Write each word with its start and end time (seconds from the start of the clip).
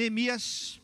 Neemias, 0.00 0.80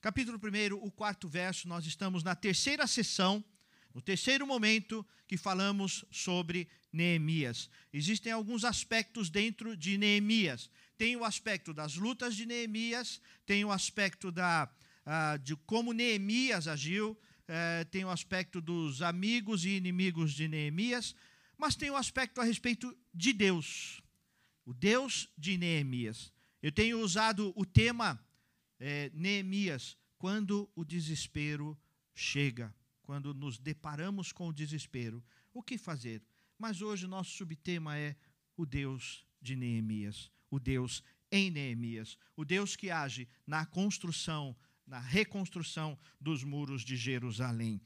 capítulo 0.00 0.38
1, 0.38 0.74
o 0.76 0.88
quarto 0.88 1.26
verso, 1.26 1.66
nós 1.66 1.86
estamos 1.86 2.22
na 2.22 2.36
terceira 2.36 2.86
sessão, 2.86 3.44
no 3.92 4.00
terceiro 4.00 4.46
momento 4.46 5.04
que 5.26 5.36
falamos 5.36 6.04
sobre 6.08 6.68
Neemias. 6.92 7.68
Existem 7.92 8.30
alguns 8.30 8.64
aspectos 8.64 9.28
dentro 9.28 9.76
de 9.76 9.98
Neemias. 9.98 10.70
Tem 10.96 11.16
o 11.16 11.24
aspecto 11.24 11.74
das 11.74 11.96
lutas 11.96 12.36
de 12.36 12.46
Neemias, 12.46 13.20
tem 13.44 13.64
o 13.64 13.72
aspecto 13.72 14.30
da, 14.30 14.70
uh, 15.04 15.36
de 15.40 15.56
como 15.56 15.92
Neemias 15.92 16.68
agiu, 16.68 17.10
uh, 17.10 17.84
tem 17.90 18.04
o 18.04 18.10
aspecto 18.10 18.60
dos 18.60 19.02
amigos 19.02 19.64
e 19.64 19.70
inimigos 19.70 20.32
de 20.32 20.46
Neemias, 20.46 21.12
mas 21.58 21.74
tem 21.74 21.90
o 21.90 21.96
aspecto 21.96 22.40
a 22.40 22.44
respeito 22.44 22.96
de 23.12 23.32
Deus, 23.32 24.00
o 24.64 24.72
Deus 24.72 25.28
de 25.36 25.58
Neemias. 25.58 26.32
Eu 26.62 26.70
tenho 26.70 27.00
usado 27.00 27.52
o 27.56 27.66
tema 27.66 28.24
é, 28.78 29.10
Neemias, 29.14 29.96
quando 30.18 30.70
o 30.74 30.84
desespero 30.84 31.78
chega, 32.14 32.74
quando 33.02 33.34
nos 33.34 33.58
deparamos 33.58 34.32
com 34.32 34.48
o 34.48 34.52
desespero, 34.52 35.22
o 35.52 35.62
que 35.62 35.76
fazer? 35.76 36.22
Mas 36.58 36.80
hoje 36.80 37.04
o 37.04 37.08
nosso 37.08 37.30
subtema 37.32 37.98
é 37.98 38.16
o 38.56 38.64
Deus 38.64 39.26
de 39.40 39.56
Neemias, 39.56 40.30
o 40.50 40.58
Deus 40.58 41.02
em 41.30 41.50
Neemias, 41.50 42.16
o 42.36 42.44
Deus 42.44 42.76
que 42.76 42.90
age 42.90 43.28
na 43.46 43.66
construção, 43.66 44.56
na 44.86 45.00
reconstrução 45.00 45.98
dos 46.20 46.44
muros 46.44 46.82
de 46.82 46.96
Jerusalém. 46.96 47.80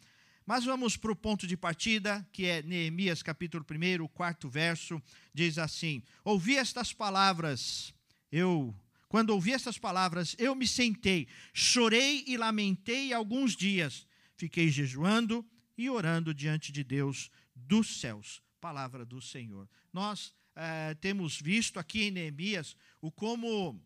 Mas 0.44 0.64
vamos 0.64 0.96
para 0.96 1.12
o 1.12 1.16
ponto 1.16 1.46
de 1.46 1.56
partida, 1.56 2.26
que 2.32 2.46
é 2.46 2.62
Neemias 2.62 3.22
capítulo 3.22 3.64
1, 3.68 4.02
o 4.02 4.08
quarto 4.08 4.48
verso, 4.48 5.02
diz 5.34 5.58
assim: 5.58 6.02
Ouvi 6.24 6.56
estas 6.56 6.92
palavras, 6.92 7.92
eu 8.32 8.74
quando 9.08 9.30
ouvi 9.30 9.52
essas 9.52 9.78
palavras, 9.78 10.36
eu 10.38 10.54
me 10.54 10.66
sentei, 10.66 11.26
chorei 11.52 12.24
e 12.26 12.36
lamentei 12.36 13.12
alguns 13.12 13.56
dias. 13.56 14.06
Fiquei 14.36 14.68
jejuando 14.68 15.44
e 15.76 15.88
orando 15.88 16.34
diante 16.34 16.70
de 16.70 16.84
Deus 16.84 17.30
dos 17.54 18.00
céus. 18.00 18.42
Palavra 18.60 19.04
do 19.06 19.20
Senhor. 19.20 19.68
Nós 19.92 20.34
eh, 20.54 20.94
temos 21.00 21.40
visto 21.40 21.78
aqui 21.78 22.04
em 22.04 22.10
Neemias 22.10 22.76
o 23.00 23.10
como, 23.10 23.80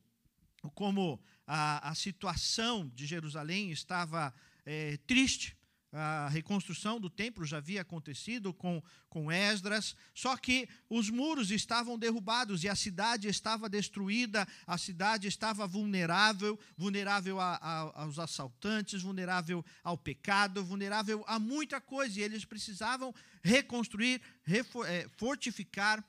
o 0.63 0.71
como 0.71 1.23
a, 1.47 1.91
a 1.91 1.95
situação 1.95 2.91
de 2.95 3.07
Jerusalém 3.07 3.71
estava 3.71 4.35
eh, 4.67 4.99
triste 5.07 5.57
a 5.93 6.29
reconstrução 6.29 6.99
do 6.99 7.11
templo 7.11 7.45
já 7.45 7.59
havia 7.59 7.83
acontecido 7.83 8.53
com, 8.55 8.83
com 9.11 9.31
Esdras, 9.31 9.95
só 10.15 10.37
que 10.39 10.67
os 10.89 11.11
muros 11.11 11.51
estavam 11.51 11.99
derrubados 11.99 12.65
e 12.65 12.69
a 12.69 12.75
cidade 12.75 13.29
estava 13.29 13.69
destruída, 13.69 14.49
a 14.67 14.79
cidade 14.79 15.29
estava 15.29 15.67
vulnerável 15.67 16.59
vulnerável 16.79 17.39
a, 17.39 17.57
a, 17.57 18.03
aos 18.03 18.19
assaltantes, 18.19 19.03
vulnerável 19.03 19.65
ao 19.85 19.99
pecado, 19.99 20.65
vulnerável 20.65 21.23
a 21.27 21.39
muita 21.39 21.81
coisa, 21.81 22.19
e 22.19 22.23
eles 22.23 22.45
precisavam 22.45 23.15
reconstruir, 23.43 24.21
refor, 24.43 24.89
é, 24.89 25.07
fortificar, 25.17 26.03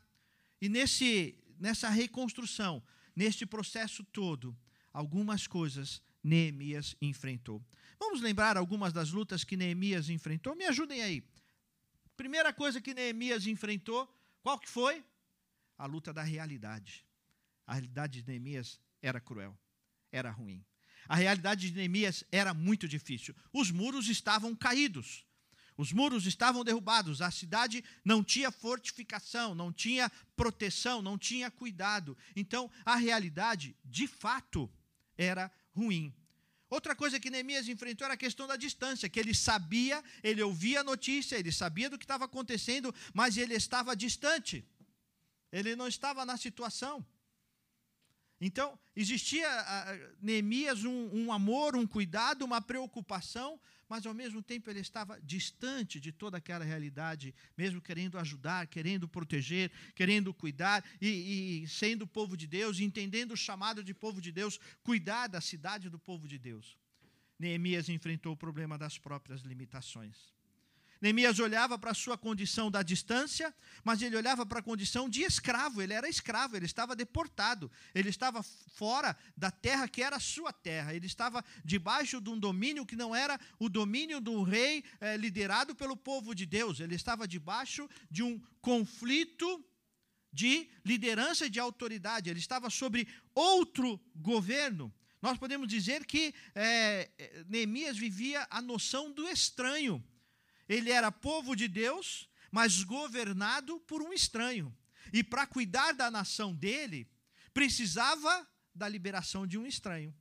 e 0.61 0.70
nesse, 0.70 1.36
nessa 1.59 1.89
reconstrução, 1.89 2.81
neste 3.14 3.45
processo 3.45 4.04
todo, 4.06 4.58
algumas 4.94 5.45
coisas 5.45 6.02
Neemias 6.23 6.95
enfrentou. 7.02 7.61
Vamos 8.05 8.19
lembrar 8.19 8.57
algumas 8.57 8.91
das 8.91 9.11
lutas 9.11 9.45
que 9.45 9.55
Neemias 9.55 10.09
enfrentou? 10.09 10.53
Me 10.55 10.65
ajudem 10.65 11.01
aí. 11.01 11.23
Primeira 12.17 12.51
coisa 12.51 12.81
que 12.81 12.93
Neemias 12.93 13.47
enfrentou, 13.47 14.13
qual 14.41 14.59
que 14.59 14.69
foi? 14.69 15.03
A 15.77 15.85
luta 15.85 16.11
da 16.11 16.21
realidade. 16.21 17.05
A 17.65 17.73
realidade 17.75 18.21
de 18.21 18.27
Neemias 18.27 18.77
era 19.01 19.21
cruel, 19.21 19.57
era 20.11 20.29
ruim. 20.29 20.63
A 21.07 21.15
realidade 21.15 21.69
de 21.69 21.75
Neemias 21.75 22.25
era 22.29 22.53
muito 22.53 22.89
difícil. 22.89 23.33
Os 23.53 23.71
muros 23.71 24.09
estavam 24.09 24.53
caídos. 24.53 25.25
Os 25.77 25.93
muros 25.93 26.27
estavam 26.27 26.61
derrubados, 26.63 27.21
a 27.21 27.31
cidade 27.31 27.83
não 28.03 28.21
tinha 28.21 28.52
fortificação, 28.52 29.55
não 29.55 29.71
tinha 29.71 30.11
proteção, 30.36 31.02
não 31.02 31.17
tinha 31.17 31.49
cuidado. 31.49 32.17
Então, 32.36 32.69
a 32.86 32.97
realidade, 32.97 33.75
de 33.83 34.08
fato, 34.08 34.69
era 35.17 35.49
ruim. 35.71 36.13
Outra 36.78 36.95
coisa 36.95 37.20
que 37.20 37.30
Neemias 37.30 37.67
enfrentou 37.70 38.06
era 38.06 38.16
a 38.16 38.23
questão 38.26 38.48
da 38.48 38.56
distância, 38.56 39.08
que 39.08 39.20
ele 39.20 39.36
sabia, 39.36 40.04
ele 40.23 40.42
ouvia 40.42 40.80
a 40.80 40.84
notícia, 40.84 41.36
ele 41.36 41.52
sabia 41.52 41.88
do 41.88 42.00
que 42.00 42.04
estava 42.04 42.26
acontecendo, 42.26 42.94
mas 43.14 43.38
ele 43.38 43.54
estava 43.54 43.95
distante. 43.95 44.66
Ele 45.52 45.76
não 45.76 45.88
estava 45.88 46.26
na 46.26 46.36
situação. 46.36 47.06
Então, 48.42 48.67
existia 48.95 49.48
Neemias 50.20 50.84
um, 50.84 51.10
um 51.14 51.32
amor, 51.32 51.76
um 51.76 51.86
cuidado, 51.86 52.44
uma 52.44 52.60
preocupação, 52.60 53.60
mas 53.93 54.08
ao 54.08 54.14
mesmo 54.15 54.42
tempo 54.42 54.71
ele 54.71 54.80
estava 54.80 55.21
distante 55.21 55.99
de 55.99 56.11
toda 56.11 56.37
aquela 56.37 56.65
realidade, 56.65 57.31
mesmo 57.55 57.80
querendo 57.80 58.17
ajudar, 58.17 58.65
querendo 58.65 59.08
proteger, 59.08 59.71
querendo 59.93 60.33
cuidar 60.33 60.83
e, 60.99 61.61
e 61.61 61.67
sendo 61.67 62.08
povo 62.08 62.36
de 62.36 62.48
Deus, 62.48 62.80
entendendo 62.80 63.33
o 63.33 63.37
chamado 63.37 63.83
de 63.83 63.93
povo 63.93 64.20
de 64.20 64.31
Deus, 64.31 64.59
cuidar 64.81 65.27
da 65.27 65.39
cidade 65.39 65.92
do 65.92 65.99
povo 65.99 66.27
de 66.27 66.39
Deus. 66.39 66.76
Neemias 67.37 67.87
enfrentou 67.87 68.33
o 68.33 68.37
problema 68.37 68.80
das 68.80 68.98
próprias 68.98 69.42
limitações. 69.42 70.33
Neemias 71.03 71.37
olhava 71.37 71.77
para 71.77 71.91
a 71.91 71.93
sua 71.93 72.17
condição 72.17 72.71
da 72.71 72.81
distância, 72.81 73.53
mas 73.83 74.02
ele 74.02 74.15
olhava 74.15 74.45
para 74.45 74.59
a 74.59 74.64
condição 74.64 75.09
de 75.09 75.21
escravo. 75.21 75.81
Ele 75.81 75.91
era 75.91 76.08
escravo, 76.08 76.55
ele 76.55 76.65
estava 76.65 76.95
deportado, 76.95 77.69
ele 77.93 78.08
estava 78.08 78.41
fora 78.41 79.13
da 79.36 79.52
terra 79.52 79.86
que 79.86 80.02
era 80.02 80.17
sua 80.17 80.53
terra, 80.53 80.93
ele 80.95 81.05
estava 81.05 81.43
debaixo 81.65 82.21
de 82.21 82.30
um 82.30 82.39
domínio 82.39 82.86
que 82.86 82.95
não 82.95 83.13
era 83.13 83.37
o 83.59 83.67
domínio 83.67 84.21
do 84.21 84.43
rei 84.43 84.81
eh, 85.02 85.17
liderado 85.17 85.75
pelo 85.75 85.97
povo 85.97 86.33
de 86.33 86.45
Deus, 86.45 86.80
ele 86.80 86.95
estava 86.95 87.27
debaixo 87.27 87.89
de 88.09 88.23
um 88.23 88.42
conflito 88.61 89.61
de 90.31 90.69
liderança 90.86 91.47
e 91.47 91.49
de 91.49 91.59
autoridade, 91.59 92.30
ele 92.30 92.39
estava 92.39 92.69
sobre 92.69 93.09
outro 93.36 93.99
governo. 94.15 94.89
Nós 95.21 95.37
podemos 95.37 95.67
dizer 95.67 96.05
que 96.05 96.33
é, 96.55 97.09
Neemias 97.49 97.97
vivia 97.97 98.47
a 98.49 98.61
noção 98.61 99.11
do 99.11 99.27
estranho. 99.27 100.02
Ele 100.67 100.91
era 100.91 101.11
povo 101.11 101.55
de 101.55 101.67
Deus, 101.67 102.29
mas 102.51 102.83
governado 102.83 103.79
por 103.81 104.01
um 104.01 104.13
estranho. 104.13 104.75
E 105.11 105.23
para 105.23 105.45
cuidar 105.45 105.93
da 105.93 106.09
nação 106.09 106.53
dele, 106.53 107.07
precisava 107.53 108.47
da 108.73 108.87
liberação 108.87 109.45
de 109.45 109.57
um 109.57 109.65
estranho. 109.65 110.13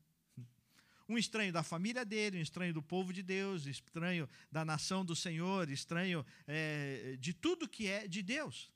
Um 1.08 1.18
estranho 1.18 1.52
da 1.52 1.62
família 1.62 2.04
dele, 2.04 2.38
um 2.38 2.42
estranho 2.42 2.72
do 2.72 2.82
povo 2.82 3.12
de 3.12 3.22
Deus, 3.22 3.66
estranho 3.66 4.28
da 4.50 4.64
nação 4.64 5.04
do 5.04 5.14
Senhor, 5.14 5.68
estranho 5.70 6.24
é, 6.46 7.16
de 7.18 7.32
tudo 7.32 7.68
que 7.68 7.86
é 7.86 8.06
de 8.06 8.22
Deus. 8.22 8.72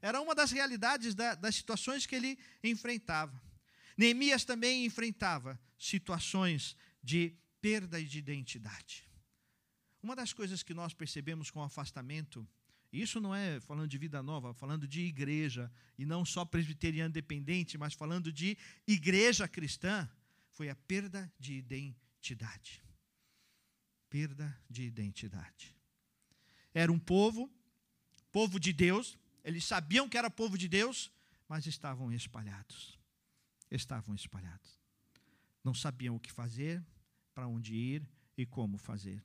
Era 0.00 0.20
uma 0.20 0.34
das 0.34 0.50
realidades 0.50 1.14
da, 1.14 1.34
das 1.34 1.54
situações 1.54 2.06
que 2.06 2.14
ele 2.14 2.38
enfrentava. 2.62 3.40
Neemias 3.96 4.44
também 4.44 4.84
enfrentava 4.84 5.58
situações 5.78 6.76
de 7.02 7.34
perda 7.60 8.02
de 8.02 8.18
identidade. 8.18 9.05
Uma 10.06 10.14
das 10.14 10.32
coisas 10.32 10.62
que 10.62 10.72
nós 10.72 10.94
percebemos 10.94 11.50
com 11.50 11.58
o 11.58 11.64
afastamento, 11.64 12.48
isso 12.92 13.18
não 13.18 13.34
é 13.34 13.58
falando 13.58 13.88
de 13.88 13.98
vida 13.98 14.22
nova, 14.22 14.54
falando 14.54 14.86
de 14.86 15.00
igreja, 15.00 15.68
e 15.98 16.06
não 16.06 16.24
só 16.24 16.44
presbiteriano 16.44 17.12
dependente, 17.12 17.76
mas 17.76 17.92
falando 17.92 18.32
de 18.32 18.56
igreja 18.86 19.48
cristã, 19.48 20.08
foi 20.52 20.70
a 20.70 20.76
perda 20.76 21.28
de 21.40 21.54
identidade. 21.54 22.84
Perda 24.08 24.56
de 24.70 24.84
identidade. 24.84 25.74
Era 26.72 26.92
um 26.92 27.00
povo, 27.00 27.52
povo 28.30 28.60
de 28.60 28.72
Deus, 28.72 29.18
eles 29.42 29.64
sabiam 29.64 30.08
que 30.08 30.16
era 30.16 30.30
povo 30.30 30.56
de 30.56 30.68
Deus, 30.68 31.10
mas 31.48 31.66
estavam 31.66 32.12
espalhados. 32.12 32.96
Estavam 33.68 34.14
espalhados. 34.14 34.80
Não 35.64 35.74
sabiam 35.74 36.14
o 36.14 36.20
que 36.20 36.30
fazer, 36.30 36.80
para 37.34 37.48
onde 37.48 37.74
ir 37.74 38.08
e 38.38 38.46
como 38.46 38.78
fazer 38.78 39.20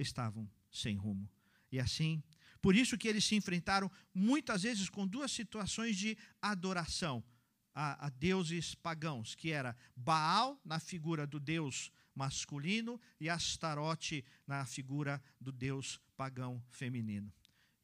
estavam 0.00 0.50
sem 0.70 0.96
rumo. 0.96 1.28
E 1.70 1.78
assim, 1.78 2.22
por 2.60 2.74
isso 2.74 2.98
que 2.98 3.08
eles 3.08 3.24
se 3.24 3.34
enfrentaram 3.34 3.90
muitas 4.12 4.62
vezes 4.62 4.88
com 4.88 5.06
duas 5.06 5.30
situações 5.30 5.96
de 5.96 6.16
adoração 6.42 7.22
a, 7.74 8.06
a 8.06 8.08
deuses 8.10 8.74
pagãos, 8.74 9.34
que 9.34 9.50
era 9.50 9.76
Baal 9.94 10.60
na 10.64 10.80
figura 10.80 11.26
do 11.26 11.38
deus 11.38 11.90
masculino 12.14 13.00
e 13.20 13.28
Astarote 13.28 14.24
na 14.46 14.66
figura 14.66 15.22
do 15.40 15.52
deus 15.52 16.00
pagão 16.16 16.62
feminino. 16.68 17.32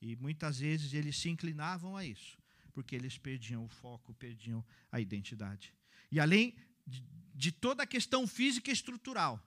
E 0.00 0.16
muitas 0.16 0.58
vezes 0.58 0.92
eles 0.92 1.16
se 1.16 1.28
inclinavam 1.30 1.96
a 1.96 2.04
isso, 2.04 2.36
porque 2.72 2.94
eles 2.94 3.16
perdiam 3.16 3.64
o 3.64 3.68
foco, 3.68 4.12
perdiam 4.14 4.64
a 4.90 5.00
identidade. 5.00 5.72
E 6.10 6.20
além 6.20 6.54
de, 6.86 7.02
de 7.34 7.52
toda 7.52 7.82
a 7.84 7.86
questão 7.86 8.26
física 8.26 8.70
e 8.70 8.72
estrutural, 8.72 9.42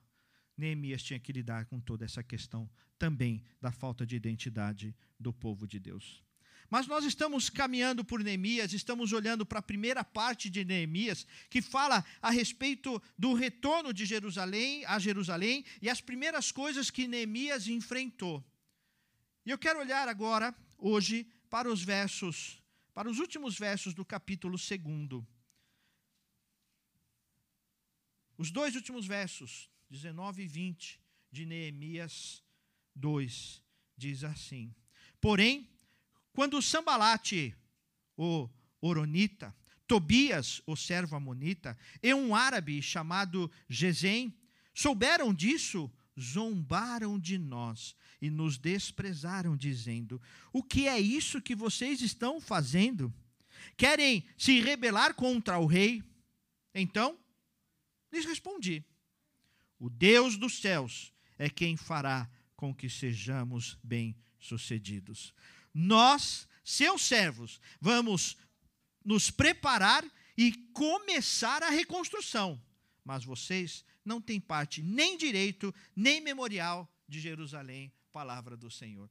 Neemias 0.60 1.02
tinha 1.02 1.18
que 1.18 1.32
lidar 1.32 1.64
com 1.64 1.80
toda 1.80 2.04
essa 2.04 2.22
questão 2.22 2.70
também 2.98 3.42
da 3.60 3.72
falta 3.72 4.06
de 4.06 4.14
identidade 4.14 4.94
do 5.18 5.32
povo 5.32 5.66
de 5.66 5.80
Deus. 5.80 6.22
Mas 6.68 6.86
nós 6.86 7.04
estamos 7.04 7.50
caminhando 7.50 8.04
por 8.04 8.22
Neemias, 8.22 8.72
estamos 8.72 9.12
olhando 9.12 9.44
para 9.44 9.58
a 9.58 9.62
primeira 9.62 10.04
parte 10.04 10.48
de 10.48 10.64
Neemias, 10.64 11.26
que 11.48 11.60
fala 11.60 12.04
a 12.22 12.30
respeito 12.30 13.02
do 13.18 13.34
retorno 13.34 13.92
de 13.92 14.04
Jerusalém 14.04 14.84
a 14.84 14.98
Jerusalém 14.98 15.64
e 15.82 15.88
as 15.88 16.00
primeiras 16.00 16.52
coisas 16.52 16.90
que 16.90 17.08
Neemias 17.08 17.66
enfrentou. 17.66 18.44
E 19.44 19.50
eu 19.50 19.58
quero 19.58 19.80
olhar 19.80 20.06
agora, 20.08 20.54
hoje, 20.78 21.26
para 21.48 21.68
os 21.70 21.82
versos, 21.82 22.62
para 22.94 23.10
os 23.10 23.18
últimos 23.18 23.58
versos 23.58 23.94
do 23.94 24.04
capítulo 24.04 24.56
2. 24.56 25.24
Os 28.38 28.50
dois 28.50 28.74
últimos 28.74 29.06
versos, 29.06 29.69
19 29.90 30.44
e 30.44 30.46
20, 30.46 31.00
de 31.32 31.44
Neemias 31.44 32.42
2, 32.94 33.62
diz 33.96 34.22
assim: 34.22 34.72
Porém, 35.20 35.68
quando 36.32 36.62
Sambalate, 36.62 37.54
o 38.16 38.48
Oronita, 38.80 39.54
Tobias, 39.86 40.62
o 40.66 40.76
servo 40.76 41.16
amonita, 41.16 41.76
e 42.00 42.14
um 42.14 42.34
árabe 42.34 42.80
chamado 42.80 43.50
Gesem, 43.68 44.32
souberam 44.72 45.34
disso, 45.34 45.90
zombaram 46.18 47.18
de 47.18 47.36
nós 47.36 47.96
e 48.22 48.30
nos 48.30 48.56
desprezaram, 48.56 49.56
dizendo: 49.56 50.22
O 50.52 50.62
que 50.62 50.86
é 50.86 51.00
isso 51.00 51.42
que 51.42 51.56
vocês 51.56 52.00
estão 52.00 52.40
fazendo? 52.40 53.12
Querem 53.76 54.24
se 54.38 54.60
rebelar 54.60 55.14
contra 55.14 55.58
o 55.58 55.66
rei? 55.66 56.02
Então, 56.72 57.18
lhes 58.12 58.24
respondi: 58.24 58.84
O 59.80 59.90
Deus 59.90 60.36
dos 60.36 60.60
céus 60.60 61.12
é 61.36 61.50
quem 61.50 61.76
fará 61.76 62.30
com 62.54 62.72
que 62.72 62.88
sejamos 62.88 63.76
bem-sucedidos 63.82 65.34
nós, 65.72 66.48
seus 66.64 67.02
servos, 67.02 67.60
vamos 67.80 68.36
nos 69.04 69.30
preparar 69.30 70.04
e 70.36 70.52
começar 70.72 71.62
a 71.62 71.70
reconstrução. 71.70 72.60
Mas 73.04 73.24
vocês 73.24 73.84
não 74.04 74.20
têm 74.20 74.40
parte, 74.40 74.82
nem 74.82 75.16
direito, 75.16 75.74
nem 75.94 76.20
memorial 76.20 76.88
de 77.08 77.20
Jerusalém, 77.20 77.92
palavra 78.12 78.56
do 78.56 78.70
Senhor. 78.70 79.08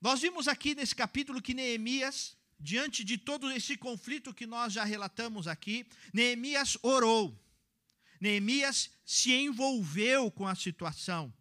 Nós 0.00 0.20
vimos 0.20 0.46
aqui 0.46 0.74
nesse 0.74 0.94
capítulo 0.94 1.42
que 1.42 1.54
Neemias, 1.54 2.36
diante 2.60 3.02
de 3.02 3.18
todo 3.18 3.50
esse 3.50 3.76
conflito 3.76 4.34
que 4.34 4.46
nós 4.46 4.72
já 4.72 4.84
relatamos 4.84 5.48
aqui, 5.48 5.86
Neemias 6.12 6.76
orou. 6.82 7.38
Neemias 8.20 8.90
se 9.04 9.32
envolveu 9.32 10.30
com 10.30 10.46
a 10.46 10.54
situação. 10.54 11.32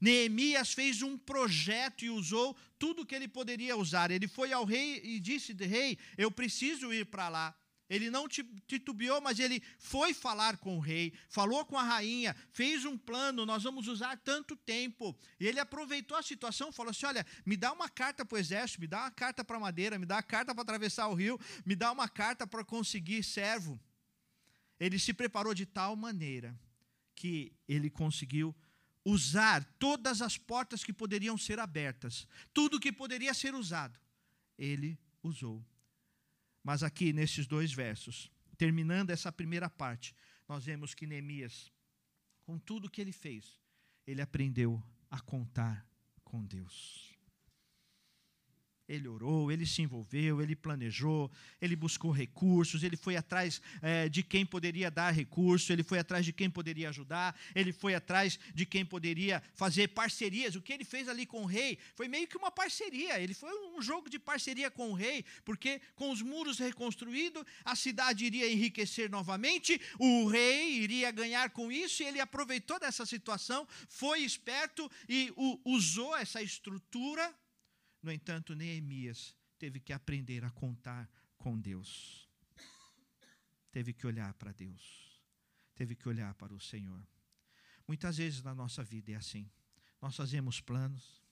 Neemias 0.00 0.72
fez 0.72 1.02
um 1.02 1.18
projeto 1.18 2.04
e 2.04 2.10
usou 2.10 2.56
tudo 2.78 3.04
que 3.04 3.14
ele 3.14 3.28
poderia 3.28 3.76
usar. 3.76 4.10
Ele 4.10 4.28
foi 4.28 4.52
ao 4.52 4.64
rei 4.64 5.00
e 5.02 5.18
disse: 5.18 5.52
Rei, 5.52 5.98
eu 6.16 6.30
preciso 6.30 6.92
ir 6.92 7.06
para 7.06 7.28
lá. 7.28 7.54
Ele 7.88 8.10
não 8.10 8.28
titubeou, 8.28 9.18
mas 9.20 9.38
ele 9.38 9.62
foi 9.78 10.12
falar 10.12 10.58
com 10.58 10.76
o 10.76 10.80
rei, 10.80 11.14
falou 11.26 11.64
com 11.64 11.78
a 11.78 11.82
rainha, 11.82 12.36
fez 12.52 12.84
um 12.84 12.98
plano, 12.98 13.46
nós 13.46 13.62
vamos 13.62 13.88
usar 13.88 14.14
tanto 14.18 14.54
tempo. 14.54 15.16
E 15.40 15.46
ele 15.46 15.58
aproveitou 15.58 16.16
a 16.16 16.22
situação, 16.22 16.70
falou 16.70 16.90
assim: 16.90 17.06
olha, 17.06 17.24
me 17.46 17.56
dá 17.56 17.72
uma 17.72 17.88
carta 17.88 18.26
para 18.26 18.36
o 18.36 18.38
exército, 18.38 18.82
me 18.82 18.86
dá 18.86 19.00
uma 19.00 19.10
carta 19.10 19.42
para 19.42 19.56
a 19.56 19.60
madeira, 19.60 19.98
me 19.98 20.04
dá 20.04 20.16
uma 20.16 20.22
carta 20.22 20.54
para 20.54 20.62
atravessar 20.62 21.08
o 21.08 21.14
rio, 21.14 21.40
me 21.64 21.74
dá 21.74 21.90
uma 21.90 22.08
carta 22.08 22.46
para 22.46 22.62
conseguir 22.62 23.22
servo. 23.22 23.80
Ele 24.78 24.98
se 24.98 25.12
preparou 25.12 25.54
de 25.54 25.66
tal 25.66 25.96
maneira 25.96 26.58
que 27.14 27.52
ele 27.66 27.90
conseguiu 27.90 28.54
usar 29.04 29.64
todas 29.78 30.20
as 30.22 30.36
portas 30.36 30.84
que 30.84 30.92
poderiam 30.92 31.36
ser 31.38 31.58
abertas, 31.58 32.28
tudo 32.52 32.78
que 32.78 32.92
poderia 32.92 33.32
ser 33.32 33.54
usado, 33.54 33.98
ele 34.56 34.98
usou. 35.22 35.64
Mas 36.62 36.82
aqui 36.82 37.12
nesses 37.12 37.46
dois 37.46 37.72
versos, 37.72 38.30
terminando 38.56 39.10
essa 39.10 39.32
primeira 39.32 39.70
parte, 39.70 40.14
nós 40.46 40.64
vemos 40.64 40.94
que 40.94 41.06
Neemias, 41.06 41.72
com 42.42 42.58
tudo 42.58 42.90
que 42.90 43.00
ele 43.00 43.12
fez, 43.12 43.58
ele 44.06 44.20
aprendeu 44.20 44.82
a 45.10 45.20
contar 45.20 45.86
com 46.22 46.44
Deus. 46.44 47.17
Ele 48.88 49.06
orou, 49.06 49.52
ele 49.52 49.66
se 49.66 49.82
envolveu, 49.82 50.40
ele 50.40 50.56
planejou, 50.56 51.30
ele 51.60 51.76
buscou 51.76 52.10
recursos, 52.10 52.82
ele 52.82 52.96
foi 52.96 53.16
atrás 53.16 53.60
é, 53.82 54.08
de 54.08 54.22
quem 54.22 54.46
poderia 54.46 54.90
dar 54.90 55.10
recurso, 55.10 55.72
ele 55.72 55.82
foi 55.82 55.98
atrás 55.98 56.24
de 56.24 56.32
quem 56.32 56.48
poderia 56.48 56.88
ajudar, 56.88 57.38
ele 57.54 57.70
foi 57.70 57.94
atrás 57.94 58.38
de 58.54 58.64
quem 58.64 58.86
poderia 58.86 59.42
fazer 59.54 59.88
parcerias. 59.88 60.56
O 60.56 60.62
que 60.62 60.72
ele 60.72 60.84
fez 60.84 61.06
ali 61.06 61.26
com 61.26 61.42
o 61.42 61.46
rei 61.46 61.78
foi 61.94 62.08
meio 62.08 62.26
que 62.26 62.38
uma 62.38 62.50
parceria, 62.50 63.20
ele 63.20 63.34
foi 63.34 63.52
um 63.76 63.82
jogo 63.82 64.08
de 64.08 64.18
parceria 64.18 64.70
com 64.70 64.90
o 64.90 64.94
rei, 64.94 65.22
porque 65.44 65.82
com 65.94 66.10
os 66.10 66.22
muros 66.22 66.58
reconstruídos, 66.58 67.44
a 67.64 67.76
cidade 67.76 68.24
iria 68.24 68.50
enriquecer 68.50 69.10
novamente, 69.10 69.78
o 69.98 70.26
rei 70.28 70.78
iria 70.78 71.10
ganhar 71.10 71.50
com 71.50 71.70
isso, 71.70 72.02
e 72.02 72.06
ele 72.06 72.20
aproveitou 72.20 72.80
dessa 72.80 73.04
situação, 73.04 73.68
foi 73.86 74.20
esperto 74.20 74.90
e 75.06 75.30
usou 75.64 76.16
essa 76.16 76.40
estrutura 76.40 77.34
no 78.02 78.12
entanto, 78.12 78.54
Neemias 78.54 79.36
teve 79.58 79.80
que 79.80 79.92
aprender 79.92 80.44
a 80.44 80.50
contar 80.50 81.10
com 81.36 81.58
Deus. 81.58 82.28
Teve 83.70 83.92
que 83.92 84.06
olhar 84.06 84.32
para 84.34 84.52
Deus. 84.52 85.20
Teve 85.74 85.94
que 85.94 86.08
olhar 86.08 86.34
para 86.34 86.54
o 86.54 86.60
Senhor. 86.60 87.06
Muitas 87.86 88.16
vezes 88.16 88.42
na 88.42 88.54
nossa 88.54 88.82
vida 88.82 89.12
é 89.12 89.14
assim. 89.14 89.50
Nós 90.00 90.16
fazemos 90.16 90.60
planos, 90.60 91.22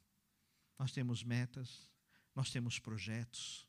nós 0.78 0.92
temos 0.92 1.22
metas, 1.22 1.90
nós 2.34 2.50
temos 2.50 2.78
projetos. 2.78 3.66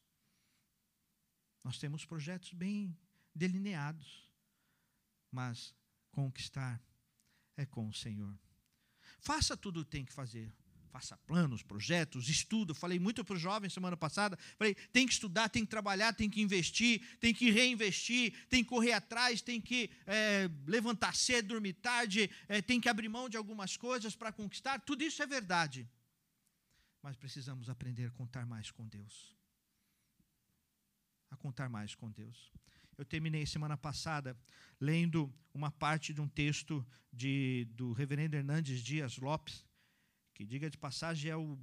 Nós 1.63 1.77
temos 1.77 2.05
projetos 2.05 2.53
bem 2.53 2.97
delineados. 3.33 4.31
Mas 5.31 5.75
conquistar 6.11 6.81
é 7.55 7.65
com 7.65 7.88
o 7.88 7.94
Senhor. 7.94 8.38
Faça 9.19 9.55
tudo 9.55 9.81
o 9.81 9.85
que 9.85 9.91
tem 9.91 10.05
que 10.05 10.13
fazer 10.13 10.53
faça 10.88 11.18
planos, 11.28 11.62
projetos, 11.62 12.30
estuda. 12.30 12.74
Falei 12.74 13.00
muito 13.00 13.24
para 13.24 13.36
os 13.36 13.42
jovens 13.42 13.74
semana 13.74 13.95
passada. 13.95 14.38
Falei, 14.57 14.75
tem 14.92 15.06
que 15.06 15.13
estudar, 15.13 15.50
tem 15.50 15.63
que 15.63 15.69
trabalhar, 15.69 16.13
tem 16.13 16.30
que 16.30 16.42
investir, 16.42 17.01
tem 17.19 17.34
que 17.34 17.51
reinvestir, 17.51 18.34
tem 18.50 18.63
que 18.63 18.69
correr 18.69 18.94
atrás, 18.94 19.42
tem 19.42 19.62
que 19.62 19.89
é, 20.06 20.50
levantar 20.66 21.16
cedo, 21.16 21.50
dormir 21.50 21.74
tarde, 21.74 22.30
é, 22.48 22.62
tem 22.62 22.80
que 22.80 22.89
abrir 22.89 23.10
mão 23.10 23.30
de 23.30 23.38
algumas 23.38 23.78
coisas 23.78 24.16
para 24.16 24.31
conquistar. 24.31 24.80
Tudo 24.80 25.04
isso 25.04 25.22
é 25.22 25.28
verdade. 25.28 25.88
Mas 27.01 27.16
precisamos 27.16 27.69
aprender 27.69 28.06
a 28.06 28.12
contar 28.12 28.45
mais 28.45 28.72
com 28.72 28.88
Deus. 28.88 29.36
A 31.30 31.36
contar 31.36 31.69
mais 31.69 31.94
com 31.94 32.10
Deus. 32.10 32.51
Eu 32.97 33.06
terminei 33.06 33.45
semana 33.45 33.78
passada 33.78 34.35
lendo 34.81 35.31
uma 35.54 35.69
parte 35.69 36.14
de 36.14 36.19
um 36.19 36.28
texto 36.28 36.85
de, 37.14 37.68
do 37.71 37.94
reverendo 37.94 38.35
Hernandes 38.35 38.81
Dias 38.81 39.18
Lopes, 39.18 39.64
que 40.37 40.45
diga 40.45 40.69
de 40.69 40.77
passagem 40.77 41.31
é 41.31 41.35
o 41.35 41.57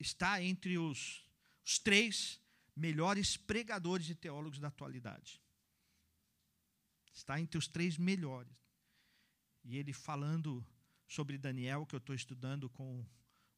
está 0.00 0.42
entre 0.42 0.76
os, 0.76 1.24
os 1.64 1.78
três 1.78 2.40
melhores 2.74 3.36
pregadores 3.36 4.10
e 4.10 4.16
teólogos 4.16 4.58
da 4.58 4.66
atualidade. 4.66 5.40
Está 7.12 7.40
entre 7.40 7.56
os 7.56 7.68
três 7.68 7.96
melhores. 7.96 8.52
E 9.62 9.76
ele 9.76 9.92
falando 9.92 10.66
sobre 11.06 11.38
Daniel, 11.38 11.86
que 11.86 11.94
eu 11.94 11.98
estou 11.98 12.16
estudando 12.16 12.68
com 12.68 13.06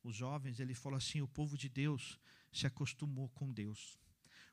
os 0.02 0.14
jovens, 0.14 0.60
ele 0.60 0.74
falou 0.74 0.98
assim: 0.98 1.22
o 1.22 1.28
povo 1.28 1.56
de 1.56 1.70
Deus 1.70 2.20
se 2.52 2.66
acostumou 2.66 3.30
com 3.30 3.50
Deus. 3.50 3.98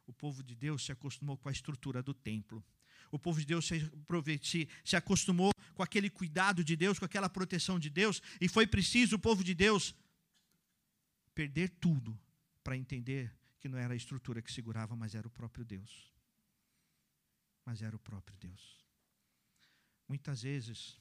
O 0.08 0.13
povo 0.13 0.41
de 0.41 0.55
Deus 0.55 0.86
se 0.86 0.93
acostumou 0.93 1.38
com 1.38 1.50
a 1.50 1.51
estrutura 1.51 2.01
do 2.01 2.13
templo. 2.13 2.63
O 3.12 3.19
povo 3.19 3.38
de 3.38 3.46
Deus 3.46 3.67
se, 3.67 3.79
se, 4.41 4.69
se 4.86 4.96
acostumou 4.96 5.51
com 5.80 5.84
aquele 5.84 6.10
cuidado 6.10 6.62
de 6.62 6.76
Deus, 6.76 7.00
com 7.00 7.06
aquela 7.06 7.30
proteção 7.30 7.80
de 7.80 7.90
Deus, 7.90 8.22
e 8.42 8.50
foi 8.50 8.68
preciso 8.68 9.16
o 9.16 9.20
povo 9.20 9.42
de 9.46 9.54
Deus 9.54 9.96
perder 11.34 11.70
tudo 11.70 12.20
para 12.62 12.76
entender 12.76 13.34
que 13.62 13.70
não 13.70 13.78
era 13.78 13.94
a 13.94 13.96
estrutura 13.96 14.42
que 14.42 14.52
segurava, 14.52 14.94
mas 14.94 15.16
era 15.16 15.26
o 15.26 15.32
próprio 15.32 15.64
Deus. 15.64 16.14
Mas 17.64 17.82
era 17.82 17.96
o 17.96 18.00
próprio 18.00 18.38
Deus. 18.38 18.86
Muitas 20.06 20.42
vezes 20.42 21.00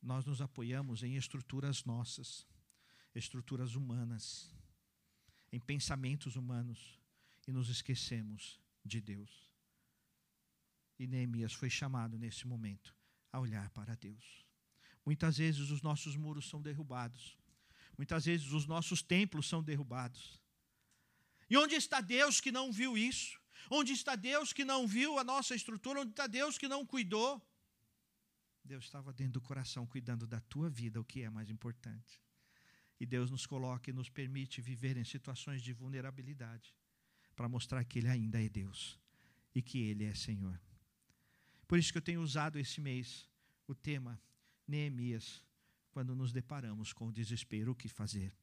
nós 0.00 0.24
nos 0.24 0.40
apoiamos 0.40 1.02
em 1.02 1.14
estruturas 1.14 1.84
nossas, 1.84 2.46
estruturas 3.14 3.74
humanas, 3.74 4.56
em 5.52 5.60
pensamentos 5.60 6.34
humanos 6.34 6.98
e 7.46 7.52
nos 7.52 7.68
esquecemos 7.68 8.58
de 8.82 9.02
Deus. 9.02 9.52
E 10.98 11.06
Neemias 11.06 11.52
foi 11.52 11.68
chamado 11.68 12.18
nesse 12.18 12.46
momento 12.46 12.97
olhar 13.38 13.70
para 13.70 13.94
Deus. 13.94 14.44
Muitas 15.04 15.38
vezes 15.38 15.70
os 15.70 15.82
nossos 15.82 16.16
muros 16.16 16.48
são 16.48 16.60
derrubados. 16.60 17.36
Muitas 17.96 18.26
vezes 18.26 18.52
os 18.52 18.66
nossos 18.66 19.02
templos 19.02 19.48
são 19.48 19.62
derrubados. 19.62 20.40
E 21.50 21.56
onde 21.56 21.74
está 21.74 22.00
Deus 22.00 22.40
que 22.40 22.52
não 22.52 22.70
viu 22.72 22.96
isso? 22.96 23.40
Onde 23.70 23.92
está 23.92 24.14
Deus 24.14 24.52
que 24.52 24.64
não 24.64 24.86
viu 24.86 25.18
a 25.18 25.24
nossa 25.24 25.54
estrutura? 25.54 26.00
Onde 26.00 26.10
está 26.10 26.26
Deus 26.26 26.58
que 26.58 26.68
não 26.68 26.86
cuidou? 26.86 27.42
Deus 28.64 28.84
estava 28.84 29.12
dentro 29.12 29.34
do 29.34 29.40
coração 29.40 29.86
cuidando 29.86 30.26
da 30.26 30.40
tua 30.40 30.68
vida, 30.68 31.00
o 31.00 31.04
que 31.04 31.22
é 31.22 31.30
mais 31.30 31.48
importante. 31.48 32.22
E 33.00 33.06
Deus 33.06 33.30
nos 33.30 33.46
coloca 33.46 33.90
e 33.90 33.92
nos 33.92 34.10
permite 34.10 34.60
viver 34.60 34.96
em 34.96 35.04
situações 35.04 35.62
de 35.62 35.72
vulnerabilidade 35.72 36.74
para 37.34 37.48
mostrar 37.48 37.84
que 37.84 37.98
Ele 37.98 38.08
ainda 38.08 38.42
é 38.42 38.48
Deus 38.48 38.98
e 39.54 39.62
que 39.62 39.78
Ele 39.78 40.04
é 40.04 40.14
Senhor. 40.14 40.60
Por 41.68 41.78
isso 41.78 41.92
que 41.92 41.98
eu 41.98 42.02
tenho 42.02 42.22
usado 42.22 42.58
esse 42.58 42.80
mês 42.80 43.28
o 43.66 43.74
tema 43.74 44.20
Neemias, 44.66 45.44
quando 45.90 46.16
nos 46.16 46.32
deparamos 46.32 46.92
com 46.94 47.08
o 47.08 47.12
desespero, 47.12 47.72
o 47.72 47.74
que 47.74 47.88
fazer? 47.88 48.34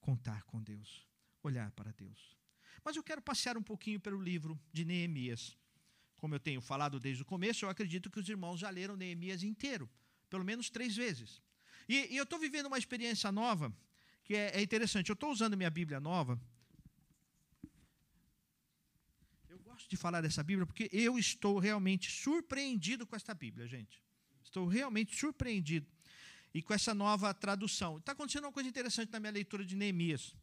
Contar 0.00 0.42
com 0.44 0.62
Deus, 0.62 1.06
olhar 1.42 1.70
para 1.72 1.92
Deus. 1.92 2.36
Mas 2.82 2.96
eu 2.96 3.02
quero 3.02 3.20
passear 3.20 3.56
um 3.58 3.62
pouquinho 3.62 4.00
pelo 4.00 4.20
livro 4.20 4.58
de 4.72 4.84
Neemias. 4.84 5.56
Como 6.16 6.34
eu 6.34 6.40
tenho 6.40 6.60
falado 6.60 6.98
desde 6.98 7.22
o 7.22 7.26
começo, 7.26 7.64
eu 7.64 7.68
acredito 7.68 8.10
que 8.10 8.18
os 8.18 8.28
irmãos 8.28 8.58
já 8.58 8.70
leram 8.70 8.96
Neemias 8.96 9.42
inteiro, 9.42 9.88
pelo 10.30 10.44
menos 10.44 10.70
três 10.70 10.96
vezes. 10.96 11.42
E, 11.88 12.14
e 12.14 12.16
eu 12.16 12.24
estou 12.24 12.38
vivendo 12.38 12.66
uma 12.66 12.78
experiência 12.78 13.30
nova, 13.30 13.74
que 14.24 14.34
é, 14.34 14.56
é 14.56 14.62
interessante. 14.62 15.10
Eu 15.10 15.14
estou 15.14 15.30
usando 15.30 15.56
minha 15.56 15.70
Bíblia 15.70 16.00
nova. 16.00 16.40
Eu 19.48 19.58
gosto 19.82 19.90
de 19.90 19.96
falar 19.96 20.20
dessa 20.20 20.42
Bíblia 20.42 20.66
porque 20.66 20.88
eu 20.92 21.18
estou 21.18 21.58
realmente 21.58 22.10
surpreendido 22.10 23.06
com 23.06 23.16
esta 23.16 23.34
Bíblia, 23.34 23.66
gente. 23.66 24.02
Estou 24.44 24.66
realmente 24.66 25.14
surpreendido. 25.16 25.86
E 26.54 26.62
com 26.62 26.74
essa 26.74 26.94
nova 26.94 27.32
tradução. 27.32 27.98
Está 27.98 28.12
acontecendo 28.12 28.44
uma 28.44 28.52
coisa 28.52 28.68
interessante 28.68 29.10
na 29.10 29.18
minha 29.18 29.32
leitura 29.32 29.64
de 29.64 29.74
Neemias. 29.74 30.34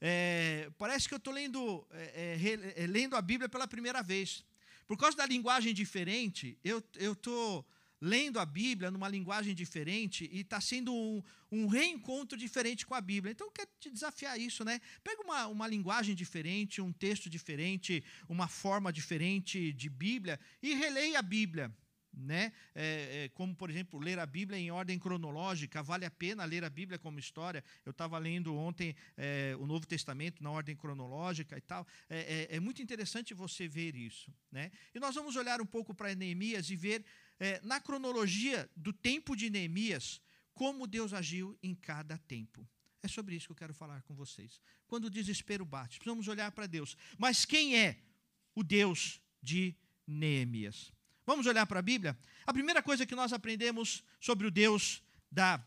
É, 0.00 0.70
parece 0.78 1.06
que 1.06 1.14
eu 1.14 1.18
estou 1.18 1.32
lendo, 1.32 1.86
é, 1.90 2.38
é, 2.42 2.82
é, 2.82 2.86
lendo 2.86 3.14
a 3.14 3.22
Bíblia 3.22 3.48
pela 3.48 3.68
primeira 3.68 4.02
vez. 4.02 4.44
Por 4.86 4.96
causa 4.96 5.16
da 5.16 5.26
linguagem 5.26 5.72
diferente, 5.72 6.58
eu 6.62 6.82
estou 6.94 7.66
lendo 8.04 8.38
a 8.38 8.44
Bíblia 8.44 8.90
numa 8.90 9.08
linguagem 9.08 9.54
diferente 9.54 10.28
e 10.30 10.40
está 10.40 10.60
sendo 10.60 10.92
um, 10.92 11.22
um, 11.50 11.66
reencontro 11.66 12.36
diferente 12.36 12.84
com 12.84 12.94
a 12.94 13.00
Bíblia. 13.00 13.32
Então, 13.32 13.46
eu 13.46 13.50
quero 13.50 13.70
te 13.80 13.90
desafiar 13.90 14.38
isso, 14.38 14.62
né? 14.62 14.78
Pega 15.02 15.22
uma, 15.22 15.46
uma 15.46 15.66
linguagem 15.66 16.14
diferente, 16.14 16.82
um 16.82 16.92
texto 16.92 17.30
diferente, 17.30 18.04
uma 18.28 18.46
forma 18.46 18.92
diferente 18.92 19.72
de 19.72 19.88
Bíblia 19.88 20.38
e 20.62 20.74
releia 20.74 21.18
a 21.18 21.22
Bíblia 21.22 21.74
né? 22.16 22.52
É, 22.74 23.24
é, 23.24 23.28
como, 23.30 23.54
por 23.54 23.70
exemplo, 23.70 23.98
ler 23.98 24.18
a 24.18 24.26
Bíblia 24.26 24.58
em 24.58 24.70
ordem 24.70 24.98
cronológica, 24.98 25.82
vale 25.82 26.04
a 26.04 26.10
pena 26.10 26.44
ler 26.44 26.64
a 26.64 26.70
Bíblia 26.70 26.98
como 26.98 27.18
história. 27.18 27.64
Eu 27.84 27.90
estava 27.90 28.18
lendo 28.18 28.54
ontem 28.54 28.94
é, 29.16 29.56
o 29.58 29.66
Novo 29.66 29.86
Testamento 29.86 30.42
na 30.42 30.50
ordem 30.50 30.76
cronológica 30.76 31.56
e 31.56 31.60
tal. 31.60 31.86
É, 32.08 32.48
é, 32.50 32.56
é, 32.56 32.60
muito 32.60 32.82
interessante 32.82 33.34
você 33.34 33.66
ver 33.66 33.94
isso. 33.94 34.32
Né? 34.50 34.70
E 34.94 35.00
nós 35.00 35.14
vamos 35.14 35.36
olhar 35.36 35.60
um 35.60 35.66
pouco 35.66 35.94
para 35.94 36.14
Neemias 36.14 36.70
e 36.70 36.76
ver, 36.76 37.04
é, 37.38 37.60
na 37.62 37.80
cronologia 37.80 38.68
do 38.76 38.92
tempo 38.92 39.36
de 39.36 39.50
Neemias, 39.50 40.20
como 40.52 40.86
Deus 40.86 41.12
agiu 41.12 41.58
em 41.62 41.74
cada 41.74 42.16
tempo. 42.18 42.66
É 43.02 43.08
sobre 43.08 43.34
isso 43.34 43.46
que 43.46 43.52
eu 43.52 43.56
quero 43.56 43.74
falar 43.74 44.02
com 44.02 44.14
vocês. 44.14 44.60
Quando 44.86 45.06
o 45.06 45.10
desespero 45.10 45.64
bate, 45.64 45.98
precisamos 45.98 46.28
olhar 46.28 46.50
para 46.52 46.66
Deus. 46.66 46.96
Mas 47.18 47.44
quem 47.44 47.76
é 47.76 47.98
o 48.54 48.62
Deus 48.62 49.20
de 49.42 49.74
Neemias? 50.06 50.92
Vamos 51.26 51.46
olhar 51.46 51.66
para 51.66 51.80
a 51.80 51.82
Bíblia? 51.82 52.18
A 52.46 52.52
primeira 52.52 52.82
coisa 52.82 53.06
que 53.06 53.14
nós 53.14 53.32
aprendemos 53.32 54.02
sobre 54.20 54.46
o 54.46 54.50
Deus 54.50 55.02
da 55.30 55.62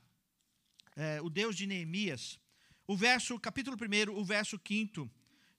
é, 0.96 1.22
o 1.22 1.30
Deus 1.30 1.56
de 1.56 1.68
Neemias, 1.68 2.40
o 2.88 2.98
verso, 2.98 3.40
capítulo 3.40 3.78
1, 3.78 4.12
o 4.18 4.26
verso 4.26 4.60
5, 4.68 5.10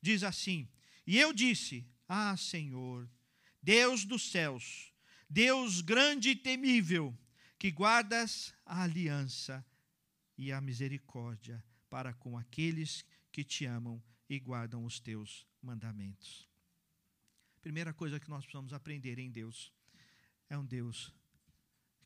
diz 0.03 0.25
assim: 0.25 0.69
E 1.07 1.17
eu 1.17 1.33
disse: 1.33 1.87
Ah, 2.09 2.37
Senhor, 2.37 3.09
Deus 3.63 4.05
dos 4.05 4.31
céus, 4.31 4.93
Deus 5.29 5.81
grande 5.81 6.31
e 6.31 6.37
temível, 6.37 7.17
que 7.59 7.71
guardas 7.71 8.55
a 8.65 8.83
aliança 8.83 9.65
e 10.37 10.53
a 10.53 10.61
misericórdia 10.61 11.63
para 11.91 12.15
com 12.15 12.39
aqueles 12.39 13.05
que 13.33 13.45
te 13.45 13.65
amam 13.65 14.03
e 14.29 14.39
guardam 14.39 14.85
os 14.85 15.01
teus 15.01 15.47
mandamentos. 15.61 16.49
Primeira 17.61 17.93
coisa 17.93 18.21
que 18.21 18.29
nós 18.29 18.45
precisamos 18.45 18.73
aprender 18.73 19.19
em 19.19 19.31
Deus 19.31 19.73
é 20.49 20.57
um 20.57 20.65
Deus 20.65 21.13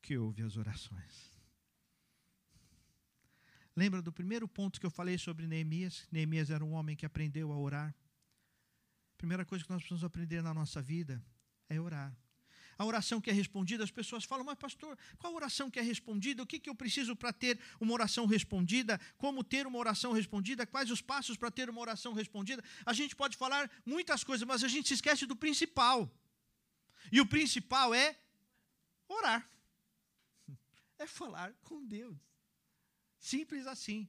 que 0.00 0.16
ouve 0.16 0.42
as 0.42 0.56
orações. 0.56 1.32
Lembra 3.74 4.02
do 4.02 4.12
primeiro 4.12 4.46
ponto 4.48 4.80
que 4.80 4.86
eu 4.86 4.90
falei 4.90 5.16
sobre 5.16 5.46
Neemias? 5.46 6.06
Neemias 6.10 6.50
era 6.50 6.64
um 6.64 6.72
homem 6.72 6.96
que 6.96 7.06
aprendeu 7.06 7.52
a 7.52 7.58
orar. 7.58 7.94
Primeira 9.16 9.44
coisa 9.44 9.64
que 9.64 9.70
nós 9.70 9.80
precisamos 9.80 10.04
aprender 10.04 10.42
na 10.42 10.52
nossa 10.52 10.82
vida 10.82 11.24
é 11.68 11.80
orar. 11.80 12.14
A 12.78 12.84
oração 12.84 13.20
que 13.20 13.30
é 13.30 13.32
respondida, 13.32 13.84
as 13.84 13.90
pessoas 13.90 14.24
falam, 14.24 14.44
mas 14.44 14.58
pastor, 14.58 14.98
qual 15.18 15.34
oração 15.34 15.70
que 15.70 15.78
é 15.78 15.82
respondida? 15.82 16.42
O 16.42 16.46
que, 16.46 16.58
que 16.58 16.70
eu 16.70 16.74
preciso 16.74 17.14
para 17.14 17.32
ter 17.32 17.58
uma 17.80 17.92
oração 17.92 18.26
respondida? 18.26 19.00
Como 19.16 19.44
ter 19.44 19.66
uma 19.66 19.78
oração 19.78 20.12
respondida? 20.12 20.66
Quais 20.66 20.90
os 20.90 21.00
passos 21.00 21.36
para 21.36 21.50
ter 21.50 21.68
uma 21.70 21.80
oração 21.80 22.12
respondida? 22.12 22.62
A 22.84 22.92
gente 22.92 23.14
pode 23.14 23.36
falar 23.36 23.70
muitas 23.84 24.24
coisas, 24.24 24.46
mas 24.46 24.64
a 24.64 24.68
gente 24.68 24.88
se 24.88 24.94
esquece 24.94 25.26
do 25.26 25.36
principal. 25.36 26.10
E 27.10 27.20
o 27.20 27.26
principal 27.26 27.94
é 27.94 28.16
Orar. 29.12 29.48
É 30.98 31.06
falar 31.06 31.52
com 31.64 31.84
Deus. 31.84 32.16
Simples 33.18 33.66
assim. 33.66 34.08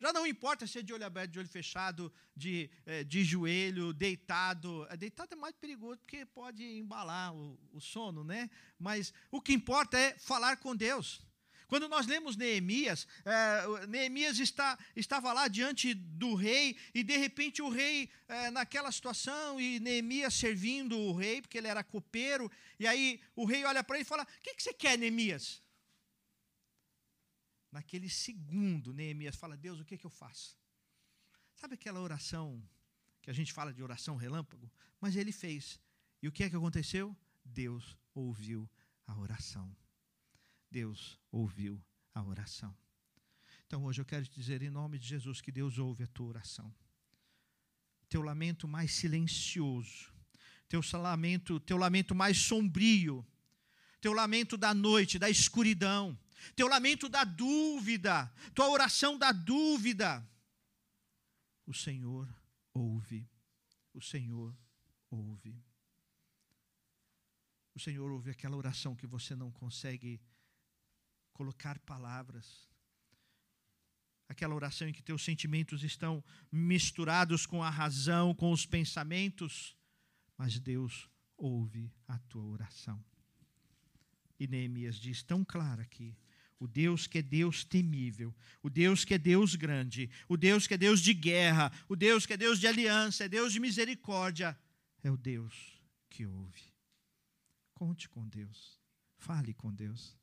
Já 0.00 0.12
não 0.14 0.26
importa 0.26 0.66
se 0.66 0.78
é 0.78 0.82
de 0.82 0.94
olho 0.94 1.04
aberto, 1.04 1.32
de 1.32 1.38
olho 1.38 1.48
fechado, 1.48 2.10
de, 2.34 2.70
é, 2.86 3.04
de 3.04 3.22
joelho, 3.22 3.92
deitado. 3.92 4.86
É, 4.88 4.96
deitado 4.96 5.34
é 5.34 5.36
mais 5.36 5.54
perigoso 5.54 5.98
porque 5.98 6.24
pode 6.24 6.64
embalar 6.64 7.34
o, 7.34 7.58
o 7.72 7.80
sono, 7.80 8.24
né? 8.24 8.48
Mas 8.78 9.12
o 9.30 9.42
que 9.42 9.52
importa 9.52 9.98
é 9.98 10.18
falar 10.18 10.56
com 10.56 10.74
Deus. 10.74 11.20
Quando 11.68 11.88
nós 11.88 12.06
lemos 12.06 12.34
Neemias, 12.34 13.06
é, 13.24 13.86
Neemias 13.86 14.40
está, 14.40 14.76
estava 14.96 15.32
lá 15.32 15.46
diante 15.46 15.94
do 15.94 16.34
rei, 16.34 16.76
e 16.92 17.04
de 17.04 17.16
repente 17.16 17.62
o 17.62 17.68
rei, 17.68 18.10
é, 18.26 18.50
naquela 18.50 18.90
situação, 18.90 19.60
e 19.60 19.78
Neemias 19.78 20.34
servindo 20.34 20.98
o 20.98 21.12
rei, 21.12 21.40
porque 21.40 21.58
ele 21.58 21.68
era 21.68 21.84
copeiro, 21.84 22.50
e 22.76 22.88
aí 22.88 23.20
o 23.36 23.44
rei 23.44 23.64
olha 23.64 23.84
para 23.84 23.96
ele 23.96 24.02
e 24.02 24.08
fala: 24.08 24.24
O 24.24 24.42
que, 24.42 24.54
que 24.54 24.62
você 24.62 24.72
quer, 24.72 24.98
Neemias? 24.98 25.62
Naquele 27.70 28.08
segundo, 28.08 28.92
Neemias 28.92 29.36
fala: 29.36 29.56
Deus, 29.56 29.80
o 29.80 29.84
que, 29.84 29.96
que 29.96 30.06
eu 30.06 30.10
faço? 30.10 30.58
Sabe 31.54 31.74
aquela 31.74 32.00
oração 32.00 32.62
que 33.22 33.30
a 33.30 33.32
gente 33.32 33.52
fala 33.52 33.72
de 33.72 33.82
oração 33.82 34.16
relâmpago? 34.16 34.70
Mas 35.00 35.14
ele 35.14 35.32
fez. 35.32 35.78
E 36.22 36.28
o 36.28 36.32
que 36.32 36.44
é 36.44 36.50
que 36.50 36.56
aconteceu? 36.56 37.16
Deus 37.44 37.96
ouviu 38.14 38.68
a 39.06 39.16
oração. 39.16 39.74
Deus 40.70 41.18
ouviu 41.30 41.82
a 42.14 42.22
oração. 42.22 42.76
Então 43.66 43.84
hoje 43.84 44.00
eu 44.00 44.04
quero 44.04 44.26
te 44.26 44.34
dizer 44.34 44.62
em 44.62 44.70
nome 44.70 44.98
de 44.98 45.06
Jesus 45.06 45.40
que 45.40 45.52
Deus 45.52 45.78
ouve 45.78 46.02
a 46.02 46.06
tua 46.08 46.28
oração. 46.28 46.74
Teu 48.08 48.22
lamento 48.22 48.66
mais 48.66 48.92
silencioso, 48.92 50.12
teu 50.68 50.80
lamento, 50.94 51.60
teu 51.60 51.76
lamento 51.76 52.14
mais 52.14 52.38
sombrio, 52.38 53.24
teu 54.00 54.12
lamento 54.12 54.56
da 54.56 54.74
noite, 54.74 55.18
da 55.18 55.30
escuridão, 55.30 56.18
teu 56.54 56.68
lamento 56.68 57.08
da 57.08 57.24
dúvida, 57.24 58.32
tua 58.54 58.68
oração 58.68 59.18
da 59.18 59.32
dúvida. 59.32 60.26
O 61.66 61.74
Senhor 61.74 62.28
ouve. 62.72 63.28
O 63.92 64.00
Senhor 64.00 64.56
ouve. 65.10 65.62
O 67.74 67.80
Senhor 67.80 68.10
ouve 68.10 68.30
aquela 68.30 68.56
oração 68.56 68.96
que 68.96 69.06
você 69.06 69.34
não 69.34 69.50
consegue 69.50 70.20
colocar 71.32 71.78
palavras. 71.80 72.68
Aquela 74.28 74.54
oração 74.54 74.88
em 74.88 74.92
que 74.92 75.02
teus 75.02 75.24
sentimentos 75.24 75.82
estão 75.82 76.22
misturados 76.52 77.46
com 77.46 77.62
a 77.62 77.70
razão, 77.70 78.34
com 78.34 78.52
os 78.52 78.64
pensamentos, 78.64 79.76
mas 80.36 80.58
Deus 80.58 81.08
ouve 81.36 81.92
a 82.06 82.18
tua 82.18 82.44
oração. 82.44 83.02
E 84.38 84.46
Neemias 84.46 84.96
diz 84.96 85.22
tão 85.22 85.44
claro 85.44 85.82
aqui: 85.82 86.16
o 86.60 86.68
Deus 86.68 87.06
que 87.06 87.18
é 87.18 87.22
Deus 87.22 87.64
temível, 87.64 88.36
o 88.62 88.68
Deus 88.68 89.02
que 89.02 89.14
é 89.14 89.18
Deus 89.18 89.56
grande, 89.56 90.10
o 90.28 90.36
Deus 90.36 90.66
que 90.66 90.74
é 90.74 90.78
Deus 90.78 91.00
de 91.00 91.14
guerra, 91.14 91.72
o 91.88 91.96
Deus 91.96 92.26
que 92.26 92.34
é 92.34 92.36
Deus 92.36 92.60
de 92.60 92.66
aliança, 92.66 93.24
é 93.24 93.28
Deus 93.28 93.52
de 93.52 93.58
misericórdia, 93.58 94.56
é 95.02 95.10
o 95.10 95.16
Deus 95.16 95.82
que 96.10 96.26
ouve. 96.26 96.62
Conte 97.72 98.10
com 98.10 98.28
Deus, 98.28 98.78
fale 99.16 99.54
com 99.54 99.72
Deus. 99.72 100.14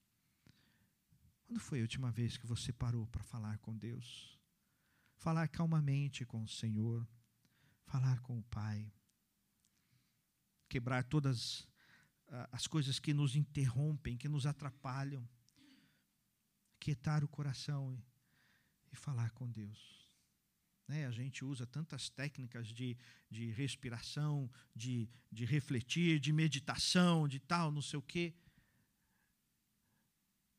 Quando 1.48 1.60
foi 1.60 1.80
a 1.80 1.82
última 1.82 2.12
vez 2.12 2.38
que 2.38 2.46
você 2.46 2.72
parou 2.72 3.08
para 3.08 3.24
falar 3.24 3.58
com 3.58 3.76
Deus? 3.76 4.38
Falar 5.16 5.48
calmamente 5.48 6.24
com 6.24 6.44
o 6.44 6.48
Senhor, 6.48 7.08
falar 7.86 8.20
com 8.20 8.38
o 8.38 8.44
Pai, 8.44 8.94
quebrar 10.70 11.04
todas 11.04 11.62
uh, 11.62 12.48
as 12.52 12.68
coisas 12.68 13.00
que 13.00 13.12
nos 13.12 13.36
interrompem, 13.36 14.18
que 14.18 14.30
nos 14.30 14.46
atrapalham, 14.46 15.28
quietar 16.88 17.24
o 17.24 17.28
coração 17.28 17.94
e, 17.94 18.04
e 18.92 18.96
falar 18.96 19.32
com 19.32 19.50
Deus. 19.50 19.80
Né, 20.88 21.06
a 21.06 21.12
gente 21.12 21.44
usa 21.44 21.66
tantas 21.66 22.10
técnicas 22.10 22.68
de, 22.68 22.98
de 23.30 23.52
respiração, 23.52 24.50
de, 24.74 25.10
de 25.32 25.44
refletir, 25.46 26.20
de 26.20 26.32
meditação, 26.32 27.28
de 27.28 27.40
tal, 27.40 27.72
não 27.72 27.82
sei 27.82 28.00
o 28.00 28.02
quê. 28.02 28.34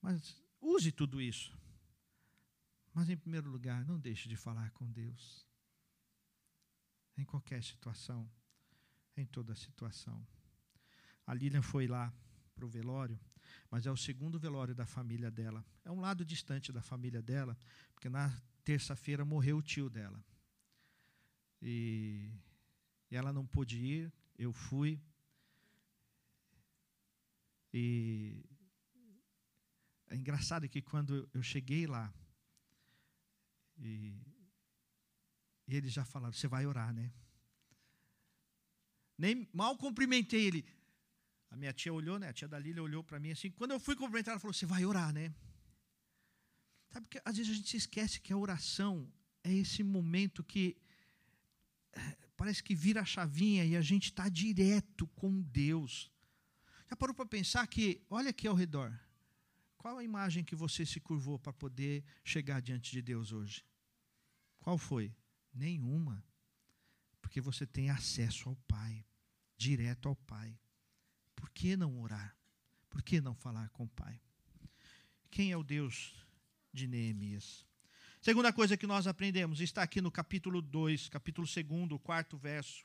Mas 0.02 0.37
Use 0.61 0.90
tudo 0.92 1.20
isso. 1.20 1.56
Mas, 2.92 3.08
em 3.08 3.16
primeiro 3.16 3.49
lugar, 3.49 3.85
não 3.85 3.99
deixe 3.99 4.28
de 4.28 4.37
falar 4.37 4.70
com 4.73 4.90
Deus. 4.90 5.47
Em 7.16 7.25
qualquer 7.25 7.62
situação, 7.62 8.30
em 9.16 9.25
toda 9.26 9.54
situação. 9.54 10.26
A 11.26 11.35
Lilian 11.35 11.62
foi 11.62 11.87
lá 11.87 12.12
para 12.54 12.64
o 12.64 12.68
velório, 12.68 13.18
mas 13.71 13.87
é 13.87 13.90
o 13.90 13.97
segundo 13.97 14.38
velório 14.38 14.75
da 14.75 14.87
família 14.87 15.31
dela. 15.31 15.64
É 15.85 15.90
um 15.90 16.00
lado 16.00 16.25
distante 16.25 16.73
da 16.73 16.83
família 16.83 17.23
dela, 17.23 17.57
porque 17.95 18.09
na 18.09 18.31
terça-feira 18.64 19.25
morreu 19.25 19.59
o 19.59 19.62
tio 19.62 19.88
dela. 19.88 20.23
E, 21.61 22.31
ela 23.11 23.33
não 23.33 23.47
pôde 23.47 23.78
ir, 23.78 24.12
eu 24.38 24.52
fui. 24.52 25.00
E 27.73 28.45
é 30.09 30.17
engraçado 30.17 30.69
que 30.69 30.81
quando 30.81 31.28
eu 31.33 31.43
cheguei 31.43 31.87
lá, 31.87 32.12
e, 33.78 34.14
e 35.67 35.76
eles 35.76 35.93
já 35.93 36.05
falaram: 36.05 36.33
Você 36.33 36.49
vai 36.49 36.67
orar, 36.67 36.93
né? 36.93 37.12
Nem 39.17 39.49
mal 39.52 39.76
cumprimentei 39.76 40.47
ele. 40.47 40.64
A 41.50 41.57
minha 41.57 41.73
tia 41.73 41.93
olhou, 41.93 42.19
né? 42.19 42.28
A 42.28 42.33
tia 42.33 42.47
da 42.47 42.59
Lília 42.59 42.83
olhou 42.83 43.02
para 43.02 43.19
mim 43.19 43.31
assim. 43.31 43.50
Quando 43.50 43.73
eu 43.73 43.81
fui 43.81 43.97
cumprimentar, 43.97 44.33
ela 44.33 44.40
falou: 44.40 44.52
Você 44.52 44.67
vai 44.67 44.85
orar, 44.85 45.12
né? 45.12 45.35
Sabe 46.90 47.07
que 47.09 47.21
às 47.25 47.37
vezes 47.37 47.52
a 47.52 47.55
gente 47.55 47.69
se 47.69 47.76
esquece 47.76 48.21
que 48.21 48.33
a 48.33 48.37
oração 48.37 49.11
é 49.45 49.52
esse 49.52 49.83
momento 49.83 50.43
que 50.43 50.76
eh, 51.93 52.17
parece 52.37 52.62
que 52.62 52.75
vira 52.75 53.02
a 53.02 53.05
chavinha 53.05 53.64
e 53.64 53.76
a 53.76 53.81
gente 53.83 54.05
está 54.05 54.28
direto 54.28 55.07
com 55.09 55.40
Deus. 55.43 56.11
Já 56.88 56.97
parou 56.97 57.14
para 57.14 57.26
pensar 57.26 57.67
que, 57.67 58.02
olha 58.09 58.31
aqui 58.31 58.47
ao 58.47 58.55
redor, 58.55 58.99
qual 59.76 59.99
a 59.99 60.05
imagem 60.05 60.43
que 60.43 60.57
você 60.57 60.85
se 60.87 60.99
curvou 61.00 61.38
para 61.38 61.52
poder 61.52 62.02
chegar 62.25 62.61
diante 62.61 62.90
de 62.90 63.02
Deus 63.02 63.33
hoje? 63.33 63.64
Qual 64.59 64.78
foi? 64.78 65.14
Nenhuma. 65.52 66.25
Porque 67.21 67.40
você 67.40 67.67
tem 67.67 67.90
acesso 67.90 68.49
ao 68.49 68.57
Pai, 68.57 69.05
direto 69.57 70.09
ao 70.09 70.17
Pai. 70.17 70.59
Por 71.38 71.50
que 71.50 71.76
não 71.76 72.00
orar? 72.00 72.37
Por 72.90 73.00
que 73.00 73.21
não 73.21 73.33
falar 73.33 73.68
com 73.71 73.85
o 73.85 73.88
Pai? 73.88 74.21
Quem 75.30 75.52
é 75.52 75.57
o 75.57 75.62
Deus 75.62 76.12
de 76.73 76.88
Neemias? 76.88 77.64
Segunda 78.21 78.52
coisa 78.52 78.76
que 78.76 78.88
nós 78.88 79.07
aprendemos 79.07 79.61
está 79.61 79.85
aqui 79.85 80.00
no 80.00 80.11
capítulo 80.11 80.61
2, 80.61 81.09
capítulo 81.09 81.47
2, 81.47 82.00
quarto 82.02 82.37
verso. 82.37 82.85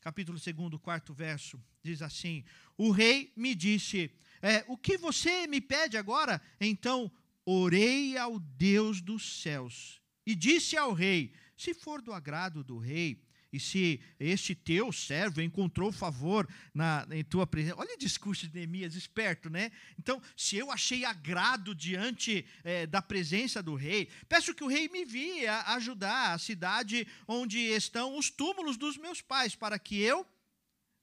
Capítulo 0.00 0.36
2, 0.36 0.80
quarto 0.82 1.14
verso, 1.14 1.62
diz 1.80 2.02
assim: 2.02 2.44
O 2.76 2.90
rei 2.90 3.32
me 3.36 3.54
disse: 3.54 4.10
é, 4.42 4.64
O 4.66 4.76
que 4.76 4.98
você 4.98 5.46
me 5.46 5.60
pede 5.60 5.96
agora? 5.96 6.42
Então 6.60 7.08
orei 7.46 8.18
ao 8.18 8.40
Deus 8.40 9.00
dos 9.00 9.40
céus 9.40 10.02
e 10.26 10.34
disse 10.34 10.76
ao 10.76 10.92
rei: 10.92 11.32
Se 11.56 11.72
for 11.72 12.02
do 12.02 12.12
agrado 12.12 12.64
do 12.64 12.78
rei, 12.78 13.22
e 13.54 13.60
se 13.60 14.00
este 14.18 14.52
teu 14.52 14.90
servo 14.90 15.40
encontrou 15.40 15.92
favor 15.92 16.48
na, 16.74 17.06
em 17.12 17.22
tua 17.22 17.46
presença. 17.46 17.78
Olha 17.78 17.94
o 17.94 17.98
discurso 17.98 18.48
de 18.48 18.54
Neemias, 18.54 18.96
esperto, 18.96 19.48
né? 19.48 19.70
Então, 19.96 20.20
se 20.36 20.56
eu 20.56 20.72
achei 20.72 21.04
agrado 21.04 21.72
diante 21.72 22.44
é, 22.64 22.84
da 22.84 23.00
presença 23.00 23.62
do 23.62 23.76
rei, 23.76 24.08
peço 24.28 24.52
que 24.52 24.64
o 24.64 24.66
rei 24.66 24.88
me 24.88 25.04
via 25.04 25.60
ajudar 25.74 26.32
a 26.32 26.38
cidade 26.38 27.06
onde 27.28 27.58
estão 27.58 28.18
os 28.18 28.28
túmulos 28.28 28.76
dos 28.76 28.96
meus 28.96 29.20
pais, 29.20 29.54
para 29.54 29.78
que 29.78 30.00
eu 30.00 30.26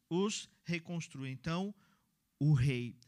os 0.10 0.50
reconstrua. 0.65 1.29
Então, 1.29 1.74
o 2.38 2.51
rei. 2.51 3.00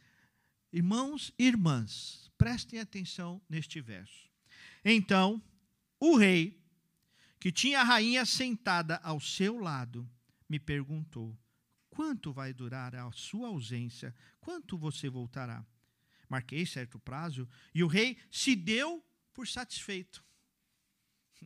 Irmãos 0.72 1.34
e 1.38 1.48
irmãs, 1.48 2.32
prestem 2.38 2.80
atenção 2.80 3.42
neste 3.50 3.82
verso. 3.82 4.32
Então, 4.86 5.44
o 6.00 6.16
rei 6.16 6.63
que 7.44 7.52
tinha 7.52 7.82
a 7.82 7.84
rainha 7.84 8.26
sentada 8.26 9.02
ao 9.04 9.20
seu 9.20 9.60
lado, 9.60 10.10
me 10.48 10.58
perguntou: 10.58 11.38
Quanto 11.90 12.32
vai 12.32 12.54
durar 12.54 12.96
a 12.96 13.12
sua 13.12 13.50
ausência? 13.50 14.16
Quanto 14.40 14.78
você 14.78 15.10
voltará? 15.10 15.62
Marquei 16.30 16.66
certo 16.66 16.98
prazo 16.98 17.46
e 17.76 17.84
o 17.84 17.88
rei 17.88 18.18
se 18.32 18.56
deu 18.56 19.06
por 19.34 19.46
satisfeito. 19.46 20.24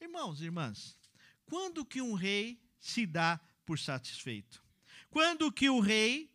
Irmãos 0.00 0.40
irmãs, 0.40 0.96
quando 1.44 1.84
que 1.84 2.00
um 2.00 2.14
rei 2.14 2.62
se 2.78 3.06
dá 3.06 3.40
por 3.66 3.76
satisfeito? 3.76 4.62
Quando 5.10 5.50
que 5.50 5.68
o 5.68 5.80
rei 5.80 6.32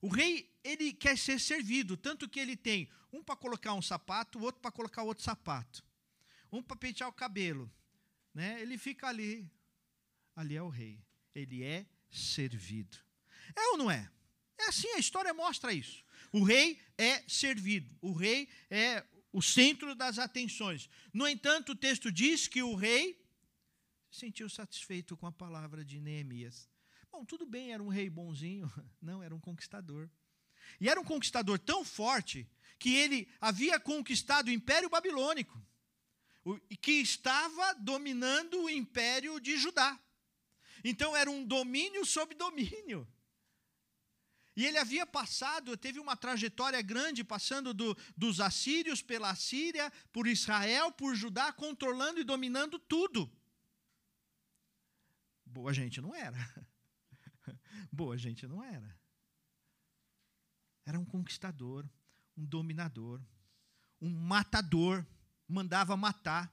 o 0.00 0.08
rei 0.08 0.50
ele 0.64 0.94
quer 0.94 1.18
ser 1.18 1.38
servido, 1.38 1.98
tanto 1.98 2.26
que 2.26 2.40
ele 2.40 2.56
tem 2.56 2.88
um 3.12 3.22
para 3.22 3.36
colocar 3.36 3.74
um 3.74 3.82
sapato, 3.82 4.38
o 4.38 4.42
outro 4.42 4.62
para 4.62 4.72
colocar 4.72 5.02
outro 5.02 5.22
sapato 5.22 5.86
um 6.50 6.62
para 6.62 6.76
pentear 6.76 7.08
o 7.08 7.12
cabelo. 7.12 7.70
Né? 8.34 8.60
Ele 8.60 8.78
fica 8.78 9.08
ali. 9.08 9.50
Ali 10.34 10.56
é 10.56 10.62
o 10.62 10.68
rei. 10.68 11.02
Ele 11.34 11.62
é 11.62 11.86
servido. 12.10 12.96
É 13.54 13.68
ou 13.68 13.78
não 13.78 13.90
é? 13.90 14.10
É 14.58 14.66
assim, 14.66 14.88
a 14.94 14.98
história 14.98 15.32
mostra 15.32 15.72
isso. 15.72 16.04
O 16.32 16.42
rei 16.42 16.80
é 16.96 17.22
servido. 17.28 17.96
O 18.00 18.12
rei 18.12 18.48
é 18.70 19.04
o 19.32 19.42
centro 19.42 19.94
das 19.94 20.18
atenções. 20.18 20.88
No 21.12 21.28
entanto, 21.28 21.72
o 21.72 21.76
texto 21.76 22.10
diz 22.10 22.48
que 22.48 22.62
o 22.62 22.74
rei 22.74 23.20
se 24.10 24.20
sentiu 24.20 24.48
satisfeito 24.48 25.16
com 25.16 25.26
a 25.26 25.32
palavra 25.32 25.84
de 25.84 26.00
Neemias. 26.00 26.68
Bom, 27.10 27.24
tudo 27.24 27.46
bem, 27.46 27.72
era 27.72 27.82
um 27.82 27.88
rei 27.88 28.08
bonzinho. 28.10 28.70
Não, 29.00 29.22
era 29.22 29.34
um 29.34 29.40
conquistador. 29.40 30.10
E 30.80 30.88
era 30.88 31.00
um 31.00 31.04
conquistador 31.04 31.58
tão 31.58 31.84
forte 31.84 32.48
que 32.78 32.94
ele 32.94 33.28
havia 33.40 33.80
conquistado 33.80 34.48
o 34.48 34.52
Império 34.52 34.88
Babilônico 34.88 35.60
que 36.80 36.92
estava 36.92 37.74
dominando 37.74 38.62
o 38.62 38.70
império 38.70 39.40
de 39.40 39.56
Judá. 39.56 39.98
Então 40.84 41.16
era 41.16 41.30
um 41.30 41.44
domínio 41.44 42.04
sobre 42.04 42.34
domínio. 42.34 43.06
E 44.56 44.66
ele 44.66 44.76
havia 44.76 45.06
passado, 45.06 45.76
teve 45.76 46.00
uma 46.00 46.16
trajetória 46.16 46.82
grande, 46.82 47.22
passando 47.22 47.72
do, 47.72 47.96
dos 48.16 48.40
assírios 48.40 49.00
pela 49.00 49.32
Síria, 49.36 49.88
por 50.12 50.26
Israel, 50.26 50.90
por 50.90 51.14
Judá, 51.14 51.52
controlando 51.52 52.20
e 52.20 52.24
dominando 52.24 52.76
tudo. 52.76 53.30
Boa 55.46 55.72
gente 55.72 56.00
não 56.00 56.12
era. 56.12 56.36
Boa 57.92 58.18
gente 58.18 58.48
não 58.48 58.62
era. 58.62 58.98
Era 60.84 60.98
um 60.98 61.04
conquistador, 61.04 61.88
um 62.36 62.44
dominador, 62.44 63.22
um 64.00 64.10
matador 64.10 65.06
mandava 65.48 65.96
matar. 65.96 66.52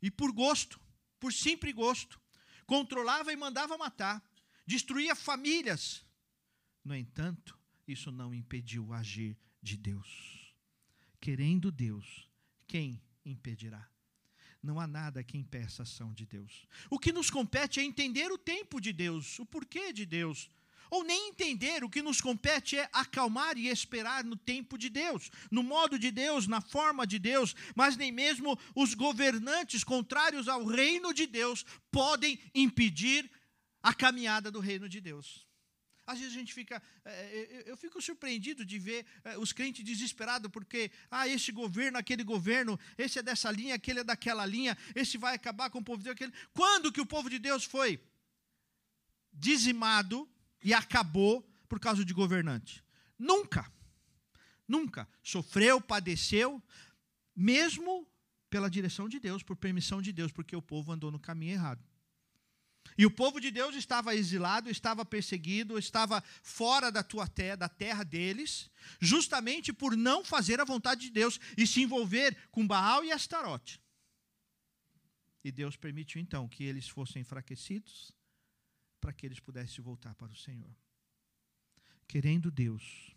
E 0.00 0.10
por 0.10 0.30
gosto, 0.32 0.80
por 1.18 1.32
simples 1.32 1.74
gosto, 1.74 2.20
controlava 2.66 3.32
e 3.32 3.36
mandava 3.36 3.76
matar, 3.76 4.22
destruía 4.64 5.16
famílias. 5.16 6.06
No 6.84 6.94
entanto, 6.94 7.58
isso 7.86 8.12
não 8.12 8.32
impediu 8.32 8.86
o 8.86 8.92
agir 8.94 9.36
de 9.60 9.76
Deus. 9.76 10.54
Querendo 11.20 11.72
Deus, 11.72 12.28
quem 12.66 13.02
impedirá? 13.24 13.88
Não 14.62 14.78
há 14.78 14.86
nada 14.86 15.22
que 15.24 15.38
impeça 15.38 15.82
a 15.82 15.84
ação 15.84 16.12
de 16.12 16.26
Deus. 16.26 16.66
O 16.90 16.98
que 16.98 17.12
nos 17.12 17.30
compete 17.30 17.80
é 17.80 17.84
entender 17.84 18.30
o 18.30 18.38
tempo 18.38 18.80
de 18.80 18.92
Deus, 18.92 19.38
o 19.38 19.46
porquê 19.46 19.92
de 19.92 20.04
Deus, 20.04 20.48
ou 20.90 21.04
nem 21.04 21.28
entender 21.28 21.84
o 21.84 21.90
que 21.90 22.02
nos 22.02 22.20
compete 22.20 22.78
é 22.78 22.88
acalmar 22.92 23.56
e 23.56 23.68
esperar 23.68 24.24
no 24.24 24.36
tempo 24.36 24.76
de 24.78 24.88
Deus, 24.88 25.30
no 25.50 25.62
modo 25.62 25.98
de 25.98 26.10
Deus, 26.10 26.46
na 26.46 26.60
forma 26.60 27.06
de 27.06 27.18
Deus, 27.18 27.54
mas 27.74 27.96
nem 27.96 28.12
mesmo 28.12 28.58
os 28.74 28.94
governantes 28.94 29.84
contrários 29.84 30.48
ao 30.48 30.64
reino 30.64 31.12
de 31.12 31.26
Deus 31.26 31.64
podem 31.90 32.38
impedir 32.54 33.30
a 33.82 33.94
caminhada 33.94 34.50
do 34.50 34.60
reino 34.60 34.88
de 34.88 35.00
Deus. 35.00 35.48
Às 36.08 36.18
vezes 36.20 36.34
a 36.34 36.38
gente 36.38 36.54
fica, 36.54 36.82
é, 37.04 37.10
é, 37.10 37.64
eu 37.66 37.76
fico 37.76 38.00
surpreendido 38.00 38.64
de 38.64 38.78
ver 38.78 39.04
é, 39.22 39.36
os 39.36 39.52
crentes 39.52 39.84
desesperados 39.84 40.50
porque, 40.50 40.90
ah, 41.10 41.28
este 41.28 41.52
governo, 41.52 41.98
aquele 41.98 42.24
governo, 42.24 42.80
esse 42.96 43.18
é 43.18 43.22
dessa 43.22 43.50
linha, 43.50 43.74
aquele 43.74 44.00
é 44.00 44.04
daquela 44.04 44.46
linha, 44.46 44.76
esse 44.94 45.18
vai 45.18 45.34
acabar 45.34 45.68
com 45.68 45.80
o 45.80 45.84
povo 45.84 45.98
de 45.98 46.04
Deus. 46.04 46.14
Aquele. 46.14 46.32
Quando 46.54 46.90
que 46.90 47.00
o 47.02 47.04
povo 47.04 47.28
de 47.28 47.38
Deus 47.38 47.64
foi 47.64 48.00
dizimado 49.30 50.26
e 50.62 50.74
acabou 50.74 51.42
por 51.68 51.78
causa 51.78 52.04
de 52.04 52.12
governante. 52.12 52.84
Nunca. 53.18 53.70
Nunca. 54.66 55.08
Sofreu, 55.22 55.80
padeceu, 55.80 56.62
mesmo 57.34 58.06
pela 58.50 58.70
direção 58.70 59.08
de 59.08 59.20
Deus, 59.20 59.42
por 59.42 59.56
permissão 59.56 60.00
de 60.00 60.12
Deus, 60.12 60.32
porque 60.32 60.56
o 60.56 60.62
povo 60.62 60.92
andou 60.92 61.10
no 61.10 61.18
caminho 61.18 61.52
errado. 61.52 61.84
E 62.96 63.06
o 63.06 63.10
povo 63.10 63.40
de 63.40 63.50
Deus 63.50 63.76
estava 63.76 64.14
exilado, 64.14 64.70
estava 64.70 65.04
perseguido, 65.04 65.78
estava 65.78 66.22
fora 66.42 66.90
da 66.90 67.02
tua 67.02 67.28
terra, 67.28 67.56
da 67.56 67.68
terra 67.68 68.02
deles, 68.02 68.70
justamente 69.00 69.72
por 69.72 69.96
não 69.96 70.24
fazer 70.24 70.60
a 70.60 70.64
vontade 70.64 71.02
de 71.02 71.10
Deus 71.10 71.38
e 71.56 71.66
se 71.66 71.82
envolver 71.82 72.36
com 72.50 72.66
Baal 72.66 73.04
e 73.04 73.12
Astarote. 73.12 73.80
E 75.44 75.52
Deus 75.52 75.76
permitiu 75.76 76.20
então 76.20 76.48
que 76.48 76.64
eles 76.64 76.88
fossem 76.88 77.22
enfraquecidos, 77.22 78.12
para 79.00 79.12
que 79.12 79.26
eles 79.26 79.40
pudessem 79.40 79.82
voltar 79.82 80.14
para 80.14 80.32
o 80.32 80.36
Senhor. 80.36 80.74
Querendo 82.06 82.50
Deus, 82.50 83.14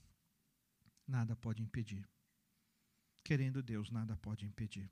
nada 1.08 1.36
pode 1.36 1.62
impedir. 1.62 2.08
Querendo 3.24 3.62
Deus, 3.62 3.90
nada 3.90 4.16
pode 4.18 4.46
impedir. 4.46 4.90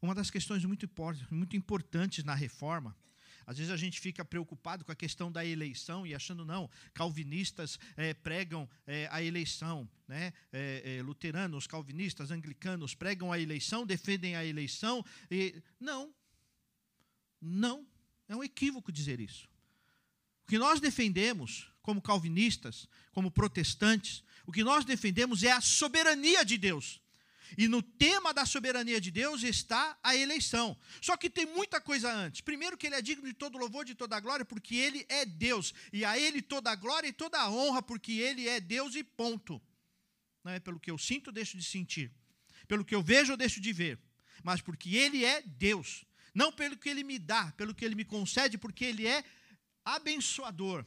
Uma 0.00 0.14
das 0.14 0.30
questões 0.30 0.64
muito, 0.64 0.88
muito 1.30 1.56
importantes 1.56 2.24
na 2.24 2.34
reforma 2.34 2.96
às 3.48 3.56
vezes 3.56 3.72
a 3.72 3.78
gente 3.78 3.98
fica 3.98 4.22
preocupado 4.22 4.84
com 4.84 4.92
a 4.92 4.94
questão 4.94 5.32
da 5.32 5.42
eleição 5.42 6.06
e 6.06 6.14
achando, 6.14 6.44
não, 6.44 6.68
calvinistas 6.92 7.78
é, 7.96 8.12
pregam 8.12 8.68
é, 8.86 9.08
a 9.10 9.22
eleição, 9.22 9.88
né? 10.06 10.34
É, 10.52 11.00
luteranos, 11.02 11.66
calvinistas, 11.66 12.30
anglicanos 12.30 12.94
pregam 12.94 13.32
a 13.32 13.38
eleição, 13.40 13.86
defendem 13.86 14.36
a 14.36 14.44
eleição. 14.44 15.02
E, 15.30 15.62
não, 15.80 16.14
não, 17.40 17.86
é 18.28 18.36
um 18.36 18.44
equívoco 18.44 18.92
dizer 18.92 19.20
isso. 19.20 19.48
O 20.44 20.48
que 20.48 20.58
nós 20.58 20.80
defendemos, 20.80 21.70
como 21.82 22.02
calvinistas, 22.02 22.88
como 23.12 23.30
protestantes, 23.30 24.22
o 24.46 24.52
que 24.52 24.64
nós 24.64 24.84
defendemos 24.84 25.42
é 25.42 25.52
a 25.52 25.60
soberania 25.60 26.44
de 26.44 26.56
Deus. 26.56 27.00
E 27.56 27.66
no 27.66 27.82
tema 27.82 28.34
da 28.34 28.44
soberania 28.44 29.00
de 29.00 29.10
Deus 29.10 29.42
está 29.42 29.98
a 30.02 30.14
eleição. 30.14 30.76
Só 31.00 31.16
que 31.16 31.30
tem 31.30 31.46
muita 31.46 31.80
coisa 31.80 32.12
antes. 32.12 32.40
Primeiro, 32.40 32.76
que 32.76 32.86
ele 32.86 32.96
é 32.96 33.02
digno 33.02 33.26
de 33.26 33.32
todo 33.32 33.56
louvor, 33.56 33.84
de 33.84 33.94
toda 33.94 34.20
glória, 34.20 34.44
porque 34.44 34.76
ele 34.76 35.06
é 35.08 35.24
Deus. 35.24 35.72
E 35.92 36.04
a 36.04 36.18
ele 36.18 36.42
toda 36.42 36.70
a 36.70 36.74
glória 36.74 37.08
e 37.08 37.12
toda 37.12 37.38
a 37.40 37.50
honra, 37.50 37.82
porque 37.82 38.12
ele 38.12 38.48
é 38.48 38.60
Deus 38.60 38.94
e 38.94 39.02
ponto. 39.02 39.60
Não 40.44 40.52
é 40.52 40.60
pelo 40.60 40.78
que 40.78 40.90
eu 40.90 40.98
sinto, 40.98 41.32
deixo 41.32 41.56
de 41.56 41.64
sentir. 41.64 42.12
Pelo 42.66 42.84
que 42.84 42.94
eu 42.94 43.02
vejo, 43.02 43.36
deixo 43.36 43.60
de 43.60 43.72
ver. 43.72 43.98
Mas 44.42 44.60
porque 44.60 44.96
ele 44.96 45.24
é 45.24 45.42
Deus. 45.42 46.04
Não 46.38 46.52
pelo 46.52 46.78
que 46.78 46.88
ele 46.88 47.02
me 47.02 47.18
dá, 47.18 47.50
pelo 47.60 47.74
que 47.74 47.84
ele 47.84 47.96
me 47.96 48.04
concede, 48.04 48.56
porque 48.56 48.84
ele 48.84 49.04
é 49.08 49.24
abençoador. 49.84 50.86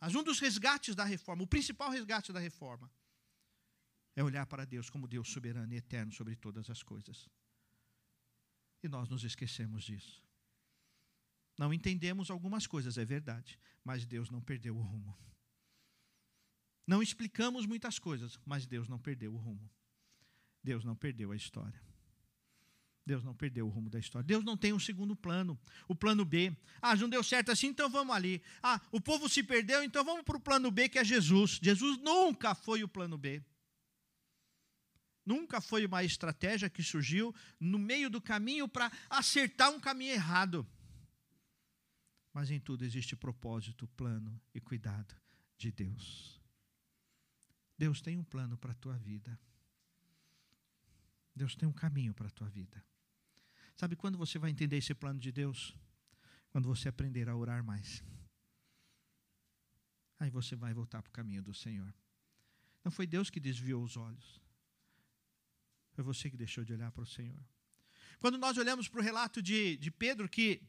Mas 0.00 0.16
um 0.16 0.22
dos 0.24 0.40
resgates 0.40 0.96
da 0.96 1.04
reforma, 1.04 1.44
o 1.44 1.46
principal 1.46 1.88
resgate 1.88 2.32
da 2.32 2.40
reforma, 2.40 2.90
é 4.16 4.24
olhar 4.24 4.46
para 4.46 4.64
Deus 4.64 4.90
como 4.90 5.06
Deus 5.06 5.30
soberano 5.30 5.72
e 5.72 5.76
eterno 5.76 6.12
sobre 6.12 6.34
todas 6.34 6.68
as 6.68 6.82
coisas. 6.82 7.28
E 8.82 8.88
nós 8.88 9.08
nos 9.08 9.22
esquecemos 9.22 9.84
disso. 9.84 10.20
Não 11.56 11.72
entendemos 11.72 12.32
algumas 12.32 12.66
coisas, 12.66 12.98
é 12.98 13.04
verdade, 13.04 13.60
mas 13.84 14.04
Deus 14.04 14.28
não 14.28 14.40
perdeu 14.40 14.76
o 14.76 14.82
rumo. 14.82 15.16
Não 16.84 17.00
explicamos 17.00 17.64
muitas 17.64 18.00
coisas, 18.00 18.36
mas 18.44 18.66
Deus 18.66 18.88
não 18.88 18.98
perdeu 18.98 19.32
o 19.32 19.36
rumo. 19.36 19.70
Deus 20.64 20.84
não 20.84 20.96
perdeu 20.96 21.30
a 21.30 21.36
história. 21.36 21.87
Deus 23.08 23.24
não 23.24 23.34
perdeu 23.34 23.66
o 23.66 23.70
rumo 23.70 23.88
da 23.88 23.98
história. 23.98 24.26
Deus 24.26 24.44
não 24.44 24.54
tem 24.54 24.74
um 24.74 24.78
segundo 24.78 25.16
plano, 25.16 25.58
o 25.88 25.94
plano 25.94 26.26
B. 26.26 26.54
Ah, 26.82 26.94
não 26.94 27.08
deu 27.08 27.24
certo 27.24 27.50
assim, 27.50 27.68
então 27.68 27.88
vamos 27.88 28.14
ali. 28.14 28.42
Ah, 28.62 28.78
o 28.92 29.00
povo 29.00 29.30
se 29.30 29.42
perdeu, 29.42 29.82
então 29.82 30.04
vamos 30.04 30.24
para 30.24 30.36
o 30.36 30.40
plano 30.40 30.70
B, 30.70 30.90
que 30.90 30.98
é 30.98 31.04
Jesus. 31.04 31.58
Jesus 31.62 31.96
nunca 32.02 32.54
foi 32.54 32.84
o 32.84 32.88
plano 32.88 33.16
B. 33.16 33.42
Nunca 35.24 35.58
foi 35.58 35.86
uma 35.86 36.04
estratégia 36.04 36.68
que 36.68 36.82
surgiu 36.82 37.34
no 37.58 37.78
meio 37.78 38.10
do 38.10 38.20
caminho 38.20 38.68
para 38.68 38.92
acertar 39.08 39.70
um 39.70 39.80
caminho 39.80 40.12
errado. 40.12 40.66
Mas 42.30 42.50
em 42.50 42.60
tudo 42.60 42.84
existe 42.84 43.16
propósito, 43.16 43.88
plano 43.88 44.38
e 44.54 44.60
cuidado 44.60 45.16
de 45.56 45.72
Deus. 45.72 46.38
Deus 47.78 48.02
tem 48.02 48.18
um 48.18 48.24
plano 48.24 48.58
para 48.58 48.72
a 48.72 48.74
tua 48.74 48.98
vida. 48.98 49.40
Deus 51.34 51.56
tem 51.56 51.66
um 51.66 51.72
caminho 51.72 52.12
para 52.12 52.26
a 52.26 52.30
tua 52.30 52.50
vida. 52.50 52.84
Sabe 53.78 53.94
quando 53.94 54.18
você 54.18 54.40
vai 54.40 54.50
entender 54.50 54.76
esse 54.76 54.92
plano 54.92 55.20
de 55.20 55.30
Deus? 55.30 55.72
Quando 56.50 56.66
você 56.66 56.88
aprender 56.88 57.28
a 57.28 57.36
orar 57.36 57.62
mais. 57.62 58.02
Aí 60.18 60.28
você 60.30 60.56
vai 60.56 60.74
voltar 60.74 61.00
para 61.00 61.10
o 61.10 61.12
caminho 61.12 61.40
do 61.40 61.54
Senhor. 61.54 61.94
Não 62.84 62.90
foi 62.90 63.06
Deus 63.06 63.30
que 63.30 63.38
desviou 63.38 63.84
os 63.84 63.96
olhos. 63.96 64.42
Foi 65.92 66.02
você 66.02 66.28
que 66.28 66.36
deixou 66.36 66.64
de 66.64 66.72
olhar 66.72 66.90
para 66.90 67.04
o 67.04 67.06
Senhor. 67.06 67.38
Quando 68.18 68.36
nós 68.36 68.58
olhamos 68.58 68.88
para 68.88 68.98
o 68.98 69.02
relato 69.02 69.40
de, 69.40 69.76
de 69.76 69.92
Pedro, 69.92 70.28
que 70.28 70.60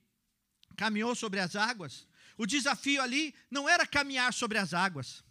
caminhou 0.77 1.15
sobre 1.15 1.39
as 1.39 1.55
águas, 1.55 2.07
o 2.37 2.45
desafio 2.45 3.01
ali 3.01 3.33
não 3.49 3.67
era 3.67 3.87
caminhar 3.87 4.31
sobre 4.35 4.59
as 4.59 4.71
águas, 4.71 5.23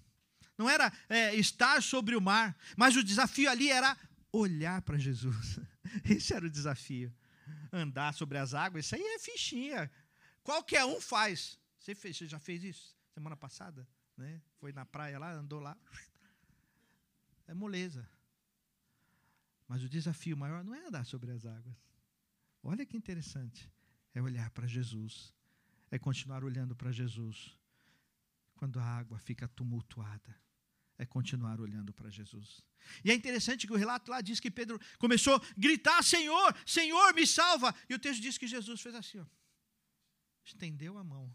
não 0.57 0.69
era 0.69 0.93
é, 1.09 1.33
estar 1.37 1.81
sobre 1.81 2.17
o 2.17 2.21
mar, 2.21 2.59
mas 2.77 2.97
o 2.97 3.05
desafio 3.05 3.49
ali 3.49 3.71
era 3.71 3.97
olhar 4.33 4.83
para 4.83 4.99
Jesus. 4.99 5.61
Esse 6.05 6.35
era 6.35 6.45
o 6.45 6.51
desafio. 6.51 7.15
Andar 7.73 8.15
sobre 8.15 8.39
as 8.39 8.55
águas, 8.55 8.85
isso 8.85 8.95
aí 8.95 9.03
é 9.03 9.19
fichinha. 9.19 9.91
Qualquer 10.43 10.85
um 10.85 11.01
faz. 11.01 11.59
Você, 11.79 11.95
fez, 11.95 12.17
você 12.17 12.27
já 12.27 12.39
fez 12.39 12.65
isso 12.65 12.97
semana 13.13 13.37
passada? 13.37 13.87
Né? 14.17 14.41
Foi 14.59 14.73
na 14.73 14.85
praia 14.85 15.19
lá, 15.19 15.33
andou 15.33 15.61
lá. 15.61 15.77
É 17.47 17.55
moleza. 17.55 18.09
Mas 19.67 19.83
o 19.83 19.89
desafio 19.89 20.37
maior 20.37 20.63
não 20.63 20.75
é 20.75 20.87
andar 20.87 21.05
sobre 21.05 21.31
as 21.31 21.47
águas. 21.47 21.77
Olha 22.63 22.85
que 22.85 22.97
interessante. 22.97 23.71
É 24.15 24.21
olhar 24.21 24.51
para 24.51 24.67
Jesus. 24.67 25.35
É 25.91 25.99
continuar 25.99 26.45
olhando 26.45 26.77
para 26.77 26.93
Jesus. 26.93 27.59
Quando 28.55 28.79
a 28.79 28.85
água 28.85 29.19
fica 29.19 29.49
tumultuada. 29.49 30.35
É 30.99 31.07
continuar 31.07 31.61
olhando 31.61 31.93
para 31.93 32.11
Jesus. 32.11 32.61
E 33.05 33.11
é 33.11 33.15
interessante 33.15 33.67
que 33.67 33.73
o 33.73 33.77
relato 33.77 34.11
lá 34.11 34.21
diz 34.21 34.41
que 34.41 34.51
Pedro 34.51 34.81
começou 34.99 35.37
a 35.37 35.43
gritar: 35.57 36.03
Senhor, 36.03 36.57
Senhor, 36.67 37.15
me 37.15 37.25
salva. 37.27 37.73
E 37.89 37.95
o 37.95 37.99
texto 37.99 38.21
diz 38.21 38.37
que 38.37 38.49
Jesus 38.49 38.81
fez 38.81 38.95
assim: 38.95 39.19
ó, 39.19 39.27
estendeu 40.45 40.99
a 40.99 41.05
mão. 41.05 41.33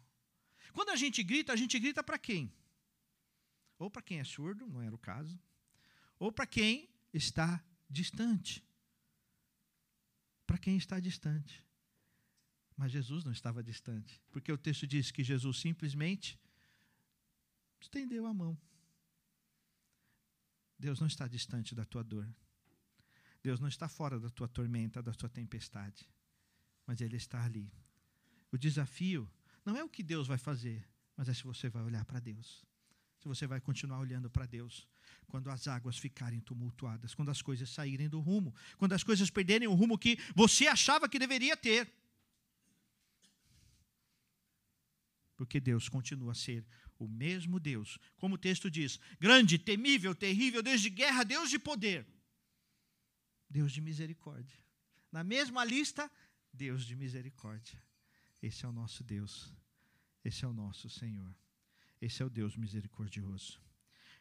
Quando 0.74 0.90
a 0.90 0.96
gente 0.98 1.24
grita, 1.24 1.54
a 1.54 1.56
gente 1.56 1.80
grita 1.80 2.04
para 2.04 2.18
quem? 2.18 2.54
Ou 3.80 3.90
para 3.90 4.02
quem 4.02 4.20
é 4.20 4.24
surdo, 4.24 4.68
não 4.68 4.82
era 4.82 4.94
o 4.94 4.98
caso, 4.98 5.40
ou 6.20 6.32
para 6.32 6.46
quem 6.46 6.90
está 7.14 7.64
distante. 7.90 8.64
Para 10.46 10.58
quem 10.58 10.78
está 10.78 11.00
distante. 11.00 11.66
Mas 12.76 12.92
Jesus 12.92 13.24
não 13.24 13.32
estava 13.32 13.64
distante, 13.64 14.22
porque 14.32 14.52
o 14.52 14.58
texto 14.58 14.86
diz 14.88 15.12
que 15.12 15.24
Jesus 15.24 15.58
simplesmente 15.58 16.40
estendeu 17.80 18.26
a 18.26 18.34
mão. 18.34 18.58
Deus 20.84 21.00
não 21.00 21.08
está 21.08 21.28
distante 21.28 21.74
da 21.74 21.86
tua 21.86 22.04
dor. 22.04 22.28
Deus 23.42 23.60
não 23.60 23.68
está 23.68 23.88
fora 23.88 24.20
da 24.20 24.30
tua 24.30 24.48
tormenta, 24.48 25.02
da 25.02 25.14
tua 25.14 25.30
tempestade. 25.30 26.10
Mas 26.86 27.02
Ele 27.02 27.18
está 27.18 27.44
ali. 27.44 27.72
O 28.52 28.58
desafio 28.58 29.30
não 29.66 29.76
é 29.78 29.84
o 29.84 29.90
que 29.90 30.04
Deus 30.04 30.28
vai 30.28 30.38
fazer, 30.38 30.88
mas 31.16 31.30
é 31.30 31.34
se 31.34 31.44
você 31.44 31.70
vai 31.70 31.84
olhar 31.84 32.06
para 32.06 32.20
Deus 32.20 32.66
se 33.24 33.28
você 33.30 33.48
vai 33.48 33.62
continuar 33.62 34.00
olhando 34.00 34.30
para 34.30 34.46
Deus. 34.46 34.86
Quando 35.28 35.50
as 35.50 35.66
águas 35.66 35.98
ficarem 35.98 36.42
tumultuadas, 36.42 37.16
quando 37.16 37.30
as 37.30 37.42
coisas 37.42 37.70
saírem 37.70 38.10
do 38.10 38.20
rumo, 38.20 38.54
quando 38.78 38.92
as 38.92 39.02
coisas 39.02 39.30
perderem 39.30 39.68
o 39.68 39.74
rumo 39.74 39.98
que 39.98 40.20
você 40.36 40.68
achava 40.68 41.08
que 41.08 41.18
deveria 41.18 41.56
ter. 41.56 41.90
Porque 45.36 45.60
Deus 45.60 45.90
continua 45.90 46.32
a 46.32 46.36
ser 46.36 46.66
o 47.00 47.08
mesmo 47.08 47.60
Deus. 47.60 47.98
Como 48.18 48.36
o 48.36 48.38
texto 48.38 48.70
diz: 48.70 49.00
grande, 49.20 49.58
temível, 49.58 50.14
terrível, 50.14 50.62
Deus 50.62 50.82
de 50.82 50.90
guerra, 50.90 51.24
Deus 51.24 51.50
de 51.50 51.60
poder. 51.60 52.06
Deus 53.50 53.72
de 53.72 53.82
misericórdia. 53.82 54.58
Na 55.12 55.24
mesma 55.24 55.64
lista, 55.64 56.12
Deus 56.52 56.86
de 56.86 56.96
misericórdia. 56.96 57.82
Esse 58.42 58.66
é 58.66 58.68
o 58.68 58.72
nosso 58.72 59.04
Deus. 59.04 59.54
Esse 60.24 60.46
é 60.46 60.48
o 60.48 60.54
nosso 60.54 60.90
Senhor. 60.90 61.36
Esse 62.02 62.22
é 62.22 62.26
o 62.26 62.30
Deus 62.30 62.56
misericordioso. 62.56 63.62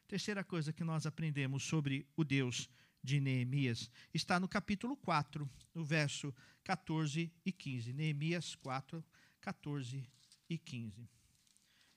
Terceira 0.06 0.44
coisa 0.44 0.72
que 0.72 0.84
nós 0.84 1.06
aprendemos 1.06 1.62
sobre 1.62 2.06
o 2.16 2.22
Deus 2.22 2.68
de 3.02 3.20
Neemias 3.20 3.90
está 4.12 4.38
no 4.38 4.46
capítulo 4.46 4.96
4, 4.96 5.50
no 5.74 5.84
verso 5.84 6.34
14 6.62 7.32
e 7.44 7.52
15. 7.52 7.92
Neemias 7.92 8.54
4, 8.56 9.04
14 9.40 9.96
e 9.96 10.00
15. 10.00 10.21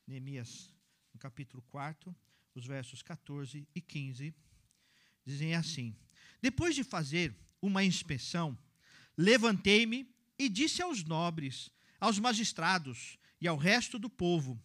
Neemias, 0.07 0.71
no 1.13 1.19
capítulo 1.19 1.63
4, 1.63 2.15
os 2.53 2.65
versos 2.65 3.01
14 3.01 3.67
e 3.73 3.81
15, 3.81 4.33
dizem 5.25 5.55
assim: 5.55 5.95
Depois 6.41 6.75
de 6.75 6.83
fazer 6.83 7.35
uma 7.61 7.83
inspeção, 7.83 8.57
levantei-me 9.17 10.07
e 10.37 10.47
disse 10.49 10.81
aos 10.81 11.03
nobres, 11.03 11.71
aos 11.99 12.19
magistrados 12.19 13.17
e 13.41 13.47
ao 13.47 13.57
resto 13.57 13.97
do 13.97 14.09
povo: 14.09 14.61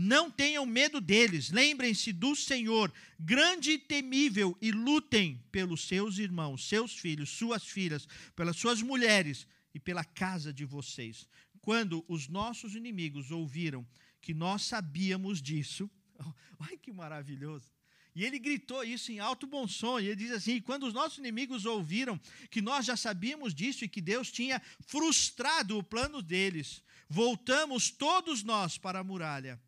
não 0.00 0.30
tenham 0.30 0.64
medo 0.64 1.00
deles, 1.00 1.50
lembrem-se 1.50 2.12
do 2.12 2.36
Senhor, 2.36 2.92
grande 3.18 3.72
e 3.72 3.78
temível, 3.80 4.56
e 4.62 4.70
lutem 4.70 5.42
pelos 5.50 5.88
seus 5.88 6.18
irmãos, 6.18 6.68
seus 6.68 6.96
filhos, 6.96 7.30
suas 7.30 7.64
filhas, 7.64 8.06
pelas 8.36 8.56
suas 8.56 8.80
mulheres 8.80 9.44
e 9.74 9.80
pela 9.80 10.04
casa 10.04 10.52
de 10.52 10.64
vocês. 10.64 11.28
Quando 11.68 12.02
os 12.08 12.28
nossos 12.28 12.74
inimigos 12.74 13.30
ouviram 13.30 13.86
que 14.22 14.32
nós 14.32 14.62
sabíamos 14.62 15.42
disso, 15.42 15.90
olha 16.58 16.78
que 16.78 16.90
maravilhoso. 16.90 17.70
E 18.14 18.24
ele 18.24 18.38
gritou 18.38 18.82
isso 18.82 19.12
em 19.12 19.18
alto 19.18 19.46
bom 19.46 19.68
som, 19.68 20.00
e 20.00 20.06
ele 20.06 20.16
diz 20.16 20.32
assim: 20.32 20.62
quando 20.62 20.86
os 20.86 20.94
nossos 20.94 21.18
inimigos 21.18 21.66
ouviram 21.66 22.18
que 22.50 22.62
nós 22.62 22.86
já 22.86 22.96
sabíamos 22.96 23.54
disso 23.54 23.84
e 23.84 23.88
que 23.88 24.00
Deus 24.00 24.32
tinha 24.32 24.62
frustrado 24.86 25.76
o 25.76 25.82
plano 25.82 26.22
deles, 26.22 26.82
voltamos 27.06 27.90
todos 27.90 28.42
nós 28.42 28.78
para 28.78 29.00
a 29.00 29.04
muralha 29.04 29.60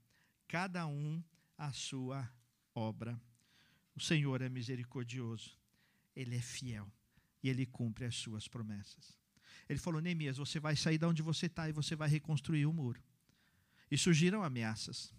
cada 0.48 0.86
um 0.86 1.22
a 1.58 1.70
sua 1.70 2.26
obra. 2.74 3.20
O 3.94 4.00
Senhor 4.00 4.40
é 4.40 4.48
misericordioso 4.48 5.54
ele 6.16 6.34
é 6.34 6.40
fiel 6.40 6.90
e 7.42 7.50
ele 7.50 7.66
cumpre 7.66 8.06
as 8.06 8.16
suas 8.16 8.48
promessas. 8.48 9.19
Ele 9.70 9.78
falou: 9.78 10.00
Neemias, 10.00 10.36
você 10.36 10.58
vai 10.58 10.74
sair 10.74 10.98
de 10.98 11.06
onde 11.06 11.22
você 11.22 11.46
está 11.46 11.68
e 11.68 11.72
você 11.72 11.94
vai 11.94 12.08
reconstruir 12.08 12.66
o 12.66 12.72
muro. 12.72 13.00
E 13.88 13.96
surgiram 13.96 14.42
ameaças. 14.42 15.14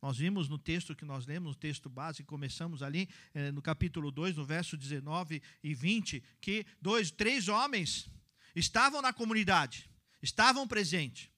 Nós 0.00 0.16
vimos 0.16 0.48
no 0.48 0.58
texto 0.58 0.96
que 0.96 1.04
nós 1.04 1.26
lemos, 1.26 1.50
no 1.50 1.54
texto 1.54 1.90
base, 1.90 2.24
começamos 2.24 2.82
ali 2.82 3.08
eh, 3.34 3.52
no 3.52 3.60
capítulo 3.60 4.10
2, 4.10 4.36
no 4.36 4.44
verso 4.44 4.76
19 4.76 5.42
e 5.62 5.74
20, 5.74 6.22
que 6.40 6.66
dois, 6.80 7.10
três 7.10 7.48
homens 7.48 8.08
estavam 8.56 9.02
na 9.02 9.12
comunidade, 9.12 9.90
estavam 10.22 10.66
presentes, 10.66 11.30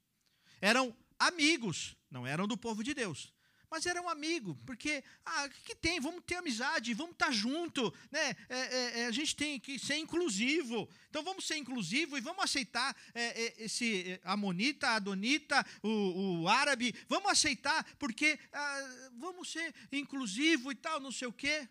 eram 0.60 0.96
amigos, 1.18 1.96
não 2.08 2.26
eram 2.26 2.46
do 2.46 2.56
povo 2.56 2.82
de 2.82 2.94
Deus, 2.94 3.32
mas 3.70 3.84
era 3.84 4.00
um 4.00 4.08
amigo, 4.08 4.54
porque, 4.64 5.02
ah, 5.24 5.46
o 5.46 5.50
que, 5.50 5.74
tem? 5.74 6.00
Vamos 6.00 6.22
ter 6.24 6.36
amizade, 6.36 6.94
vamos 6.94 7.12
estar 7.12 7.32
junto, 7.32 7.92
né? 8.10 8.30
É, 8.48 8.58
é, 8.58 9.00
é, 9.00 9.06
a 9.06 9.10
gente 9.10 9.34
tem 9.34 9.58
que 9.58 9.78
ser 9.78 9.96
inclusivo. 9.96 10.88
Então 11.10 11.22
vamos 11.22 11.46
ser 11.46 11.56
inclusivo 11.56 12.16
e 12.16 12.20
vamos 12.20 12.44
aceitar 12.44 12.96
é, 13.12 13.44
é, 13.44 13.64
esse 13.64 14.12
é, 14.12 14.20
amonita, 14.22 14.90
adonita, 14.90 15.66
o, 15.82 16.42
o, 16.42 16.48
árabe, 16.48 16.94
vamos 17.08 17.30
aceitar, 17.30 17.84
porque 17.98 18.38
ah, 18.52 19.10
vamos 19.18 19.50
ser 19.50 19.74
inclusivo 19.90 20.70
e 20.70 20.74
tal, 20.76 21.00
não 21.00 21.10
sei 21.10 21.26
o 21.26 21.32
quê. 21.32 21.68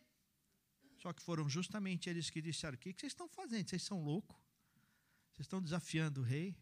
Só 0.97 1.13
que 1.13 1.21
foram 1.21 1.47
justamente 1.47 2.10
eles 2.10 2.29
que 2.29 2.41
disseram: 2.41 2.75
o 2.75 2.77
que, 2.77 2.91
que 2.91 3.01
vocês 3.01 3.12
estão 3.12 3.29
fazendo? 3.29 3.69
Vocês 3.69 3.84
são 3.84 4.03
loucos? 4.03 4.36
Vocês 5.31 5.45
estão 5.45 5.62
desafiando 5.62 6.21
o 6.21 6.23
rei? 6.23 6.55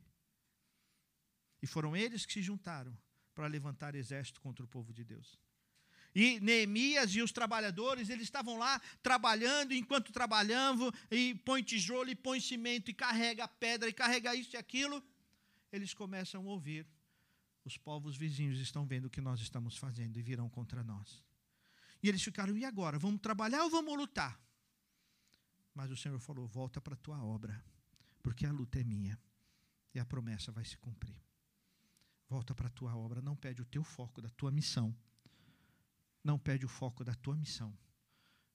E 1.62 1.66
foram 1.66 1.96
eles 1.96 2.26
que 2.26 2.34
se 2.34 2.42
juntaram 2.42 2.96
para 3.34 3.48
levantar 3.48 3.96
exército 3.96 4.42
contra 4.42 4.64
o 4.64 4.68
povo 4.68 4.94
de 4.94 5.04
Deus. 5.04 5.40
E 6.16 6.40
Neemias 6.40 7.16
e 7.16 7.22
os 7.22 7.32
trabalhadores, 7.32 8.10
eles 8.10 8.24
estavam 8.24 8.58
lá 8.58 8.80
trabalhando, 9.02 9.74
enquanto 9.74 10.12
trabalhavam, 10.12 10.92
e 11.10 11.34
põe 11.36 11.64
tijolo, 11.64 12.10
e 12.10 12.16
põe 12.16 12.40
cimento, 12.40 12.92
e 12.92 12.94
carrega 12.94 13.48
pedra, 13.48 13.90
e 13.90 13.94
carrega 13.94 14.36
isso 14.36 14.56
e 14.56 14.58
aquilo. 14.58 15.04
Eles 15.72 15.94
começam 15.94 16.42
a 16.42 16.52
ouvir. 16.52 16.86
Os 17.66 17.78
povos 17.78 18.16
vizinhos 18.16 18.60
estão 18.60 18.86
vendo 18.86 19.06
o 19.06 19.10
que 19.10 19.22
nós 19.22 19.40
estamos 19.40 19.78
fazendo 19.78 20.18
e 20.18 20.22
virão 20.22 20.50
contra 20.50 20.84
nós. 20.84 21.24
E 22.04 22.10
eles 22.10 22.22
ficaram, 22.22 22.56
e 22.56 22.66
agora? 22.66 23.00
Vamos 23.00 23.22
trabalhar 23.22 23.64
ou 23.64 23.70
vamos 23.70 23.98
lutar? 23.98 24.40
Mas 25.74 25.90
o 25.90 25.98
Senhor 25.98 26.20
falou: 26.20 26.46
volta 26.46 26.80
para 26.80 26.94
a 26.94 26.98
tua 26.98 27.24
obra, 27.24 27.64
porque 28.22 28.46
a 28.46 28.52
luta 28.52 28.80
é 28.80 28.84
minha 28.84 29.20
e 29.96 30.00
a 30.00 30.06
promessa 30.06 30.52
vai 30.52 30.66
se 30.66 30.78
cumprir. 30.78 31.16
Volta 32.34 32.56
para 32.56 32.66
a 32.66 32.72
tua 32.72 32.96
obra, 32.96 33.22
não 33.22 33.36
perde 33.36 33.62
o 33.62 33.66
teu 33.66 33.84
foco 33.84 34.20
da 34.20 34.30
tua 34.30 34.50
missão. 34.50 34.88
Não 36.24 36.40
perde 36.40 36.66
o 36.66 36.68
foco 36.68 37.04
da 37.04 37.14
tua 37.14 37.36
missão. 37.36 37.72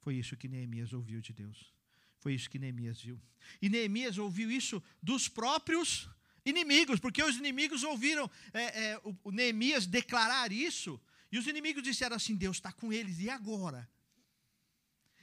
Foi 0.00 0.16
isso 0.16 0.36
que 0.36 0.48
Neemias 0.48 0.92
ouviu 0.92 1.20
de 1.20 1.32
Deus. 1.32 1.72
Foi 2.18 2.34
isso 2.34 2.50
que 2.50 2.58
Neemias 2.58 3.00
viu. 3.00 3.22
E 3.62 3.68
Neemias 3.68 4.18
ouviu 4.18 4.50
isso 4.50 4.82
dos 5.00 5.28
próprios 5.28 6.10
inimigos, 6.44 6.98
porque 6.98 7.22
os 7.22 7.36
inimigos 7.36 7.84
ouviram 7.84 8.28
é, 8.52 8.64
é, 8.64 9.00
o, 9.04 9.30
Neemias 9.30 9.86
declarar 9.86 10.50
isso, 10.50 11.00
e 11.30 11.38
os 11.38 11.46
inimigos 11.46 11.84
disseram 11.84 12.16
assim: 12.16 12.34
Deus 12.34 12.56
está 12.56 12.72
com 12.72 12.92
eles, 12.92 13.20
e 13.20 13.30
agora? 13.30 13.88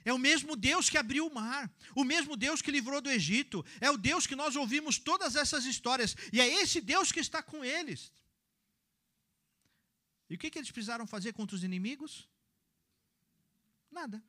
É 0.05 0.13
o 0.13 0.17
mesmo 0.17 0.55
Deus 0.55 0.89
que 0.89 0.97
abriu 0.97 1.27
o 1.27 1.33
mar, 1.33 1.69
o 1.93 2.05
mesmo 2.05 2.37
Deus 2.37 2.61
que 2.61 2.71
livrou 2.71 3.01
do 3.01 3.11
Egito, 3.11 3.65
é 3.81 3.91
o 3.91 3.97
Deus 3.97 4.25
que 4.25 4.35
nós 4.43 4.55
ouvimos 4.55 4.97
todas 4.97 5.35
essas 5.35 5.65
histórias, 5.65 6.15
e 6.31 6.39
é 6.39 6.47
esse 6.61 6.79
Deus 6.79 7.11
que 7.11 7.19
está 7.19 7.43
com 7.43 7.65
eles. 7.65 8.13
E 10.29 10.35
o 10.35 10.37
que, 10.37 10.49
que 10.49 10.57
eles 10.57 10.71
precisaram 10.71 11.05
fazer 11.05 11.33
contra 11.33 11.55
os 11.55 11.63
inimigos? 11.63 12.27
Nada. 13.91 14.23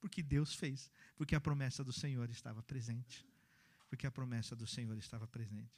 Porque 0.00 0.22
Deus 0.22 0.54
fez. 0.54 0.90
Porque 1.16 1.34
a 1.34 1.40
promessa 1.40 1.82
do 1.82 1.92
Senhor 1.92 2.28
estava 2.30 2.62
presente. 2.62 3.24
Porque 3.88 4.06
a 4.06 4.10
promessa 4.10 4.54
do 4.56 4.66
Senhor 4.66 4.96
estava 4.98 5.26
presente. 5.26 5.70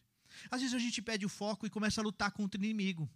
Às 0.51 0.61
vezes 0.61 0.75
a 0.75 0.79
gente 0.79 1.01
perde 1.01 1.25
o 1.25 1.29
foco 1.29 1.67
e 1.67 1.71
começa 1.71 2.01
a 2.01 2.05
lutar 2.05 2.31
contra 2.33 2.61
o 2.61 2.65
inimigo. 2.65 3.09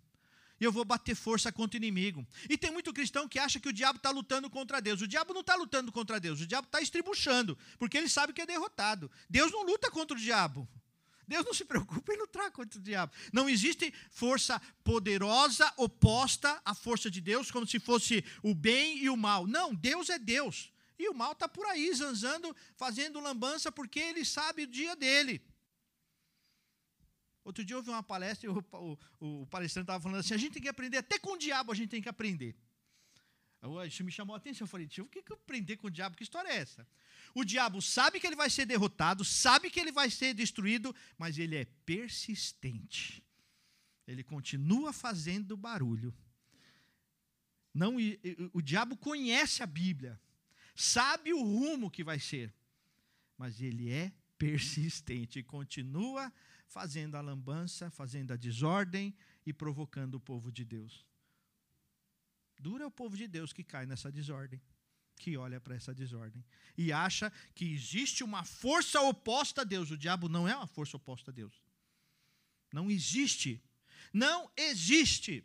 E 0.60 0.64
eu 0.64 0.70
vou 0.70 0.84
bater 0.84 1.14
força 1.14 1.50
contra 1.50 1.76
o 1.76 1.80
inimigo. 1.82 2.26
E 2.48 2.56
tem 2.56 2.70
muito 2.70 2.92
cristão 2.92 3.28
que 3.28 3.38
acha 3.38 3.58
que 3.58 3.68
o 3.68 3.72
diabo 3.72 3.96
está 3.96 4.10
lutando 4.10 4.48
contra 4.48 4.80
Deus. 4.80 5.00
O 5.00 5.08
diabo 5.08 5.34
não 5.34 5.40
está 5.40 5.56
lutando 5.56 5.90
contra 5.90 6.20
Deus, 6.20 6.40
o 6.40 6.46
diabo 6.46 6.66
está 6.66 6.80
estribuchando, 6.80 7.58
porque 7.78 7.98
ele 7.98 8.08
sabe 8.08 8.32
que 8.32 8.40
é 8.40 8.46
derrotado. 8.46 9.10
Deus 9.28 9.50
não 9.50 9.64
luta 9.64 9.90
contra 9.90 10.16
o 10.16 10.20
diabo. 10.20 10.68
Deus 11.26 11.44
não 11.44 11.54
se 11.54 11.64
preocupa 11.64 12.12
em 12.12 12.18
lutar 12.18 12.50
contra 12.50 12.78
o 12.78 12.82
diabo. 12.82 13.12
Não 13.32 13.48
existe 13.48 13.92
força 14.10 14.60
poderosa 14.82 15.72
oposta 15.76 16.60
à 16.64 16.74
força 16.74 17.10
de 17.10 17.20
Deus, 17.20 17.50
como 17.50 17.66
se 17.66 17.78
fosse 17.78 18.24
o 18.42 18.54
bem 18.54 18.98
e 18.98 19.08
o 19.08 19.16
mal. 19.16 19.46
Não, 19.46 19.74
Deus 19.74 20.10
é 20.10 20.18
Deus. 20.18 20.72
E 20.98 21.08
o 21.08 21.14
mal 21.14 21.32
está 21.32 21.48
por 21.48 21.66
aí, 21.66 21.92
zanzando, 21.94 22.54
fazendo 22.76 23.20
lambança, 23.20 23.72
porque 23.72 23.98
ele 23.98 24.24
sabe 24.24 24.62
o 24.62 24.66
dia 24.66 24.94
dele. 24.94 25.42
Outro 27.44 27.64
dia 27.64 27.74
eu 27.74 27.78
ouvi 27.78 27.90
uma 27.90 28.02
palestra 28.02 28.46
e 28.46 28.50
o, 28.50 28.64
o, 29.20 29.42
o 29.42 29.46
palestrante 29.46 29.84
estava 29.84 30.02
falando 30.02 30.20
assim: 30.20 30.34
a 30.34 30.36
gente 30.36 30.52
tem 30.52 30.62
que 30.62 30.68
aprender, 30.68 30.98
até 30.98 31.18
com 31.18 31.32
o 31.32 31.38
diabo 31.38 31.72
a 31.72 31.74
gente 31.74 31.90
tem 31.90 32.02
que 32.02 32.08
aprender. 32.08 32.54
Isso 33.86 34.02
me 34.02 34.10
chamou 34.10 34.34
a 34.34 34.38
atenção. 34.38 34.64
Eu 34.64 34.68
falei, 34.68 34.88
tio, 34.88 35.04
o 35.04 35.08
que, 35.08 35.22
que 35.22 35.32
eu 35.32 35.36
aprender 35.36 35.76
com 35.76 35.86
o 35.86 35.90
diabo? 35.90 36.16
Que 36.16 36.24
história 36.24 36.48
é 36.48 36.56
essa? 36.56 36.86
O 37.34 37.44
diabo 37.44 37.80
sabe 37.80 38.18
que 38.18 38.26
ele 38.26 38.34
vai 38.34 38.50
ser 38.50 38.66
derrotado, 38.66 39.24
sabe 39.24 39.70
que 39.70 39.78
ele 39.78 39.92
vai 39.92 40.10
ser 40.10 40.34
destruído, 40.34 40.94
mas 41.16 41.38
ele 41.38 41.56
é 41.56 41.64
persistente. 41.86 43.22
Ele 44.06 44.24
continua 44.24 44.92
fazendo 44.92 45.56
barulho. 45.56 46.12
Não, 47.72 47.96
o 48.52 48.60
diabo 48.60 48.96
conhece 48.96 49.62
a 49.62 49.66
Bíblia, 49.66 50.20
sabe 50.74 51.32
o 51.32 51.42
rumo 51.42 51.90
que 51.90 52.04
vai 52.04 52.18
ser, 52.18 52.52
mas 53.38 53.62
ele 53.62 53.90
é 53.90 54.12
persistente 54.36 55.38
e 55.38 55.42
continua 55.42 56.30
fazendo 56.66 57.14
a 57.14 57.20
lambança, 57.20 57.90
fazendo 57.90 58.32
a 58.32 58.36
desordem 58.36 59.14
e 59.46 59.52
provocando 59.52 60.16
o 60.16 60.20
povo 60.20 60.50
de 60.50 60.64
Deus. 60.64 61.06
Dura 62.66 62.84
é 62.84 62.86
o 62.86 62.90
povo 62.90 63.16
de 63.16 63.26
Deus 63.36 63.52
que 63.52 63.64
cai 63.72 63.84
nessa 63.86 64.10
desordem 64.10 64.60
que 65.22 65.36
olha 65.36 65.60
para 65.60 65.76
essa 65.76 65.94
desordem 65.94 66.44
e 66.76 66.92
acha 66.92 67.30
que 67.54 67.64
existe 67.72 68.24
uma 68.24 68.44
força 68.44 69.00
oposta 69.00 69.60
a 69.60 69.64
Deus. 69.64 69.90
O 69.90 69.96
diabo 69.96 70.28
não 70.28 70.48
é 70.48 70.56
uma 70.56 70.66
força 70.66 70.96
oposta 70.96 71.30
a 71.30 71.34
Deus. 71.34 71.62
Não 72.72 72.90
existe. 72.90 73.62
Não 74.12 74.50
existe. 74.56 75.44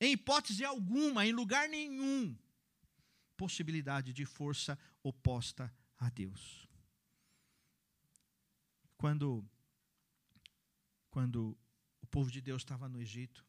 Em 0.00 0.12
hipótese 0.12 0.64
alguma, 0.64 1.26
em 1.26 1.32
lugar 1.32 1.68
nenhum, 1.68 2.36
possibilidade 3.36 4.12
de 4.12 4.24
força 4.24 4.78
oposta 5.02 5.74
a 5.98 6.08
Deus. 6.08 6.68
Quando 8.96 9.44
quando 11.10 11.58
o 12.00 12.06
povo 12.06 12.30
de 12.30 12.40
Deus 12.40 12.62
estava 12.62 12.88
no 12.88 13.00
Egito, 13.00 13.44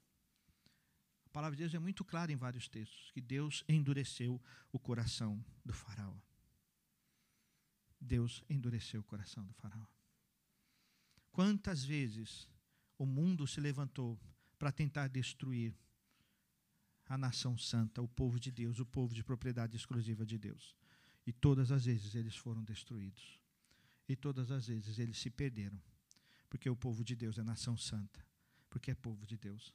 palavra 1.39 1.55
de 1.55 1.63
Deus 1.63 1.73
é 1.73 1.79
muito 1.79 2.03
clara 2.03 2.33
em 2.33 2.35
vários 2.35 2.67
textos 2.67 3.11
que 3.11 3.21
Deus 3.21 3.63
endureceu 3.65 4.41
o 4.73 4.77
coração 4.77 5.41
do 5.63 5.71
faraó. 5.71 6.19
Deus 7.97 8.43
endureceu 8.49 8.99
o 8.99 9.05
coração 9.05 9.45
do 9.45 9.53
faraó. 9.53 9.85
Quantas 11.31 11.81
vezes 11.85 12.49
o 12.97 13.05
mundo 13.05 13.47
se 13.47 13.61
levantou 13.61 14.19
para 14.57 14.69
tentar 14.69 15.07
destruir 15.07 15.73
a 17.05 17.17
nação 17.17 17.57
santa, 17.57 18.01
o 18.01 18.07
povo 18.09 18.37
de 18.37 18.51
Deus, 18.51 18.77
o 18.77 18.85
povo 18.85 19.15
de 19.15 19.23
propriedade 19.23 19.77
exclusiva 19.77 20.25
de 20.25 20.37
Deus. 20.37 20.75
E 21.25 21.31
todas 21.31 21.71
as 21.71 21.85
vezes 21.85 22.15
eles 22.15 22.35
foram 22.35 22.65
destruídos. 22.65 23.39
E 24.09 24.13
todas 24.13 24.51
as 24.51 24.67
vezes 24.67 24.99
eles 24.99 25.17
se 25.17 25.29
perderam. 25.29 25.81
Porque 26.49 26.69
o 26.69 26.75
povo 26.75 27.01
de 27.01 27.15
Deus 27.15 27.37
é 27.37 27.43
nação 27.43 27.77
santa. 27.77 28.27
Porque 28.69 28.91
é 28.91 28.95
povo 28.95 29.25
de 29.25 29.37
Deus 29.37 29.73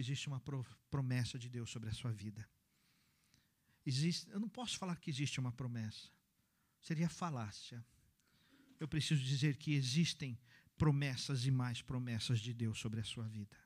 existe 0.00 0.28
uma 0.28 0.42
promessa 0.90 1.38
de 1.38 1.48
Deus 1.48 1.70
sobre 1.70 1.88
a 1.88 1.92
sua 1.92 2.12
vida. 2.12 2.48
Existe, 3.84 4.30
eu 4.30 4.38
não 4.38 4.48
posso 4.48 4.78
falar 4.78 4.96
que 4.96 5.10
existe 5.10 5.40
uma 5.40 5.50
promessa. 5.50 6.08
Seria 6.80 7.08
falácia. 7.08 7.84
Eu 8.78 8.86
preciso 8.86 9.22
dizer 9.22 9.56
que 9.56 9.74
existem 9.74 10.38
promessas 10.76 11.44
e 11.46 11.50
mais 11.50 11.82
promessas 11.82 12.38
de 12.38 12.54
Deus 12.54 12.78
sobre 12.78 13.00
a 13.00 13.04
sua 13.04 13.26
vida. 13.26 13.56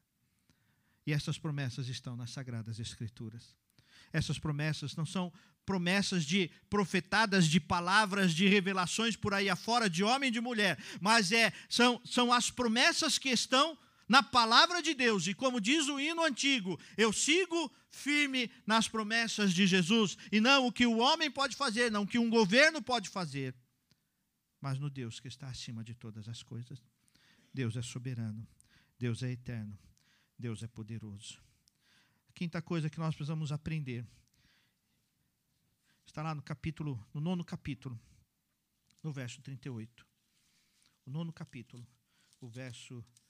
E 1.07 1.13
essas 1.13 1.39
promessas 1.39 1.89
estão 1.89 2.17
nas 2.17 2.31
sagradas 2.31 2.79
escrituras. 2.79 3.55
Essas 4.13 4.39
promessas 4.39 4.97
não 4.97 5.05
são 5.05 5.31
promessas 5.67 6.25
de 6.25 6.51
profetadas 6.71 7.47
de 7.47 7.61
palavras 7.61 8.33
de 8.33 8.49
revelações 8.49 9.17
por 9.17 9.35
aí 9.35 9.51
afora 9.51 9.89
de 9.89 10.03
homem 10.03 10.29
e 10.29 10.33
de 10.33 10.41
mulher, 10.41 10.79
mas 11.01 11.31
é 11.31 11.53
são, 11.69 12.01
são 12.05 12.33
as 12.33 12.51
promessas 12.51 13.19
que 13.19 13.29
estão 13.29 13.79
na 14.09 14.23
palavra 14.23 14.83
de 14.83 14.95
Deus, 14.95 15.27
e 15.27 15.35
como 15.35 15.61
diz 15.61 15.89
o 15.89 15.99
hino 15.99 16.23
antigo, 16.25 16.79
eu 16.97 17.13
sigo 17.13 17.73
firme 17.91 18.51
nas 18.67 18.89
promessas 18.89 19.53
de 19.53 19.67
Jesus, 19.67 20.17
e 20.31 20.41
não 20.41 20.67
o 20.67 20.73
que 20.73 20.87
o 20.87 20.99
homem 20.99 21.31
pode 21.31 21.57
fazer, 21.57 21.91
não 21.91 22.03
o 22.03 22.07
que 22.07 22.19
um 22.19 22.31
governo 22.31 22.83
pode 22.83 23.09
fazer, 23.09 23.55
mas 24.61 24.79
no 24.79 24.89
Deus 24.89 25.21
que 25.21 25.29
está 25.29 25.49
acima 25.49 25.83
de 25.83 25.95
todas 25.95 26.29
as 26.29 26.43
coisas. 26.43 26.83
Deus 27.53 27.77
é 27.77 27.83
soberano, 27.83 28.47
Deus 28.99 29.23
é 29.23 29.31
eterno, 29.31 29.79
Deus 30.39 30.63
é 30.63 30.67
poderoso. 30.67 31.43
A 32.29 32.33
quinta 32.33 32.63
coisa 32.63 32.89
que 32.89 32.99
nós 32.99 33.15
precisamos 33.15 33.53
aprender 33.53 34.07
está 36.07 36.23
lá 36.23 36.35
no 36.35 36.43
capítulo, 36.43 37.05
no 37.13 37.21
nono 37.21 37.45
capítulo 37.45 38.01
no 39.03 39.13
verso 39.13 39.43
38. 39.43 40.07
O 41.05 41.11
nono 41.11 41.33
capítulo, 41.33 41.87
o 42.41 42.49
verso 42.49 42.95
38. 42.95 43.22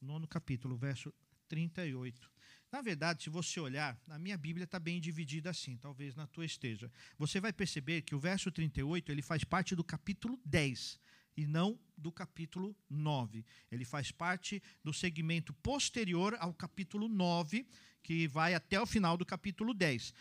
O 0.00 0.04
nono 0.04 0.26
capítulo, 0.26 0.76
verso 0.76 1.14
38. 1.48 2.30
Na 2.72 2.82
verdade, 2.82 3.22
se 3.22 3.30
você 3.30 3.60
olhar, 3.60 3.96
na 4.08 4.18
minha 4.18 4.36
Bíblia 4.36 4.64
está 4.64 4.80
bem 4.80 5.00
dividida 5.00 5.48
assim, 5.50 5.76
talvez 5.76 6.16
na 6.16 6.26
tua 6.26 6.44
esteja. 6.44 6.90
Você 7.16 7.40
vai 7.40 7.52
perceber 7.52 8.02
que 8.02 8.16
o 8.16 8.18
verso 8.18 8.50
38 8.50 9.12
ele 9.12 9.22
faz 9.22 9.44
parte 9.44 9.76
do 9.76 9.84
capítulo 9.84 10.40
10 10.44 10.98
e 11.36 11.46
não 11.46 11.78
do 11.96 12.10
capítulo 12.10 12.76
9. 12.90 13.44
Ele 13.70 13.84
faz 13.84 14.10
parte 14.10 14.60
do 14.82 14.92
segmento 14.92 15.52
posterior 15.54 16.36
ao 16.40 16.52
capítulo 16.52 17.08
9, 17.08 17.64
que 18.02 18.26
vai 18.26 18.54
até 18.54 18.80
o 18.80 18.86
final 18.86 19.16
do 19.16 19.24
capítulo 19.24 19.72
10. 19.72 20.12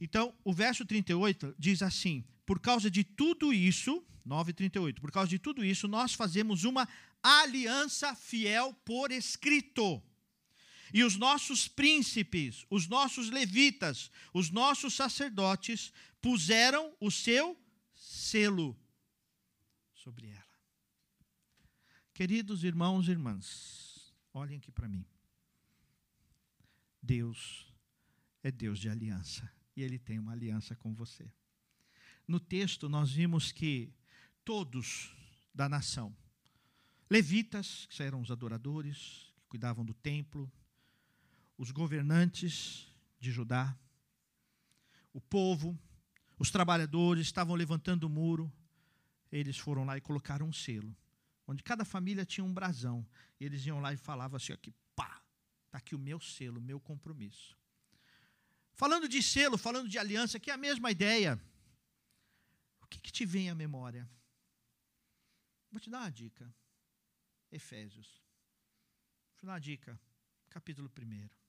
Então, 0.00 0.34
o 0.44 0.52
verso 0.52 0.86
38 0.86 1.54
diz 1.58 1.82
assim: 1.82 2.24
Por 2.50 2.58
causa 2.58 2.90
de 2.90 3.04
tudo 3.04 3.52
isso, 3.52 4.04
9:38, 4.26 5.00
por 5.00 5.12
causa 5.12 5.28
de 5.28 5.38
tudo 5.38 5.64
isso, 5.64 5.86
nós 5.86 6.14
fazemos 6.14 6.64
uma 6.64 6.88
aliança 7.22 8.12
fiel 8.16 8.74
por 8.84 9.12
escrito 9.12 10.02
e 10.92 11.04
os 11.04 11.14
nossos 11.14 11.68
príncipes, 11.68 12.66
os 12.68 12.88
nossos 12.88 13.30
levitas, 13.30 14.10
os 14.34 14.50
nossos 14.50 14.94
sacerdotes 14.94 15.92
puseram 16.20 16.92
o 16.98 17.08
seu 17.08 17.56
selo 17.94 18.76
sobre 19.94 20.26
ela. 20.30 20.58
Queridos 22.12 22.64
irmãos 22.64 23.06
e 23.06 23.12
irmãs, 23.12 24.12
olhem 24.34 24.58
aqui 24.58 24.72
para 24.72 24.88
mim. 24.88 25.06
Deus 27.00 27.72
é 28.42 28.50
Deus 28.50 28.80
de 28.80 28.88
aliança 28.88 29.48
e 29.76 29.84
Ele 29.84 30.00
tem 30.00 30.18
uma 30.18 30.32
aliança 30.32 30.74
com 30.74 30.92
você. 30.92 31.30
No 32.30 32.38
texto, 32.38 32.88
nós 32.88 33.10
vimos 33.10 33.50
que 33.50 33.92
todos 34.44 35.12
da 35.52 35.68
nação, 35.68 36.16
levitas, 37.10 37.88
que 37.90 38.00
eram 38.04 38.20
os 38.20 38.30
adoradores, 38.30 39.34
que 39.34 39.48
cuidavam 39.48 39.84
do 39.84 39.92
templo, 39.92 40.48
os 41.58 41.72
governantes 41.72 42.86
de 43.18 43.32
Judá, 43.32 43.76
o 45.12 45.20
povo, 45.20 45.76
os 46.38 46.52
trabalhadores 46.52 47.26
estavam 47.26 47.56
levantando 47.56 48.04
o 48.04 48.08
muro, 48.08 48.48
eles 49.32 49.58
foram 49.58 49.84
lá 49.84 49.96
e 49.96 50.00
colocaram 50.00 50.46
um 50.46 50.52
selo, 50.52 50.96
onde 51.48 51.64
cada 51.64 51.84
família 51.84 52.24
tinha 52.24 52.44
um 52.44 52.54
brasão, 52.54 53.04
e 53.40 53.44
eles 53.44 53.66
iam 53.66 53.80
lá 53.80 53.92
e 53.92 53.96
falavam 53.96 54.36
assim 54.36 54.52
aqui, 54.52 54.72
pá, 54.94 55.20
está 55.66 55.78
aqui 55.78 55.96
o 55.96 55.98
meu 55.98 56.20
selo, 56.20 56.60
o 56.60 56.62
meu 56.62 56.78
compromisso. 56.78 57.58
Falando 58.72 59.08
de 59.08 59.20
selo, 59.20 59.58
falando 59.58 59.88
de 59.88 59.98
aliança, 59.98 60.38
que 60.38 60.48
é 60.48 60.54
a 60.54 60.56
mesma 60.56 60.92
ideia. 60.92 61.42
Que, 62.90 63.00
que 63.00 63.12
te 63.12 63.24
vem 63.24 63.48
à 63.48 63.54
memória? 63.54 64.08
Vou 65.70 65.80
te 65.80 65.88
dar 65.88 66.00
uma 66.00 66.10
dica. 66.10 66.52
Efésios. 67.50 68.08
Vou 68.08 69.38
te 69.38 69.46
dar 69.46 69.52
uma 69.52 69.60
dica. 69.60 69.98
Capítulo 70.50 70.90
1 70.90 71.40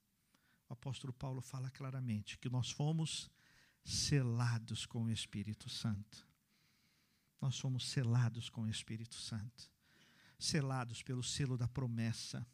o 0.71 0.73
apóstolo 0.73 1.11
Paulo 1.11 1.41
fala 1.41 1.69
claramente 1.69 2.37
que 2.37 2.49
nós 2.49 2.71
fomos 2.71 3.29
selados 3.83 4.85
com 4.85 5.03
o 5.03 5.11
Espírito 5.11 5.67
Santo. 5.67 6.25
Nós 7.41 7.59
fomos 7.59 7.89
selados 7.89 8.49
com 8.49 8.61
o 8.61 8.69
Espírito 8.69 9.15
Santo. 9.15 9.69
Selados 10.39 11.03
pelo 11.03 11.21
selo 11.21 11.57
da 11.57 11.67
promessa, 11.67 12.47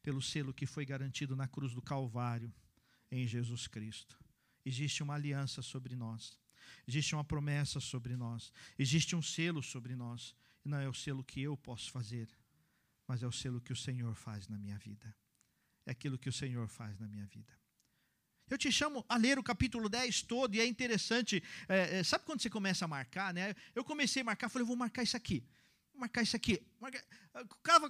pelo 0.00 0.22
selo 0.22 0.54
que 0.54 0.64
foi 0.64 0.86
garantido 0.86 1.34
na 1.34 1.48
cruz 1.48 1.74
do 1.74 1.82
Calvário 1.82 2.54
em 3.10 3.26
Jesus 3.26 3.66
Cristo. 3.66 4.16
Existe 4.64 5.02
uma 5.02 5.14
aliança 5.14 5.60
sobre 5.60 5.96
nós. 5.96 6.38
Existe 6.86 7.14
uma 7.14 7.24
promessa 7.24 7.80
sobre 7.80 8.16
nós. 8.16 8.52
Existe 8.78 9.14
um 9.14 9.22
selo 9.22 9.62
sobre 9.62 9.94
nós. 9.94 10.34
E 10.64 10.68
não 10.68 10.78
é 10.78 10.88
o 10.88 10.94
selo 10.94 11.22
que 11.22 11.40
eu 11.42 11.56
posso 11.56 11.90
fazer, 11.90 12.28
mas 13.06 13.22
é 13.22 13.26
o 13.26 13.32
selo 13.32 13.60
que 13.60 13.72
o 13.72 13.76
Senhor 13.76 14.14
faz 14.14 14.48
na 14.48 14.58
minha 14.58 14.78
vida 14.78 15.14
é 15.86 15.92
aquilo 15.92 16.18
que 16.18 16.28
o 16.28 16.32
Senhor 16.32 16.66
faz 16.68 16.98
na 16.98 17.06
minha 17.06 17.24
vida. 17.26 17.52
Eu 18.50 18.58
te 18.58 18.70
chamo 18.70 19.04
a 19.08 19.16
ler 19.16 19.38
o 19.38 19.42
capítulo 19.42 19.88
10 19.88 20.22
todo, 20.22 20.54
e 20.54 20.60
é 20.60 20.66
interessante. 20.66 21.42
É, 21.68 21.98
é, 21.98 22.04
sabe 22.04 22.24
quando 22.24 22.42
você 22.42 22.50
começa 22.50 22.84
a 22.84 22.88
marcar, 22.88 23.32
né? 23.32 23.54
Eu 23.74 23.84
comecei 23.84 24.22
a 24.22 24.24
marcar, 24.24 24.48
falei, 24.48 24.66
vou 24.66 24.76
marcar 24.76 25.02
isso 25.02 25.16
aqui. 25.16 25.44
Marcar 25.96 26.22
isso 26.22 26.36
aqui. 26.36 26.62
Marcar, 26.80 27.02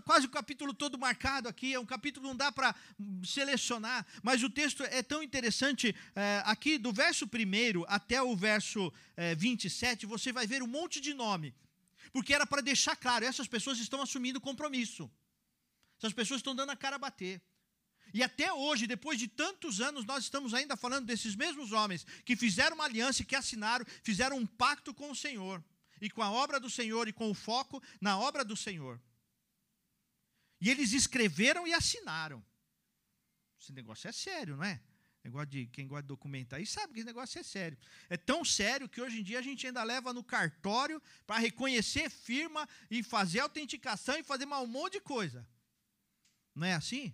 quase 0.04 0.26
o 0.26 0.30
capítulo 0.30 0.72
todo 0.72 0.98
marcado 0.98 1.48
aqui. 1.48 1.74
É 1.74 1.80
um 1.80 1.86
capítulo 1.86 2.24
que 2.24 2.28
não 2.28 2.36
dá 2.36 2.52
para 2.52 2.74
selecionar, 3.24 4.06
mas 4.22 4.42
o 4.42 4.50
texto 4.50 4.82
é 4.84 5.02
tão 5.02 5.22
interessante. 5.22 5.94
É, 6.14 6.42
aqui, 6.44 6.78
do 6.78 6.92
verso 6.92 7.26
1 7.26 7.84
até 7.88 8.22
o 8.22 8.36
verso 8.36 8.92
é, 9.16 9.34
27, 9.34 10.06
você 10.06 10.32
vai 10.32 10.46
ver 10.46 10.62
um 10.62 10.66
monte 10.66 11.00
de 11.00 11.12
nome. 11.12 11.54
Porque 12.12 12.32
era 12.32 12.46
para 12.46 12.62
deixar 12.62 12.96
claro, 12.96 13.24
essas 13.24 13.48
pessoas 13.48 13.78
estão 13.78 14.00
assumindo 14.00 14.40
compromisso. 14.40 15.10
Essas 15.98 16.12
pessoas 16.12 16.38
estão 16.38 16.54
dando 16.54 16.70
a 16.70 16.76
cara 16.76 16.96
a 16.96 16.98
bater. 16.98 17.42
E 18.14 18.22
até 18.22 18.52
hoje, 18.52 18.86
depois 18.86 19.18
de 19.18 19.28
tantos 19.28 19.80
anos, 19.80 20.04
nós 20.04 20.24
estamos 20.24 20.54
ainda 20.54 20.76
falando 20.76 21.06
desses 21.06 21.34
mesmos 21.34 21.72
homens 21.72 22.06
que 22.24 22.36
fizeram 22.36 22.76
uma 22.76 22.84
aliança 22.84 23.24
que 23.24 23.34
assinaram, 23.34 23.84
fizeram 24.02 24.36
um 24.36 24.46
pacto 24.46 24.94
com 24.94 25.10
o 25.10 25.16
Senhor, 25.16 25.62
e 26.00 26.10
com 26.10 26.22
a 26.22 26.30
obra 26.30 26.58
do 26.58 26.70
Senhor, 26.70 27.08
e 27.08 27.12
com 27.12 27.30
o 27.30 27.34
foco 27.34 27.82
na 28.00 28.18
obra 28.18 28.44
do 28.44 28.56
Senhor. 28.56 29.00
E 30.60 30.70
eles 30.70 30.92
escreveram 30.92 31.66
e 31.66 31.72
assinaram. 31.72 32.44
Esse 33.60 33.72
negócio 33.72 34.08
é 34.08 34.12
sério, 34.12 34.56
não 34.56 34.64
é? 34.64 34.80
Negócio 35.26 35.46
de, 35.46 35.66
quem 35.66 35.88
gosta 35.88 36.02
de 36.02 36.08
documentar 36.08 36.58
aí 36.58 36.66
sabe 36.66 36.92
que 36.92 37.00
esse 37.00 37.06
negócio 37.06 37.38
é 37.38 37.42
sério. 37.42 37.76
É 38.08 38.16
tão 38.16 38.44
sério 38.44 38.88
que 38.88 39.00
hoje 39.00 39.20
em 39.20 39.22
dia 39.24 39.40
a 39.40 39.42
gente 39.42 39.66
ainda 39.66 39.82
leva 39.82 40.12
no 40.12 40.22
cartório 40.22 41.02
para 41.26 41.38
reconhecer 41.38 42.08
firma 42.08 42.66
e 42.88 43.02
fazer 43.02 43.40
autenticação 43.40 44.16
e 44.16 44.22
fazer 44.22 44.46
um 44.46 44.66
monte 44.66 44.94
de 44.94 45.00
coisa. 45.00 45.46
Não 46.54 46.66
é 46.66 46.74
assim? 46.74 47.12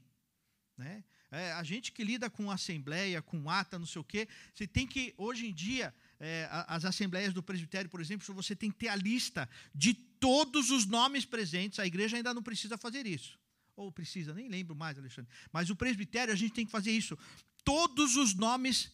Né? 0.77 1.05
É, 1.31 1.53
a 1.53 1.63
gente 1.63 1.91
que 1.91 2.05
lida 2.05 2.29
com 2.29 2.51
assembleia, 2.51 3.23
com 3.23 3.49
ata, 3.49 3.79
não 3.79 3.87
sei 3.87 4.01
o 4.01 4.05
quê, 4.05 4.29
você 4.53 4.67
tem 4.67 4.87
que, 4.87 5.15
hoje 5.17 5.47
em 5.47 5.55
dia, 5.55 5.95
é, 6.25 6.49
as 6.69 6.85
assembleias 6.85 7.35
do 7.35 7.43
presbitério, 7.43 7.91
por 7.91 8.01
exemplo, 8.01 8.33
você 8.33 8.55
tem 8.55 8.71
que 8.71 8.79
ter 8.79 8.87
a 8.87 8.95
lista 8.95 9.51
de 9.75 9.93
todos 9.93 10.71
os 10.71 10.87
nomes 10.87 11.25
presentes. 11.25 11.81
A 11.81 11.87
igreja 11.87 12.17
ainda 12.17 12.33
não 12.33 12.45
precisa 12.45 12.79
fazer 12.79 13.09
isso. 13.09 13.37
Ou 13.75 13.91
precisa, 13.91 14.33
nem 14.33 14.49
lembro 14.49 14.77
mais, 14.77 14.97
Alexandre. 14.97 15.29
Mas 15.53 15.69
o 15.69 15.75
presbitério, 15.75 16.33
a 16.33 16.37
gente 16.37 16.55
tem 16.55 16.65
que 16.65 16.71
fazer 16.71 16.93
isso. 16.93 17.19
Todos 17.65 18.15
os 18.15 18.35
nomes 18.35 18.93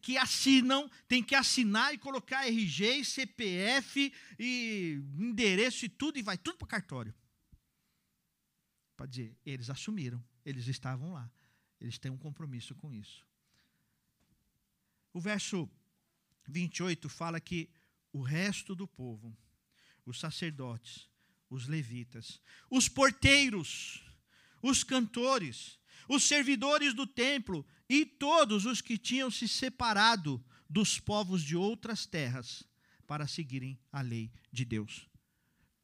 que 0.00 0.18
assinam, 0.18 0.90
tem 1.06 1.22
que 1.22 1.36
assinar 1.36 1.94
e 1.94 1.98
colocar 1.98 2.44
RG, 2.48 3.04
CPF 3.04 4.12
e 4.36 5.00
endereço 5.16 5.84
e 5.84 5.88
tudo, 5.88 6.18
e 6.18 6.22
vai 6.22 6.36
tudo 6.36 6.58
para 6.58 6.64
o 6.64 6.68
cartório. 6.68 7.14
Para 8.96 9.06
dizer, 9.06 9.36
eles 9.46 9.70
assumiram. 9.70 10.20
Eles 10.44 10.66
estavam 10.66 11.12
lá. 11.12 11.30
Eles 11.80 11.98
têm 11.98 12.10
um 12.10 12.18
compromisso 12.18 12.74
com 12.74 12.92
isso. 12.92 13.24
O 15.12 15.20
verso 15.20 15.70
28 16.46 17.08
fala 17.08 17.40
que 17.40 17.70
o 18.12 18.22
resto 18.22 18.74
do 18.74 18.86
povo, 18.86 19.36
os 20.04 20.18
sacerdotes, 20.18 21.08
os 21.48 21.66
levitas, 21.66 22.40
os 22.70 22.88
porteiros, 22.88 24.02
os 24.62 24.82
cantores, 24.84 25.78
os 26.08 26.24
servidores 26.24 26.94
do 26.94 27.06
templo 27.06 27.66
e 27.88 28.04
todos 28.04 28.66
os 28.66 28.80
que 28.80 28.98
tinham 28.98 29.30
se 29.30 29.46
separado 29.46 30.44
dos 30.68 30.98
povos 30.98 31.42
de 31.42 31.56
outras 31.56 32.06
terras 32.06 32.64
para 33.06 33.26
seguirem 33.26 33.78
a 33.90 34.00
lei 34.00 34.32
de 34.50 34.64
Deus. 34.64 35.06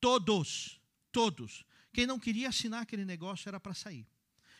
Todos, 0.01 0.81
todos. 1.13 1.65
Quem 1.93 2.07
não 2.07 2.19
queria 2.19 2.49
assinar 2.49 2.83
aquele 2.83 3.05
negócio 3.05 3.49
era 3.49 3.61
para 3.61 3.75
sair. 3.75 4.07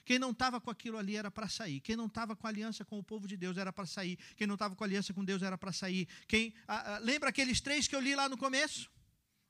Quem 0.09 0.19
não 0.19 0.31
estava 0.31 0.59
com 0.59 0.71
aquilo 0.71 0.97
ali 0.97 1.17
era 1.17 1.31
para 1.31 1.47
sair. 1.51 1.81
Quem 1.81 1.95
não 1.95 2.07
estava 2.07 2.35
com 2.35 2.47
aliança 2.47 2.83
com 2.83 2.99
o 2.99 3.03
povo 3.03 3.29
de 3.29 3.37
Deus 3.37 3.59
era 3.59 3.71
para 3.71 3.85
sair. 3.85 4.19
Quem 4.37 4.47
não 4.47 4.55
estava 4.55 4.75
com 4.75 4.83
aliança 4.83 5.13
com 5.13 5.23
Deus 5.23 5.43
era 5.43 5.59
para 5.59 5.71
sair. 5.71 6.09
Quem 6.27 6.55
ah, 6.67 6.95
ah, 6.95 6.99
lembra 7.01 7.29
aqueles 7.29 7.61
três 7.61 7.87
que 7.87 7.95
eu 7.95 8.01
li 8.01 8.15
lá 8.15 8.27
no 8.27 8.39
começo? 8.39 8.91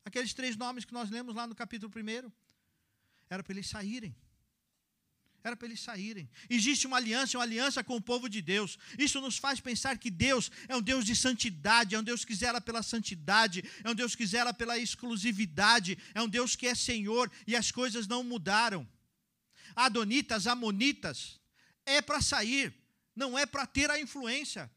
Aqueles 0.04 0.34
três 0.34 0.56
nomes 0.56 0.84
que 0.84 0.92
nós 0.92 1.10
lemos 1.10 1.36
lá 1.36 1.46
no 1.46 1.54
capítulo 1.54 1.92
1? 1.94 2.32
Era 3.30 3.44
para 3.44 3.52
eles 3.52 3.68
saírem. 3.68 4.16
Era 5.44 5.56
para 5.56 5.68
eles 5.68 5.78
saírem. 5.78 6.28
Existe 6.50 6.88
uma 6.88 6.96
aliança, 6.96 7.38
uma 7.38 7.44
aliança 7.44 7.84
com 7.84 7.94
o 7.94 8.00
povo 8.00 8.28
de 8.28 8.42
Deus. 8.42 8.76
Isso 8.98 9.20
nos 9.20 9.38
faz 9.38 9.60
pensar 9.60 9.96
que 9.96 10.10
Deus 10.10 10.50
é 10.66 10.76
um 10.76 10.82
Deus 10.82 11.04
de 11.04 11.14
santidade, 11.14 11.94
é 11.94 12.00
um 12.00 12.02
Deus 12.02 12.24
que 12.24 12.34
zela 12.34 12.60
pela 12.60 12.82
santidade, 12.82 13.62
é 13.84 13.88
um 13.88 13.94
Deus 13.94 14.16
que 14.16 14.26
zela 14.26 14.52
pela 14.52 14.76
exclusividade, 14.76 15.96
é 16.12 16.20
um 16.20 16.28
Deus 16.28 16.56
que 16.56 16.66
é 16.66 16.74
Senhor 16.74 17.30
e 17.46 17.54
as 17.54 17.70
coisas 17.70 18.08
não 18.08 18.24
mudaram 18.24 18.84
adonitas, 19.78 20.48
amonitas, 20.48 21.40
é 21.86 22.02
para 22.02 22.20
sair, 22.20 22.74
não 23.14 23.38
é 23.38 23.46
para 23.46 23.64
ter 23.64 23.88
a 23.90 24.00
influência. 24.00 24.68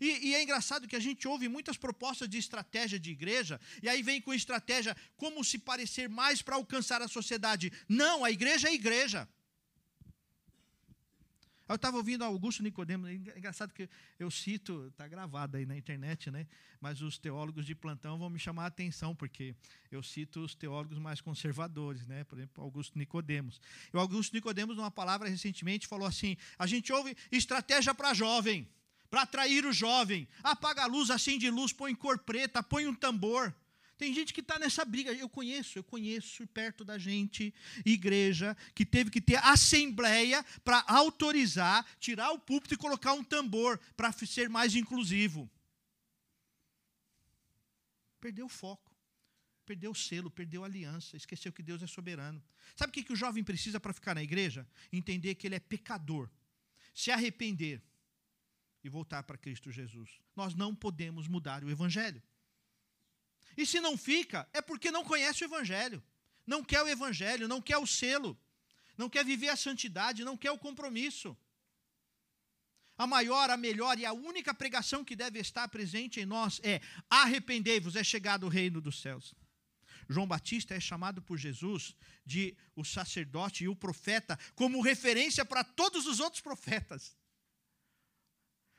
E, 0.00 0.28
e, 0.28 0.34
é 0.34 0.42
engraçado 0.42 0.86
que 0.86 0.94
a 0.94 1.00
gente 1.00 1.26
ouve 1.26 1.48
muitas 1.48 1.76
propostas 1.76 2.28
de 2.28 2.38
estratégia 2.38 2.98
de 2.98 3.10
igreja, 3.10 3.60
e 3.82 3.88
aí 3.88 4.00
vem 4.02 4.20
com 4.20 4.32
estratégia 4.32 4.96
como 5.16 5.44
se 5.44 5.58
parecer 5.58 6.08
mais 6.08 6.40
para 6.40 6.56
alcançar 6.56 7.02
a 7.02 7.08
sociedade. 7.08 7.72
Não, 7.88 8.24
a 8.24 8.30
igreja 8.30 8.68
é 8.68 8.74
igreja. 8.74 9.28
Eu 11.68 11.76
estava 11.76 11.96
ouvindo 11.96 12.24
Augusto 12.24 12.62
Nicodemos, 12.62 13.08
é 13.08 13.14
engraçado 13.14 13.72
que 13.72 13.88
eu 14.18 14.30
cito, 14.30 14.88
está 14.88 15.06
gravado 15.06 15.56
aí 15.56 15.64
na 15.64 15.76
internet, 15.76 16.30
né? 16.30 16.46
Mas 16.80 17.00
os 17.00 17.18
teólogos 17.18 17.64
de 17.64 17.74
plantão 17.74 18.18
vão 18.18 18.28
me 18.28 18.38
chamar 18.38 18.64
a 18.64 18.66
atenção, 18.66 19.14
porque 19.14 19.54
eu 19.90 20.02
cito 20.02 20.40
os 20.40 20.54
teólogos 20.54 20.98
mais 20.98 21.20
conservadores, 21.20 22.06
né? 22.06 22.24
Por 22.24 22.38
exemplo, 22.38 22.62
Augusto 22.62 22.98
Nicodemos. 22.98 23.60
E 23.92 23.96
o 23.96 24.00
Augusto 24.00 24.32
Nicodemos, 24.34 24.76
numa 24.76 24.90
palavra 24.90 25.28
recentemente, 25.28 25.86
falou 25.86 26.06
assim: 26.06 26.36
a 26.58 26.66
gente 26.66 26.92
ouve 26.92 27.16
estratégia 27.30 27.94
para 27.94 28.12
jovem, 28.12 28.68
para 29.08 29.22
atrair 29.22 29.64
o 29.64 29.72
jovem. 29.72 30.28
Apaga 30.42 30.82
a 30.82 30.86
luz, 30.86 31.10
acende 31.10 31.48
luz, 31.48 31.72
põe 31.72 31.94
cor 31.94 32.18
preta, 32.18 32.62
põe 32.62 32.86
um 32.86 32.94
tambor. 32.94 33.54
Tem 33.96 34.12
gente 34.12 34.32
que 34.34 34.40
está 34.40 34.58
nessa 34.58 34.84
briga. 34.84 35.12
Eu 35.12 35.28
conheço, 35.28 35.78
eu 35.78 35.84
conheço 35.84 36.46
perto 36.48 36.84
da 36.84 36.98
gente, 36.98 37.54
igreja, 37.84 38.56
que 38.74 38.84
teve 38.84 39.10
que 39.10 39.20
ter 39.20 39.36
assembleia 39.44 40.44
para 40.64 40.84
autorizar, 40.88 41.86
tirar 41.98 42.32
o 42.32 42.38
púlpito 42.38 42.74
e 42.74 42.76
colocar 42.76 43.12
um 43.12 43.22
tambor 43.22 43.78
para 43.96 44.12
ser 44.12 44.48
mais 44.48 44.74
inclusivo. 44.74 45.50
Perdeu 48.20 48.46
o 48.46 48.48
foco, 48.48 48.94
perdeu 49.66 49.90
o 49.90 49.94
selo, 49.94 50.30
perdeu 50.30 50.62
a 50.62 50.66
aliança, 50.66 51.16
esqueceu 51.16 51.52
que 51.52 51.62
Deus 51.62 51.82
é 51.82 51.86
soberano. 51.86 52.42
Sabe 52.76 52.90
o 52.90 52.92
que, 52.92 53.02
que 53.02 53.12
o 53.12 53.16
jovem 53.16 53.42
precisa 53.42 53.80
para 53.80 53.92
ficar 53.92 54.14
na 54.14 54.22
igreja? 54.22 54.66
Entender 54.92 55.34
que 55.34 55.46
ele 55.46 55.56
é 55.56 55.60
pecador, 55.60 56.30
se 56.94 57.10
arrepender 57.10 57.82
e 58.84 58.88
voltar 58.88 59.22
para 59.22 59.38
Cristo 59.38 59.70
Jesus. 59.70 60.20
Nós 60.34 60.54
não 60.54 60.74
podemos 60.74 61.28
mudar 61.28 61.62
o 61.64 61.70
evangelho. 61.70 62.22
E 63.56 63.66
se 63.66 63.80
não 63.80 63.96
fica, 63.96 64.48
é 64.52 64.60
porque 64.60 64.90
não 64.90 65.04
conhece 65.04 65.44
o 65.44 65.46
Evangelho, 65.46 66.02
não 66.46 66.64
quer 66.64 66.82
o 66.82 66.88
Evangelho, 66.88 67.48
não 67.48 67.60
quer 67.60 67.78
o 67.78 67.86
selo, 67.86 68.38
não 68.96 69.08
quer 69.08 69.24
viver 69.24 69.48
a 69.48 69.56
santidade, 69.56 70.24
não 70.24 70.36
quer 70.36 70.50
o 70.50 70.58
compromisso. 70.58 71.36
A 72.96 73.06
maior, 73.06 73.50
a 73.50 73.56
melhor 73.56 73.98
e 73.98 74.06
a 74.06 74.12
única 74.12 74.54
pregação 74.54 75.04
que 75.04 75.16
deve 75.16 75.38
estar 75.38 75.66
presente 75.68 76.20
em 76.20 76.26
nós 76.26 76.60
é: 76.62 76.80
arrependei-vos, 77.08 77.96
é 77.96 78.04
chegado 78.04 78.44
o 78.44 78.48
reino 78.48 78.80
dos 78.80 79.00
céus. 79.00 79.34
João 80.08 80.26
Batista 80.26 80.74
é 80.74 80.80
chamado 80.80 81.22
por 81.22 81.38
Jesus 81.38 81.96
de 82.24 82.56
o 82.76 82.84
sacerdote 82.84 83.64
e 83.64 83.68
o 83.68 83.76
profeta 83.76 84.38
como 84.54 84.82
referência 84.82 85.44
para 85.44 85.64
todos 85.64 86.06
os 86.06 86.20
outros 86.20 86.42
profetas. 86.42 87.16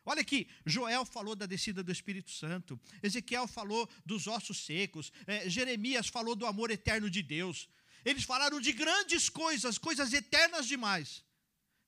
Olha 0.05 0.21
aqui, 0.21 0.47
Joel 0.65 1.05
falou 1.05 1.35
da 1.35 1.45
descida 1.45 1.81
do 1.81 1.91
Espírito 1.91 2.29
Santo, 2.31 2.79
Ezequiel 3.01 3.47
falou 3.47 3.89
dos 4.05 4.27
ossos 4.27 4.65
secos, 4.65 5.11
é, 5.25 5.49
Jeremias 5.49 6.07
falou 6.07 6.35
do 6.35 6.45
amor 6.45 6.71
eterno 6.71 7.09
de 7.09 7.21
Deus. 7.21 7.69
Eles 8.03 8.23
falaram 8.23 8.59
de 8.59 8.73
grandes 8.73 9.29
coisas, 9.29 9.77
coisas 9.77 10.11
eternas 10.11 10.67
demais. 10.67 11.23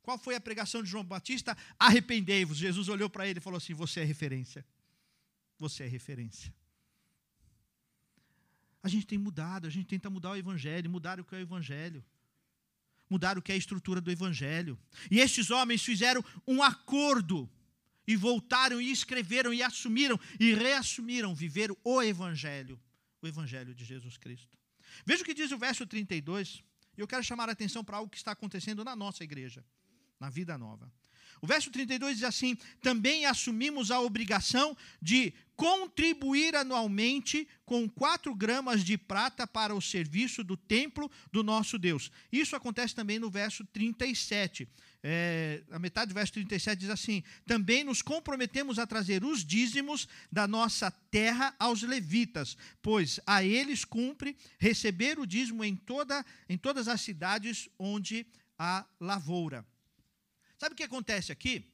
Qual 0.01 0.17
foi 0.17 0.35
a 0.35 0.39
pregação 0.39 0.81
de 0.81 0.89
João 0.89 1.03
Batista? 1.03 1.57
Arrependei-vos. 1.77 2.57
Jesus 2.57 2.87
olhou 2.87 3.09
para 3.09 3.27
ele 3.27 3.39
e 3.39 3.41
falou 3.41 3.57
assim: 3.57 3.73
Você 3.73 3.99
é 3.99 4.03
referência. 4.03 4.65
Você 5.57 5.83
é 5.83 5.87
referência. 5.87 6.53
A 8.81 8.87
gente 8.87 9.07
tem 9.07 9.17
mudado, 9.17 9.65
a 9.65 9.69
gente 9.69 9.87
tenta 9.87 10.09
mudar 10.09 10.31
o 10.31 10.35
Evangelho, 10.37 10.89
mudar 10.89 11.19
o 11.19 11.25
que 11.25 11.33
é 11.33 11.39
o 11.39 11.41
Evangelho, 11.41 12.05
mudar 13.09 13.35
o 13.37 13.41
que 13.41 13.51
é 13.51 13.55
a 13.55 13.57
estrutura 13.57 13.99
do 13.99 14.11
Evangelho. 14.11 14.77
E 15.09 15.19
estes 15.19 15.49
homens 15.49 15.83
fizeram 15.83 16.23
um 16.47 16.61
acordo 16.61 17.49
e 18.07 18.15
voltaram 18.15 18.81
e 18.81 18.91
escreveram 18.91 19.53
e 19.53 19.61
assumiram 19.61 20.19
e 20.39 20.53
reassumiram 20.53 21.33
viver 21.33 21.71
o 21.83 22.01
Evangelho, 22.01 22.79
o 23.21 23.27
Evangelho 23.27 23.73
de 23.73 23.83
Jesus 23.85 24.17
Cristo. 24.17 24.57
Veja 25.05 25.23
o 25.23 25.25
que 25.25 25.33
diz 25.33 25.51
o 25.51 25.57
verso 25.57 25.85
32, 25.85 26.63
e 26.97 27.01
eu 27.01 27.07
quero 27.07 27.23
chamar 27.23 27.49
a 27.49 27.51
atenção 27.51 27.83
para 27.83 27.97
algo 27.97 28.09
que 28.09 28.17
está 28.17 28.31
acontecendo 28.31 28.83
na 28.83 28.95
nossa 28.95 29.23
igreja, 29.23 29.65
na 30.19 30.29
vida 30.29 30.57
nova. 30.57 30.91
O 31.41 31.47
verso 31.47 31.69
32 31.69 32.17
diz 32.17 32.23
assim: 32.23 32.57
também 32.81 33.25
assumimos 33.25 33.91
a 33.91 33.99
obrigação 33.99 34.75
de 35.01 35.33
contribuir 35.55 36.55
anualmente 36.55 37.47
com 37.65 37.89
4 37.89 38.33
gramas 38.33 38.83
de 38.83 38.97
prata 38.97 39.45
para 39.45 39.75
o 39.75 39.81
serviço 39.81 40.43
do 40.43 40.57
templo 40.57 41.09
do 41.31 41.43
nosso 41.43 41.77
Deus. 41.77 42.11
Isso 42.31 42.55
acontece 42.55 42.95
também 42.95 43.19
no 43.19 43.29
verso 43.29 43.65
37 43.65 44.67
é, 45.07 45.63
a 45.69 45.77
metade 45.77 46.09
do 46.09 46.15
verso 46.15 46.33
37 46.33 46.79
diz 46.79 46.89
assim: 46.89 47.23
Também 47.45 47.83
nos 47.83 48.01
comprometemos 48.01 48.79
a 48.79 48.87
trazer 48.87 49.23
os 49.23 49.45
dízimos 49.45 50.07
da 50.31 50.47
nossa 50.47 50.89
terra 50.89 51.55
aos 51.59 51.83
levitas, 51.83 52.57
pois 52.81 53.19
a 53.23 53.43
eles 53.43 53.85
cumpre 53.85 54.35
receber 54.57 55.19
o 55.19 55.27
dízimo 55.27 55.63
em, 55.63 55.75
toda, 55.75 56.25
em 56.49 56.57
todas 56.57 56.87
as 56.87 57.01
cidades 57.01 57.69
onde 57.77 58.25
há 58.57 58.83
lavoura. 58.99 59.63
Sabe 60.57 60.73
o 60.73 60.75
que 60.75 60.81
acontece 60.81 61.31
aqui? 61.31 61.71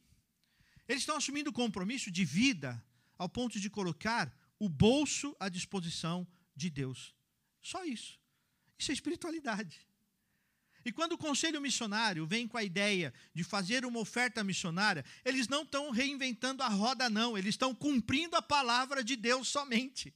Eles 0.86 1.04
estão 1.04 1.16
assumindo 1.16 1.54
compromisso 1.54 2.12
de 2.12 2.26
vida 2.26 2.84
ao 3.18 3.30
ponto 3.30 3.62
de 3.62 3.70
colocar 3.70 4.30
o 4.60 4.68
bolso 4.68 5.34
à 5.40 5.48
disposição 5.48 6.28
de 6.54 6.70
Deus. 6.70 7.16
Só 7.62 7.86
isso. 7.86 8.20
Isso 8.78 8.92
é 8.92 8.94
espiritualidade. 8.94 9.80
E 10.84 10.92
quando 10.92 11.14
o 11.14 11.18
conselho 11.18 11.62
missionário 11.62 12.26
vem 12.26 12.48
com 12.48 12.58
a 12.58 12.64
ideia 12.64 13.14
de 13.34 13.44
fazer 13.44 13.86
uma 13.86 14.00
oferta 14.00 14.44
missionária, 14.44 15.06
eles 15.24 15.48
não 15.48 15.64
estão 15.64 15.92
reinventando 15.92 16.64
a 16.64 16.68
roda, 16.68 17.10
não, 17.10 17.38
eles 17.38 17.54
estão 17.54 17.74
cumprindo 17.74 18.36
a 18.36 18.42
palavra 18.42 19.04
de 19.04 19.16
Deus 19.16 19.48
somente. 19.48 20.14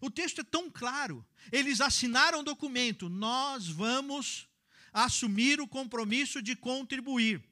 O 0.00 0.10
texto 0.10 0.40
é 0.40 0.44
tão 0.44 0.70
claro. 0.70 1.24
Eles 1.50 1.80
assinaram 1.80 2.40
o 2.40 2.44
documento, 2.44 3.08
nós 3.08 3.68
vamos 3.68 4.48
assumir 4.92 5.60
o 5.60 5.68
compromisso 5.68 6.42
de 6.42 6.54
contribuir. 6.54 7.42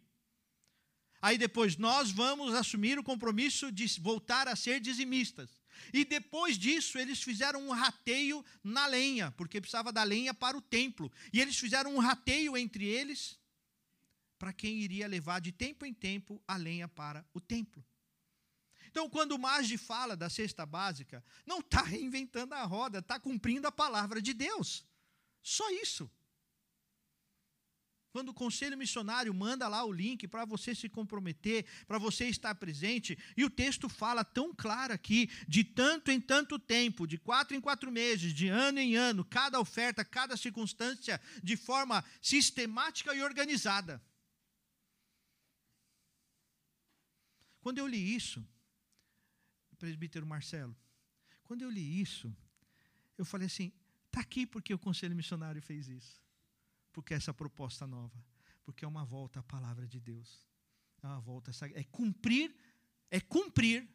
Aí 1.22 1.36
depois, 1.36 1.76
nós 1.76 2.10
vamos 2.10 2.54
assumir 2.54 2.98
o 2.98 3.04
compromisso 3.04 3.70
de 3.70 3.86
voltar 4.00 4.48
a 4.48 4.56
ser 4.56 4.80
dizimistas. 4.80 5.59
E 5.92 6.04
depois 6.04 6.58
disso, 6.58 6.98
eles 6.98 7.22
fizeram 7.22 7.66
um 7.68 7.70
rateio 7.70 8.44
na 8.62 8.86
lenha, 8.86 9.30
porque 9.32 9.60
precisava 9.60 9.92
da 9.92 10.02
lenha 10.02 10.34
para 10.34 10.56
o 10.56 10.60
templo. 10.60 11.10
E 11.32 11.40
eles 11.40 11.56
fizeram 11.56 11.94
um 11.94 11.98
rateio 11.98 12.56
entre 12.56 12.84
eles 12.84 13.38
para 14.38 14.52
quem 14.52 14.78
iria 14.78 15.06
levar 15.06 15.40
de 15.40 15.52
tempo 15.52 15.84
em 15.84 15.92
tempo 15.92 16.42
a 16.46 16.56
lenha 16.56 16.88
para 16.88 17.24
o 17.34 17.40
templo. 17.40 17.84
Então, 18.90 19.08
quando 19.08 19.32
o 19.32 19.38
Maggi 19.38 19.78
fala 19.78 20.16
da 20.16 20.28
cesta 20.28 20.66
básica, 20.66 21.24
não 21.46 21.60
está 21.60 21.82
reinventando 21.82 22.54
a 22.54 22.62
roda, 22.64 22.98
está 22.98 23.20
cumprindo 23.20 23.66
a 23.68 23.72
palavra 23.72 24.20
de 24.20 24.32
Deus. 24.32 24.84
Só 25.42 25.68
isso. 25.70 26.10
Quando 28.12 28.30
o 28.30 28.34
conselho 28.34 28.76
missionário 28.76 29.32
manda 29.32 29.68
lá 29.68 29.84
o 29.84 29.92
link 29.92 30.26
para 30.26 30.44
você 30.44 30.74
se 30.74 30.88
comprometer, 30.88 31.64
para 31.86 31.96
você 31.96 32.26
estar 32.26 32.54
presente, 32.56 33.16
e 33.36 33.44
o 33.44 33.50
texto 33.50 33.88
fala 33.88 34.24
tão 34.24 34.52
claro 34.52 34.92
aqui, 34.92 35.30
de 35.46 35.62
tanto 35.62 36.10
em 36.10 36.20
tanto 36.20 36.58
tempo, 36.58 37.06
de 37.06 37.16
quatro 37.16 37.56
em 37.56 37.60
quatro 37.60 37.90
meses, 37.90 38.34
de 38.34 38.48
ano 38.48 38.80
em 38.80 38.96
ano, 38.96 39.24
cada 39.24 39.60
oferta, 39.60 40.04
cada 40.04 40.36
circunstância, 40.36 41.20
de 41.42 41.56
forma 41.56 42.04
sistemática 42.20 43.14
e 43.14 43.22
organizada. 43.22 44.02
Quando 47.60 47.78
eu 47.78 47.86
li 47.86 48.14
isso, 48.16 48.44
presbítero 49.78 50.26
Marcelo, 50.26 50.76
quando 51.44 51.62
eu 51.62 51.70
li 51.70 52.00
isso, 52.00 52.34
eu 53.16 53.24
falei 53.24 53.46
assim: 53.46 53.72
está 54.06 54.20
aqui 54.20 54.46
porque 54.46 54.74
o 54.74 54.78
conselho 54.78 55.14
missionário 55.14 55.62
fez 55.62 55.88
isso 55.88 56.20
porque 56.92 57.14
essa 57.14 57.32
proposta 57.32 57.86
nova, 57.86 58.24
porque 58.64 58.84
é 58.84 58.88
uma 58.88 59.04
volta 59.04 59.40
à 59.40 59.42
palavra 59.42 59.86
de 59.86 60.00
Deus. 60.00 60.46
É 61.02 61.06
uma 61.06 61.20
volta 61.20 61.50
é 61.74 61.84
cumprir, 61.84 62.54
é 63.10 63.20
cumprir 63.20 63.88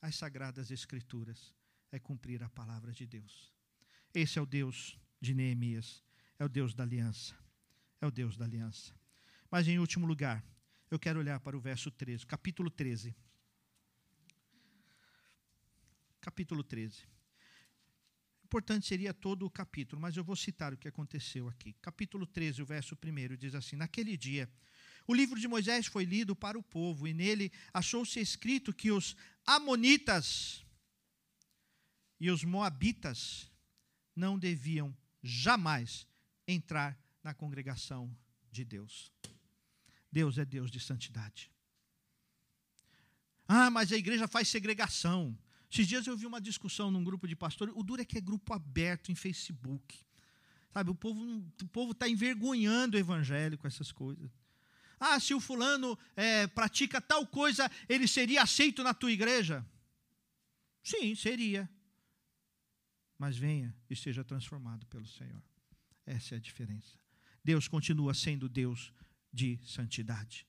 as 0.00 0.16
sagradas 0.16 0.70
escrituras, 0.70 1.54
é 1.90 1.98
cumprir 1.98 2.42
a 2.42 2.48
palavra 2.48 2.92
de 2.92 3.06
Deus. 3.06 3.52
Esse 4.12 4.38
é 4.38 4.42
o 4.42 4.46
Deus 4.46 4.98
de 5.20 5.34
Neemias, 5.34 6.04
é 6.38 6.44
o 6.44 6.48
Deus 6.48 6.74
da 6.74 6.84
aliança. 6.84 7.34
É 8.00 8.06
o 8.06 8.10
Deus 8.10 8.36
da 8.36 8.44
aliança. 8.44 8.94
Mas 9.50 9.66
em 9.66 9.78
último 9.78 10.06
lugar, 10.06 10.44
eu 10.90 10.98
quero 10.98 11.18
olhar 11.18 11.40
para 11.40 11.56
o 11.56 11.60
verso 11.60 11.90
13, 11.90 12.26
capítulo 12.26 12.70
13. 12.70 13.16
Capítulo 16.20 16.62
13 16.62 17.14
importante 18.54 18.86
seria 18.86 19.12
todo 19.12 19.44
o 19.44 19.50
capítulo, 19.50 20.00
mas 20.00 20.16
eu 20.16 20.22
vou 20.22 20.36
citar 20.36 20.72
o 20.72 20.76
que 20.76 20.86
aconteceu 20.86 21.48
aqui. 21.48 21.72
Capítulo 21.82 22.24
13, 22.24 22.62
o 22.62 22.64
verso 22.64 22.94
1 22.94 23.36
diz 23.36 23.52
assim: 23.52 23.74
Naquele 23.74 24.16
dia, 24.16 24.48
o 25.08 25.12
livro 25.12 25.40
de 25.40 25.48
Moisés 25.48 25.86
foi 25.88 26.04
lido 26.04 26.36
para 26.36 26.56
o 26.56 26.62
povo, 26.62 27.08
e 27.08 27.12
nele 27.12 27.50
achou-se 27.72 28.20
escrito 28.20 28.72
que 28.72 28.92
os 28.92 29.16
Amonitas 29.44 30.64
e 32.20 32.30
os 32.30 32.44
Moabitas 32.44 33.50
não 34.14 34.38
deviam 34.38 34.96
jamais 35.20 36.06
entrar 36.46 36.96
na 37.24 37.34
congregação 37.34 38.16
de 38.52 38.64
Deus. 38.64 39.10
Deus 40.12 40.38
é 40.38 40.44
Deus 40.44 40.70
de 40.70 40.78
santidade. 40.78 41.50
Ah, 43.48 43.68
mas 43.68 43.90
a 43.90 43.96
igreja 43.96 44.28
faz 44.28 44.46
segregação. 44.46 45.36
Esses 45.74 45.88
dias 45.88 46.06
eu 46.06 46.16
vi 46.16 46.24
uma 46.24 46.40
discussão 46.40 46.88
num 46.88 47.02
grupo 47.02 47.26
de 47.26 47.34
pastores. 47.34 47.74
O 47.76 47.82
duro 47.82 48.00
é 48.00 48.04
que 48.04 48.16
é 48.16 48.20
grupo 48.20 48.54
aberto 48.54 49.10
em 49.10 49.14
Facebook. 49.16 49.98
Sabe, 50.72 50.88
o 50.88 50.94
povo 50.94 51.20
o 51.20 51.66
povo 51.66 51.90
está 51.90 52.08
envergonhando 52.08 52.96
o 52.96 53.00
evangelho 53.00 53.58
com 53.58 53.66
essas 53.66 53.90
coisas. 53.90 54.30
Ah, 55.00 55.18
se 55.18 55.34
o 55.34 55.40
fulano 55.40 55.98
é, 56.14 56.46
pratica 56.46 57.00
tal 57.00 57.26
coisa, 57.26 57.68
ele 57.88 58.06
seria 58.06 58.42
aceito 58.42 58.84
na 58.84 58.94
tua 58.94 59.10
igreja? 59.10 59.66
Sim, 60.80 61.12
seria. 61.16 61.68
Mas 63.18 63.36
venha 63.36 63.74
e 63.90 63.96
seja 63.96 64.22
transformado 64.22 64.86
pelo 64.86 65.08
Senhor. 65.08 65.42
Essa 66.06 66.36
é 66.36 66.38
a 66.38 66.40
diferença. 66.40 66.96
Deus 67.42 67.66
continua 67.66 68.14
sendo 68.14 68.48
Deus 68.48 68.92
de 69.32 69.58
santidade. 69.64 70.46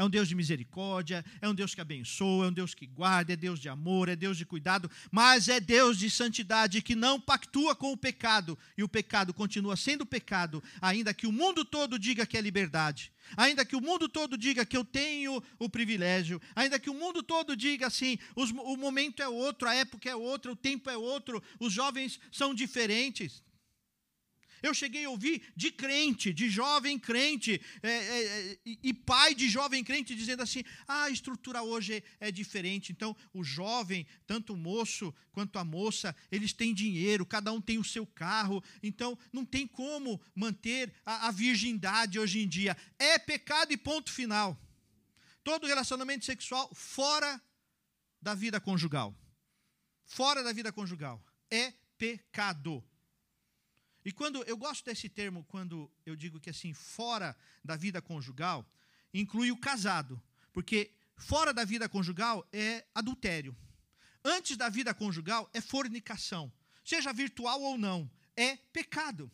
É 0.00 0.02
um 0.02 0.08
Deus 0.08 0.28
de 0.28 0.34
misericórdia, 0.34 1.22
é 1.42 1.46
um 1.46 1.54
Deus 1.54 1.74
que 1.74 1.80
abençoa, 1.82 2.46
é 2.46 2.48
um 2.48 2.52
Deus 2.54 2.72
que 2.72 2.86
guarda, 2.86 3.34
é 3.34 3.36
Deus 3.36 3.60
de 3.60 3.68
amor, 3.68 4.08
é 4.08 4.16
Deus 4.16 4.38
de 4.38 4.46
cuidado, 4.46 4.90
mas 5.10 5.46
é 5.46 5.60
Deus 5.60 5.98
de 5.98 6.08
santidade 6.08 6.80
que 6.80 6.94
não 6.94 7.20
pactua 7.20 7.76
com 7.76 7.92
o 7.92 7.96
pecado, 7.98 8.58
e 8.78 8.82
o 8.82 8.88
pecado 8.88 9.34
continua 9.34 9.76
sendo 9.76 10.06
pecado, 10.06 10.62
ainda 10.80 11.12
que 11.12 11.26
o 11.26 11.32
mundo 11.32 11.66
todo 11.66 11.98
diga 11.98 12.24
que 12.24 12.38
é 12.38 12.40
liberdade, 12.40 13.12
ainda 13.36 13.62
que 13.62 13.76
o 13.76 13.80
mundo 13.82 14.08
todo 14.08 14.38
diga 14.38 14.64
que 14.64 14.74
eu 14.74 14.86
tenho 14.86 15.42
o 15.58 15.68
privilégio, 15.68 16.40
ainda 16.56 16.78
que 16.78 16.88
o 16.88 16.94
mundo 16.94 17.22
todo 17.22 17.54
diga 17.54 17.88
assim: 17.88 18.18
os, 18.34 18.48
o 18.52 18.78
momento 18.78 19.22
é 19.22 19.28
outro, 19.28 19.68
a 19.68 19.74
época 19.74 20.08
é 20.08 20.16
outra, 20.16 20.50
o 20.50 20.56
tempo 20.56 20.88
é 20.88 20.96
outro, 20.96 21.42
os 21.58 21.74
jovens 21.74 22.18
são 22.32 22.54
diferentes. 22.54 23.42
Eu 24.62 24.74
cheguei 24.74 25.04
a 25.04 25.10
ouvir 25.10 25.42
de 25.56 25.70
crente, 25.70 26.32
de 26.32 26.48
jovem 26.48 26.98
crente, 26.98 27.60
é, 27.82 27.90
é, 27.90 28.52
é 28.52 28.58
e 28.64 28.92
pai 28.92 29.34
de 29.34 29.48
jovem 29.48 29.82
crente, 29.82 30.14
dizendo 30.14 30.42
assim: 30.42 30.62
ah, 30.86 31.04
a 31.04 31.10
estrutura 31.10 31.62
hoje 31.62 32.02
é 32.18 32.30
diferente. 32.30 32.92
Então, 32.92 33.16
o 33.32 33.42
jovem, 33.42 34.06
tanto 34.26 34.54
o 34.54 34.56
moço 34.56 35.14
quanto 35.32 35.58
a 35.58 35.64
moça, 35.64 36.14
eles 36.30 36.52
têm 36.52 36.74
dinheiro, 36.74 37.24
cada 37.24 37.52
um 37.52 37.60
tem 37.60 37.78
o 37.78 37.84
seu 37.84 38.06
carro, 38.06 38.62
então 38.82 39.18
não 39.32 39.44
tem 39.44 39.66
como 39.66 40.20
manter 40.34 40.92
a, 41.04 41.28
a 41.28 41.30
virgindade 41.30 42.18
hoje 42.18 42.40
em 42.40 42.48
dia. 42.48 42.76
É 42.98 43.18
pecado 43.18 43.72
e 43.72 43.76
ponto 43.76 44.10
final. 44.10 44.58
Todo 45.42 45.66
relacionamento 45.66 46.24
sexual 46.24 46.70
fora 46.74 47.40
da 48.20 48.34
vida 48.34 48.60
conjugal. 48.60 49.16
Fora 50.04 50.42
da 50.42 50.52
vida 50.52 50.72
conjugal. 50.72 51.24
É 51.50 51.72
pecado. 51.96 52.84
E 54.04 54.12
quando 54.12 54.42
eu 54.44 54.56
gosto 54.56 54.84
desse 54.84 55.08
termo 55.08 55.44
quando 55.44 55.90
eu 56.06 56.16
digo 56.16 56.40
que 56.40 56.50
assim, 56.50 56.72
fora 56.72 57.36
da 57.62 57.76
vida 57.76 58.00
conjugal, 58.00 58.66
inclui 59.12 59.50
o 59.50 59.56
casado, 59.56 60.20
porque 60.52 60.92
fora 61.16 61.52
da 61.52 61.64
vida 61.64 61.88
conjugal 61.88 62.48
é 62.52 62.86
adultério. 62.94 63.54
Antes 64.24 64.56
da 64.56 64.68
vida 64.68 64.94
conjugal 64.94 65.50
é 65.52 65.60
fornicação, 65.60 66.52
seja 66.84 67.12
virtual 67.12 67.60
ou 67.60 67.76
não, 67.76 68.10
é 68.36 68.56
pecado. 68.56 69.30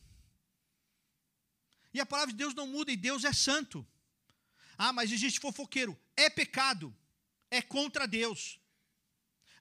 E 1.95 2.01
a 2.01 2.07
palavra 2.07 2.33
de 2.33 2.39
Deus 2.39 2.55
não 2.55 2.67
muda 2.67 2.91
e 2.93 2.97
Deus 2.97 3.25
é 3.25 3.33
santo. 3.33 3.87
Ah, 4.77 4.93
mas 4.93 5.11
existe 5.11 5.41
fofoqueiro, 5.41 5.99
é 6.17 6.29
pecado, 6.29 6.95
é 7.51 7.62
contra 7.62 8.07
Deus. 8.07 8.61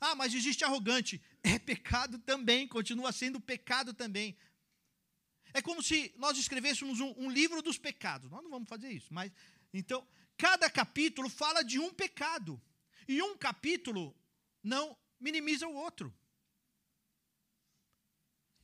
Ah, 0.01 0.15
mas 0.15 0.33
existe 0.33 0.63
arrogante, 0.63 1.21
é 1.41 1.57
pecado 1.57 2.19
também, 2.19 2.67
continua 2.67 3.11
sendo 3.11 3.39
pecado 3.39 3.93
também. 3.93 4.37
É 5.55 5.61
como 5.61 5.81
se 5.81 6.13
nós 6.17 6.37
escrevêssemos 6.37 6.99
um, 6.99 7.13
um 7.17 7.31
livro 7.31 7.61
dos 7.61 7.77
pecados. 7.77 8.29
Nós 8.29 8.43
não 8.43 8.51
vamos 8.51 8.67
fazer 8.67 8.89
isso, 8.91 9.13
mas 9.13 9.31
então 9.73 10.05
cada 10.37 10.69
capítulo 10.69 11.29
fala 11.29 11.63
de 11.63 11.79
um 11.79 11.93
pecado 11.93 12.61
e 13.07 13.21
um 13.21 13.37
capítulo 13.37 14.13
não 14.61 14.97
minimiza 15.17 15.65
o 15.65 15.73
outro. 15.73 16.13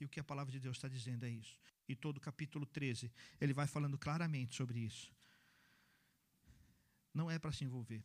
E 0.02 0.04
o 0.04 0.10
que 0.10 0.20
a 0.20 0.24
palavra 0.24 0.52
de 0.52 0.60
Deus 0.60 0.76
está 0.76 0.90
dizendo 0.90 1.26
é 1.26 1.30
isso. 1.30 1.58
E 1.88 1.96
todo 1.96 2.18
o 2.18 2.20
capítulo 2.20 2.66
13, 2.66 3.10
ele 3.40 3.54
vai 3.54 3.68
falando 3.68 3.98
claramente 3.98 4.54
sobre 4.54 4.82
isso. 4.82 5.14
Não 7.14 7.32
é 7.32 7.40
para 7.40 7.54
se 7.54 7.64
envolver. 7.64 8.04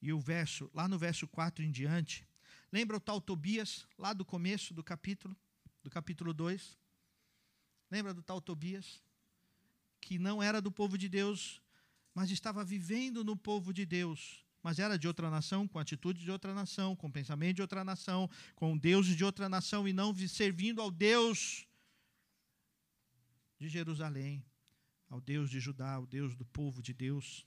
E 0.00 0.12
o 0.12 0.18
verso, 0.18 0.68
lá 0.74 0.88
no 0.88 0.98
verso 0.98 1.28
4 1.28 1.64
em 1.64 1.70
diante, 1.70 2.26
lembra 2.72 2.96
o 2.96 3.00
tal 3.00 3.20
Tobias, 3.20 3.86
lá 3.96 4.12
do 4.12 4.24
começo 4.24 4.74
do 4.74 4.82
capítulo, 4.82 5.36
do 5.84 5.90
capítulo 5.90 6.34
2? 6.34 6.81
Lembra 7.92 8.14
do 8.14 8.22
tal 8.22 8.40
Tobias? 8.40 9.02
Que 10.00 10.18
não 10.18 10.42
era 10.42 10.62
do 10.62 10.72
povo 10.72 10.96
de 10.96 11.10
Deus, 11.10 11.60
mas 12.14 12.30
estava 12.30 12.64
vivendo 12.64 13.22
no 13.22 13.36
povo 13.36 13.70
de 13.70 13.84
Deus. 13.84 14.42
Mas 14.62 14.78
era 14.78 14.98
de 14.98 15.06
outra 15.06 15.28
nação, 15.28 15.68
com 15.68 15.78
atitude 15.78 16.24
de 16.24 16.30
outra 16.30 16.54
nação, 16.54 16.96
com 16.96 17.10
pensamento 17.10 17.56
de 17.56 17.60
outra 17.60 17.84
nação, 17.84 18.30
com 18.54 18.78
deuses 18.78 19.14
de 19.14 19.22
outra 19.22 19.46
nação 19.46 19.86
e 19.86 19.92
não 19.92 20.16
servindo 20.26 20.80
ao 20.80 20.90
Deus 20.90 21.66
de 23.58 23.68
Jerusalém, 23.68 24.42
ao 25.10 25.20
Deus 25.20 25.50
de 25.50 25.60
Judá, 25.60 25.92
ao 25.92 26.06
Deus 26.06 26.34
do 26.34 26.46
povo 26.46 26.80
de 26.80 26.94
Deus. 26.94 27.46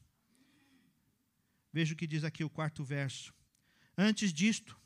Veja 1.74 1.96
o 1.96 1.98
que 1.98 2.06
diz 2.06 2.24
aqui 2.24 2.43
o 2.43 2.52
quarto 2.52 2.84
verso. 2.84 3.34
Antes 3.98 4.32
disto, 4.32 4.80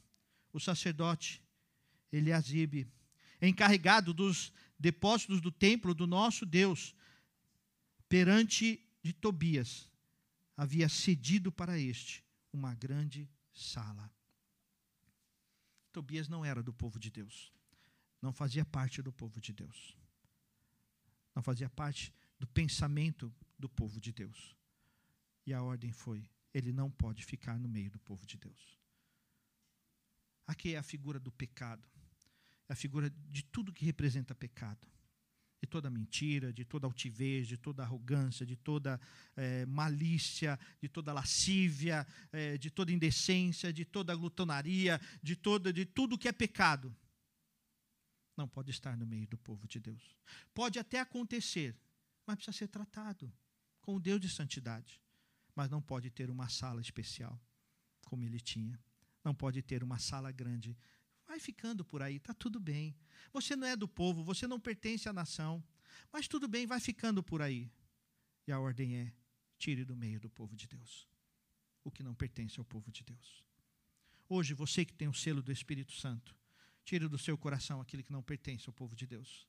o 0.54 0.60
sacerdote 0.60 1.44
Eliasibe, 2.14 2.88
encarregado 3.42 4.14
dos 4.14 4.54
depósitos 4.80 5.42
do 5.42 5.52
templo 5.52 5.94
do 5.94 6.08
nosso 6.08 6.46
Deus, 6.46 6.96
perante 8.08 8.82
de 9.04 9.12
Tobias, 9.12 9.90
havia 10.56 10.88
cedido 10.88 11.52
para 11.52 11.78
este 11.78 12.24
uma 12.52 12.74
grande 12.74 13.30
sala. 13.54 14.12
Tobias 15.92 16.30
não 16.30 16.46
era 16.46 16.64
do 16.64 16.74
povo 16.74 16.98
de 16.98 17.12
Deus, 17.12 17.52
não 18.22 18.32
fazia 18.32 18.64
parte 18.64 19.02
do 19.02 19.12
povo 19.12 19.42
de 19.42 19.52
Deus, 19.52 19.98
não 21.36 21.44
fazia 21.44 21.70
parte 21.70 22.14
do 22.40 22.48
pensamento 22.48 23.34
do 23.58 23.68
povo 23.68 24.00
de 24.00 24.14
Deus. 24.14 24.56
E 25.46 25.54
a 25.54 25.62
ordem 25.62 25.92
foi: 25.92 26.30
ele 26.54 26.72
não 26.72 26.90
pode 26.90 27.26
ficar 27.26 27.60
no 27.60 27.68
meio 27.68 27.92
do 27.92 28.00
povo 28.00 28.26
de 28.26 28.38
Deus. 28.38 28.80
Aqui 30.48 30.74
é 30.74 30.78
a 30.78 30.84
figura 30.84 31.20
do 31.20 31.32
pecado 31.32 31.88
a 32.70 32.76
figura 32.76 33.10
de 33.10 33.44
tudo 33.44 33.74
que 33.74 33.84
representa 33.84 34.36
pecado. 34.36 34.88
De 35.62 35.68
toda 35.68 35.90
mentira, 35.90 36.54
de 36.54 36.64
toda 36.64 36.88
altivez, 36.88 37.46
de 37.46 37.58
toda 37.58 37.84
arrogância, 37.84 38.46
de 38.46 38.56
toda 38.56 39.02
é, 39.36 39.66
malícia, 39.66 40.58
de 40.82 40.88
toda 40.88 41.12
lascívia, 41.12 42.08
é, 42.32 42.58
de 42.58 42.70
toda 42.70 42.94
indecência, 42.94 43.74
de 43.74 43.84
toda 43.84 44.16
glutonaria, 44.16 45.02
de, 45.22 45.36
toda, 45.36 45.74
de 45.74 45.84
tudo 45.84 46.18
que 46.18 46.30
é 46.30 46.32
pecado. 46.32 46.96
Não 48.38 48.48
pode 48.48 48.72
estar 48.72 48.96
no 48.96 49.06
meio 49.06 49.28
do 49.28 49.38
povo 49.38 49.68
de 49.68 49.82
Deus. 49.82 50.16
Pode 50.54 50.80
até 50.80 51.02
acontecer, 51.02 51.76
mas 52.26 52.38
precisa 52.38 52.58
ser 52.58 52.68
tratado 52.70 53.30
com 53.82 53.96
o 53.96 54.00
Deus 54.00 54.22
de 54.22 54.30
santidade. 54.30 55.02
Mas 55.54 55.70
não 55.70 55.82
pode 55.82 56.10
ter 56.10 56.30
uma 56.30 56.48
sala 56.48 56.80
especial, 56.80 57.38
como 58.06 58.24
ele 58.24 58.40
tinha. 58.40 58.80
Não 59.26 59.36
pode 59.36 59.62
ter 59.62 59.84
uma 59.84 60.00
sala 60.00 60.32
grande 60.32 60.78
Vai 61.40 61.46
ficando 61.46 61.86
por 61.86 62.02
aí, 62.02 62.18
está 62.18 62.34
tudo 62.34 62.60
bem. 62.60 62.94
Você 63.32 63.56
não 63.56 63.66
é 63.66 63.74
do 63.74 63.88
povo, 63.88 64.26
você 64.26 64.46
não 64.46 64.60
pertence 64.60 65.08
à 65.08 65.14
nação, 65.14 65.64
mas 66.12 66.28
tudo 66.28 66.50
bem, 66.50 66.68
vai 66.68 66.82
ficando 66.82 67.24
por 67.24 67.42
aí. 67.42 67.72
E 68.46 68.52
a 68.52 68.60
ordem 68.60 68.98
é: 68.98 69.14
tire 69.58 69.86
do 69.86 69.96
meio 69.96 70.20
do 70.20 70.30
povo 70.30 70.54
de 70.54 70.68
Deus 70.68 71.08
o 71.82 71.90
que 71.90 72.04
não 72.04 72.14
pertence 72.14 72.60
ao 72.60 72.66
povo 72.66 72.92
de 72.92 73.06
Deus. 73.06 73.42
Hoje, 74.28 74.54
você 74.54 74.84
que 74.84 74.94
tem 74.94 75.08
o 75.08 75.14
selo 75.14 75.42
do 75.42 75.50
Espírito 75.50 75.94
Santo, 75.94 76.36
tire 76.84 77.08
do 77.08 77.18
seu 77.18 77.38
coração 77.38 77.80
aquilo 77.80 78.04
que 78.04 78.12
não 78.12 78.22
pertence 78.22 78.68
ao 78.68 78.74
povo 78.74 78.94
de 78.94 79.08
Deus. 79.08 79.48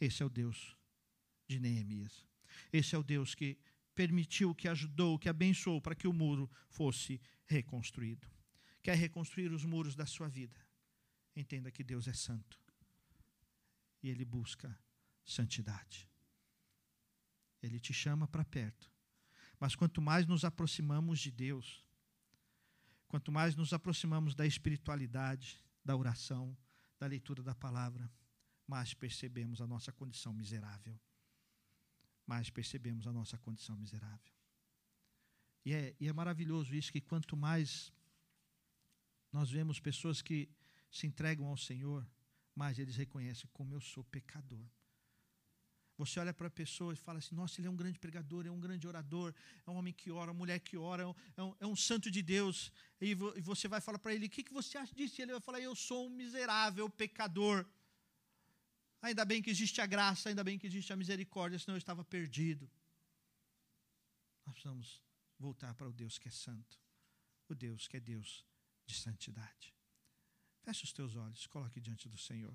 Esse 0.00 0.22
é 0.22 0.26
o 0.26 0.30
Deus 0.30 0.74
de 1.46 1.60
Neemias. 1.60 2.26
Esse 2.72 2.94
é 2.94 2.98
o 2.98 3.02
Deus 3.02 3.34
que 3.34 3.58
permitiu, 3.94 4.54
que 4.54 4.66
ajudou, 4.66 5.18
que 5.18 5.28
abençoou 5.28 5.78
para 5.78 5.94
que 5.94 6.08
o 6.08 6.12
muro 6.12 6.50
fosse 6.70 7.20
reconstruído. 7.44 8.26
Quer 8.82 8.96
reconstruir 8.96 9.52
os 9.52 9.62
muros 9.62 9.94
da 9.94 10.06
sua 10.06 10.26
vida? 10.26 10.71
Entenda 11.34 11.70
que 11.70 11.84
Deus 11.84 12.06
é 12.06 12.12
santo. 12.12 12.60
E 14.02 14.08
Ele 14.08 14.24
busca 14.24 14.78
santidade. 15.24 16.08
Ele 17.62 17.78
te 17.78 17.92
chama 17.92 18.26
para 18.26 18.44
perto. 18.44 18.90
Mas 19.58 19.76
quanto 19.76 20.02
mais 20.02 20.26
nos 20.26 20.44
aproximamos 20.44 21.20
de 21.20 21.30
Deus, 21.30 21.86
quanto 23.06 23.30
mais 23.30 23.54
nos 23.54 23.72
aproximamos 23.72 24.34
da 24.34 24.44
espiritualidade, 24.44 25.62
da 25.84 25.96
oração, 25.96 26.56
da 26.98 27.06
leitura 27.06 27.42
da 27.42 27.54
palavra, 27.54 28.10
mais 28.66 28.94
percebemos 28.94 29.60
a 29.60 29.66
nossa 29.66 29.92
condição 29.92 30.32
miserável. 30.32 30.98
Mais 32.26 32.50
percebemos 32.50 33.06
a 33.06 33.12
nossa 33.12 33.38
condição 33.38 33.76
miserável. 33.76 34.32
E 35.64 35.72
é, 35.72 35.94
e 36.00 36.08
é 36.08 36.12
maravilhoso 36.12 36.74
isso, 36.74 36.90
que 36.90 37.00
quanto 37.00 37.36
mais 37.36 37.92
nós 39.32 39.50
vemos 39.50 39.78
pessoas 39.78 40.20
que 40.20 40.48
se 40.92 41.06
entregam 41.06 41.46
ao 41.46 41.56
Senhor, 41.56 42.06
mais 42.54 42.78
eles 42.78 42.94
reconhecem 42.96 43.48
como 43.52 43.74
eu 43.74 43.80
sou 43.80 44.04
pecador. 44.04 44.64
Você 45.96 46.18
olha 46.20 46.34
para 46.34 46.48
a 46.48 46.50
pessoa 46.50 46.92
e 46.92 46.96
fala 46.96 47.18
assim: 47.18 47.34
nossa, 47.34 47.60
ele 47.60 47.68
é 47.68 47.70
um 47.70 47.76
grande 47.76 47.98
pregador, 47.98 48.46
é 48.46 48.50
um 48.50 48.60
grande 48.60 48.86
orador, 48.86 49.34
é 49.66 49.70
um 49.70 49.74
homem 49.74 49.92
que 49.92 50.10
ora, 50.10 50.30
uma 50.30 50.38
mulher 50.38 50.58
que 50.60 50.76
ora, 50.76 51.02
é 51.36 51.42
um, 51.42 51.56
é 51.60 51.66
um 51.66 51.76
santo 51.76 52.10
de 52.10 52.22
Deus. 52.22 52.72
E, 53.00 53.14
vo, 53.14 53.32
e 53.36 53.40
você 53.40 53.68
vai 53.68 53.80
falar 53.80 53.98
para 53.98 54.14
ele: 54.14 54.26
o 54.26 54.30
que, 54.30 54.42
que 54.42 54.52
você 54.52 54.76
acha 54.78 54.94
disso? 54.94 55.20
E 55.20 55.22
ele 55.22 55.32
vai 55.32 55.40
falar: 55.40 55.60
eu 55.60 55.74
sou 55.74 56.06
um 56.06 56.10
miserável 56.10 56.88
pecador. 56.90 57.66
Ainda 59.00 59.24
bem 59.24 59.42
que 59.42 59.50
existe 59.50 59.80
a 59.80 59.86
graça, 59.86 60.28
ainda 60.28 60.44
bem 60.44 60.58
que 60.58 60.66
existe 60.66 60.92
a 60.92 60.96
misericórdia, 60.96 61.58
senão 61.58 61.74
eu 61.74 61.78
estava 61.78 62.04
perdido. 62.04 62.70
Nós 64.46 64.54
precisamos 64.54 65.02
voltar 65.38 65.74
para 65.74 65.88
o 65.88 65.92
Deus 65.92 66.18
que 66.18 66.28
é 66.28 66.30
santo, 66.30 66.80
o 67.48 67.54
Deus 67.54 67.88
que 67.88 67.96
é 67.96 68.00
Deus 68.00 68.44
de 68.86 68.94
santidade. 68.94 69.74
Feche 70.62 70.84
os 70.84 70.92
teus 70.92 71.16
olhos, 71.16 71.46
coloque 71.48 71.80
diante 71.80 72.08
do 72.08 72.16
Senhor. 72.16 72.54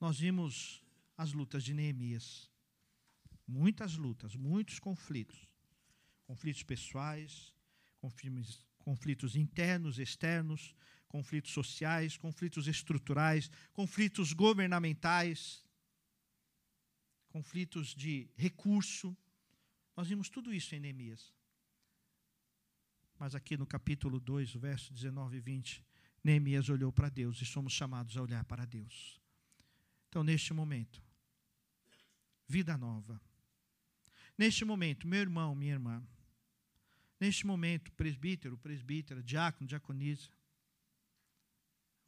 Nós 0.00 0.18
vimos 0.18 0.82
as 1.16 1.32
lutas 1.32 1.64
de 1.64 1.74
Neemias. 1.74 2.48
Muitas 3.46 3.96
lutas, 3.96 4.36
muitos 4.36 4.78
conflitos. 4.78 5.48
Conflitos 6.24 6.62
pessoais, 6.62 7.52
conflitos, 7.98 8.64
conflitos 8.78 9.34
internos, 9.34 9.98
externos, 9.98 10.74
conflitos 11.08 11.50
sociais, 11.50 12.16
conflitos 12.16 12.68
estruturais, 12.68 13.50
conflitos 13.72 14.32
governamentais, 14.32 15.64
conflitos 17.28 17.88
de 17.94 18.30
recurso. 18.36 19.16
Nós 19.96 20.06
vimos 20.06 20.30
tudo 20.30 20.54
isso 20.54 20.74
em 20.76 20.80
Neemias. 20.80 21.34
Mas 23.20 23.34
aqui 23.34 23.54
no 23.54 23.66
capítulo 23.66 24.18
2, 24.18 24.54
verso 24.54 24.94
19 24.94 25.36
e 25.36 25.40
20, 25.40 25.84
Neemias 26.24 26.70
olhou 26.70 26.90
para 26.90 27.10
Deus 27.10 27.38
e 27.42 27.44
somos 27.44 27.70
chamados 27.70 28.16
a 28.16 28.22
olhar 28.22 28.42
para 28.46 28.64
Deus. 28.64 29.20
Então, 30.08 30.24
neste 30.24 30.54
momento, 30.54 31.02
vida 32.48 32.78
nova. 32.78 33.20
Neste 34.38 34.64
momento, 34.64 35.06
meu 35.06 35.20
irmão, 35.20 35.54
minha 35.54 35.74
irmã, 35.74 36.02
neste 37.20 37.46
momento, 37.46 37.92
presbítero, 37.92 38.56
presbítera, 38.56 39.22
diácono, 39.22 39.68
diaconisa, 39.68 40.30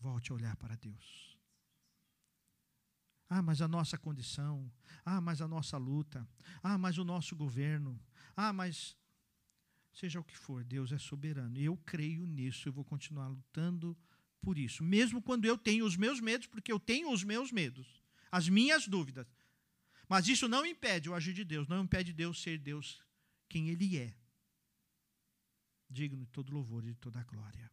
volte 0.00 0.32
a 0.32 0.34
olhar 0.34 0.56
para 0.56 0.76
Deus. 0.76 1.36
Ah, 3.28 3.42
mas 3.42 3.60
a 3.60 3.68
nossa 3.68 3.98
condição, 3.98 4.72
ah, 5.04 5.20
mas 5.20 5.42
a 5.42 5.46
nossa 5.46 5.76
luta, 5.76 6.26
ah, 6.62 6.78
mas 6.78 6.96
o 6.96 7.04
nosso 7.04 7.36
governo, 7.36 8.00
ah, 8.34 8.50
mas 8.50 8.96
Seja 9.92 10.20
o 10.20 10.24
que 10.24 10.36
for, 10.36 10.64
Deus 10.64 10.90
é 10.90 10.98
soberano. 10.98 11.58
Eu 11.58 11.76
creio 11.76 12.24
nisso, 12.26 12.68
eu 12.68 12.72
vou 12.72 12.84
continuar 12.84 13.28
lutando 13.28 13.96
por 14.40 14.58
isso. 14.58 14.82
Mesmo 14.82 15.20
quando 15.20 15.44
eu 15.44 15.56
tenho 15.58 15.84
os 15.84 15.96
meus 15.96 16.20
medos, 16.20 16.46
porque 16.46 16.72
eu 16.72 16.80
tenho 16.80 17.12
os 17.12 17.22
meus 17.22 17.52
medos, 17.52 18.02
as 18.30 18.48
minhas 18.48 18.88
dúvidas. 18.88 19.26
Mas 20.08 20.28
isso 20.28 20.48
não 20.48 20.64
impede 20.64 21.08
o 21.08 21.14
agir 21.14 21.34
de 21.34 21.44
Deus, 21.44 21.68
não 21.68 21.84
impede 21.84 22.12
Deus 22.12 22.40
ser 22.42 22.58
Deus 22.58 23.02
quem 23.48 23.68
Ele 23.68 23.98
é. 23.98 24.16
Digno 25.88 26.24
de 26.24 26.30
todo 26.30 26.52
louvor 26.52 26.84
e 26.84 26.92
de 26.92 26.98
toda 26.98 27.22
glória. 27.24 27.70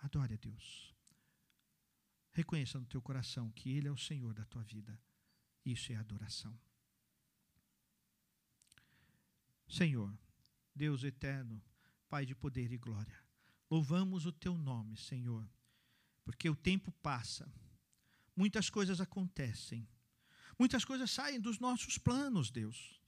Adore 0.00 0.34
a 0.34 0.36
Deus. 0.36 0.92
Reconheça 2.32 2.78
no 2.78 2.86
teu 2.86 3.00
coração 3.00 3.50
que 3.52 3.70
Ele 3.70 3.86
é 3.86 3.92
o 3.92 3.96
Senhor 3.96 4.34
da 4.34 4.44
tua 4.44 4.64
vida. 4.64 5.00
Isso 5.64 5.92
é 5.92 5.96
adoração. 5.96 6.58
Senhor, 9.72 10.14
Deus 10.74 11.02
eterno, 11.02 11.62
Pai 12.06 12.26
de 12.26 12.34
poder 12.34 12.70
e 12.70 12.76
glória, 12.76 13.18
louvamos 13.70 14.26
o 14.26 14.32
teu 14.32 14.58
nome, 14.58 14.98
Senhor, 14.98 15.48
porque 16.26 16.46
o 16.50 16.54
tempo 16.54 16.92
passa, 17.02 17.50
muitas 18.36 18.68
coisas 18.68 19.00
acontecem, 19.00 19.88
muitas 20.58 20.84
coisas 20.84 21.10
saem 21.10 21.40
dos 21.40 21.58
nossos 21.58 21.96
planos, 21.96 22.50
Deus, 22.50 23.00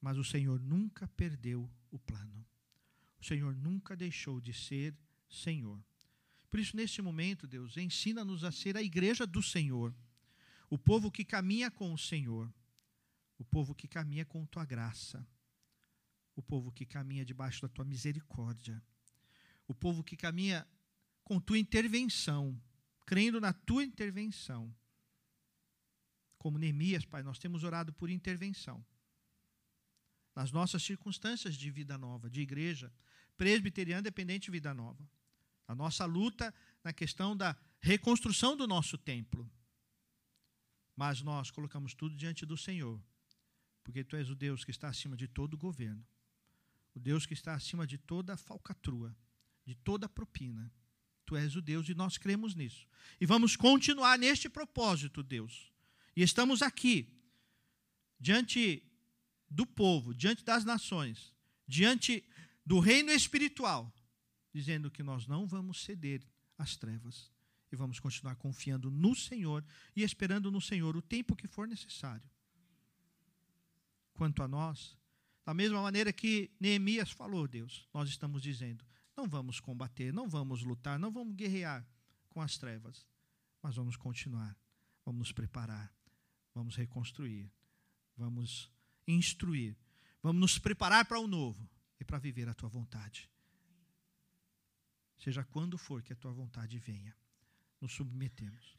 mas 0.00 0.16
o 0.18 0.22
Senhor 0.22 0.60
nunca 0.60 1.08
perdeu 1.08 1.68
o 1.90 1.98
plano, 1.98 2.46
o 3.20 3.24
Senhor 3.24 3.52
nunca 3.56 3.96
deixou 3.96 4.40
de 4.40 4.52
ser 4.52 4.96
Senhor. 5.28 5.84
Por 6.48 6.60
isso, 6.60 6.76
nesse 6.76 7.02
momento, 7.02 7.48
Deus, 7.48 7.76
ensina-nos 7.76 8.44
a 8.44 8.52
ser 8.52 8.76
a 8.76 8.82
igreja 8.84 9.26
do 9.26 9.42
Senhor, 9.42 9.92
o 10.68 10.78
povo 10.78 11.10
que 11.10 11.24
caminha 11.24 11.72
com 11.72 11.92
o 11.92 11.98
Senhor, 11.98 12.48
o 13.36 13.44
povo 13.44 13.74
que 13.74 13.88
caminha 13.88 14.24
com 14.24 14.46
tua 14.46 14.64
graça 14.64 15.26
o 16.40 16.42
povo 16.42 16.72
que 16.72 16.86
caminha 16.86 17.24
debaixo 17.24 17.60
da 17.62 17.68
tua 17.68 17.84
misericórdia, 17.84 18.82
o 19.68 19.74
povo 19.74 20.02
que 20.02 20.16
caminha 20.16 20.66
com 21.22 21.38
tua 21.38 21.58
intervenção, 21.58 22.60
crendo 23.06 23.40
na 23.40 23.52
tua 23.52 23.84
intervenção. 23.84 24.74
Como 26.38 26.58
Neemias, 26.58 27.04
Pai, 27.04 27.22
nós 27.22 27.38
temos 27.38 27.62
orado 27.62 27.92
por 27.92 28.08
intervenção. 28.08 28.84
Nas 30.34 30.50
nossas 30.50 30.82
circunstâncias 30.82 31.54
de 31.54 31.70
vida 31.70 31.98
nova, 31.98 32.30
de 32.30 32.40
igreja, 32.40 32.90
presbiteriana 33.36 34.02
dependente 34.02 34.46
de 34.46 34.52
vida 34.52 34.72
nova. 34.72 35.06
A 35.68 35.74
nossa 35.74 36.06
luta 36.06 36.52
na 36.82 36.92
questão 36.92 37.36
da 37.36 37.54
reconstrução 37.80 38.56
do 38.56 38.66
nosso 38.66 38.96
templo. 38.96 39.48
Mas 40.96 41.20
nós 41.20 41.50
colocamos 41.50 41.94
tudo 41.94 42.16
diante 42.16 42.46
do 42.46 42.56
Senhor, 42.56 42.98
porque 43.84 44.02
Tu 44.02 44.16
és 44.16 44.30
o 44.30 44.34
Deus 44.34 44.64
que 44.64 44.70
está 44.70 44.88
acima 44.88 45.16
de 45.16 45.28
todo 45.28 45.54
o 45.54 45.58
governo 45.58 46.04
Deus 47.00 47.26
que 47.26 47.34
está 47.34 47.54
acima 47.54 47.86
de 47.86 47.98
toda 47.98 48.36
falcatrua, 48.36 49.16
de 49.64 49.74
toda 49.74 50.08
propina. 50.08 50.72
Tu 51.26 51.36
és 51.36 51.56
o 51.56 51.62
Deus 51.62 51.88
e 51.88 51.94
nós 51.94 52.18
cremos 52.18 52.54
nisso. 52.54 52.86
E 53.20 53.26
vamos 53.26 53.56
continuar 53.56 54.18
neste 54.18 54.48
propósito, 54.48 55.22
Deus. 55.22 55.72
E 56.14 56.22
estamos 56.22 56.62
aqui, 56.62 57.08
diante 58.18 58.82
do 59.48 59.66
povo, 59.66 60.14
diante 60.14 60.44
das 60.44 60.64
nações, 60.64 61.34
diante 61.66 62.24
do 62.64 62.78
reino 62.78 63.10
espiritual, 63.10 63.92
dizendo 64.52 64.90
que 64.90 65.02
nós 65.02 65.26
não 65.26 65.46
vamos 65.46 65.82
ceder 65.82 66.22
às 66.58 66.76
trevas 66.76 67.30
e 67.72 67.76
vamos 67.76 68.00
continuar 68.00 68.36
confiando 68.36 68.90
no 68.90 69.14
Senhor 69.14 69.64
e 69.94 70.02
esperando 70.02 70.50
no 70.50 70.60
Senhor 70.60 70.96
o 70.96 71.02
tempo 71.02 71.36
que 71.36 71.46
for 71.46 71.66
necessário. 71.66 72.28
Quanto 74.12 74.42
a 74.42 74.48
nós, 74.48 74.98
da 75.50 75.54
mesma 75.54 75.82
maneira 75.82 76.12
que 76.12 76.48
Neemias 76.60 77.10
falou, 77.10 77.48
Deus, 77.48 77.84
nós 77.92 78.08
estamos 78.08 78.40
dizendo: 78.40 78.84
não 79.16 79.28
vamos 79.28 79.58
combater, 79.58 80.12
não 80.12 80.28
vamos 80.28 80.62
lutar, 80.62 80.96
não 80.96 81.10
vamos 81.10 81.34
guerrear 81.34 81.84
com 82.28 82.40
as 82.40 82.56
trevas, 82.56 83.04
mas 83.60 83.74
vamos 83.74 83.96
continuar, 83.96 84.56
vamos 85.04 85.18
nos 85.18 85.32
preparar, 85.32 85.92
vamos 86.54 86.76
reconstruir, 86.76 87.50
vamos 88.16 88.70
instruir, 89.08 89.76
vamos 90.22 90.40
nos 90.40 90.56
preparar 90.56 91.04
para 91.04 91.18
o 91.18 91.26
novo 91.26 91.68
e 91.98 92.04
para 92.04 92.18
viver 92.18 92.48
a 92.48 92.54
tua 92.54 92.68
vontade. 92.68 93.28
Seja 95.18 95.42
quando 95.42 95.76
for 95.76 96.00
que 96.00 96.12
a 96.12 96.16
tua 96.16 96.32
vontade 96.32 96.78
venha, 96.78 97.16
nos 97.80 97.92
submetemos. 97.92 98.78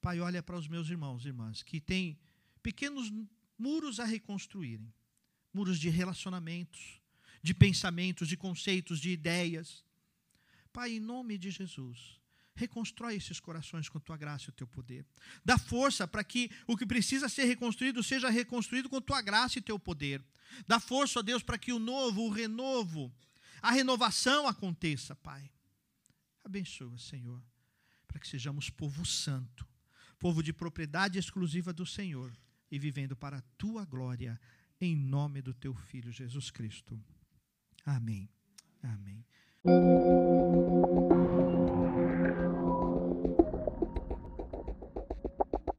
Pai, 0.00 0.20
olha 0.20 0.40
para 0.40 0.56
os 0.56 0.68
meus 0.68 0.88
irmãos 0.88 1.24
e 1.24 1.28
irmãs 1.30 1.64
que 1.64 1.80
têm 1.80 2.16
pequenos 2.62 3.12
muros 3.58 3.98
a 3.98 4.04
reconstruírem 4.04 4.94
muros 5.52 5.78
de 5.78 5.88
relacionamentos, 5.88 7.00
de 7.42 7.52
pensamentos, 7.52 8.28
de 8.28 8.36
conceitos, 8.36 9.00
de 9.00 9.10
ideias. 9.10 9.84
Pai, 10.72 10.92
em 10.92 11.00
nome 11.00 11.36
de 11.36 11.50
Jesus, 11.50 12.20
reconstrói 12.54 13.16
esses 13.16 13.40
corações 13.40 13.88
com 13.88 13.98
tua 13.98 14.16
graça 14.16 14.46
e 14.46 14.50
o 14.50 14.52
teu 14.52 14.66
poder. 14.66 15.04
Dá 15.44 15.58
força 15.58 16.06
para 16.06 16.22
que 16.22 16.50
o 16.66 16.76
que 16.76 16.86
precisa 16.86 17.28
ser 17.28 17.44
reconstruído 17.44 18.02
seja 18.02 18.30
reconstruído 18.30 18.88
com 18.88 19.00
tua 19.00 19.20
graça 19.20 19.58
e 19.58 19.62
teu 19.62 19.78
poder. 19.78 20.24
Dá 20.66 20.78
força, 20.78 21.18
ó 21.18 21.22
Deus, 21.22 21.42
para 21.42 21.58
que 21.58 21.72
o 21.72 21.78
novo, 21.78 22.22
o 22.22 22.30
renovo, 22.30 23.12
a 23.60 23.70
renovação 23.70 24.46
aconteça, 24.46 25.14
Pai. 25.16 25.50
Abençoa, 26.44 26.98
Senhor, 26.98 27.42
para 28.06 28.18
que 28.18 28.28
sejamos 28.28 28.68
povo 28.68 29.04
santo, 29.06 29.66
povo 30.18 30.42
de 30.42 30.52
propriedade 30.52 31.18
exclusiva 31.18 31.72
do 31.72 31.86
Senhor 31.86 32.32
e 32.70 32.78
vivendo 32.78 33.14
para 33.14 33.38
a 33.38 33.42
tua 33.56 33.84
glória 33.84 34.40
em 34.84 34.96
nome 34.96 35.40
do 35.40 35.54
teu 35.54 35.74
filho 35.74 36.10
Jesus 36.10 36.50
Cristo. 36.50 36.98
Amém. 37.84 38.28
Amém. 38.82 39.24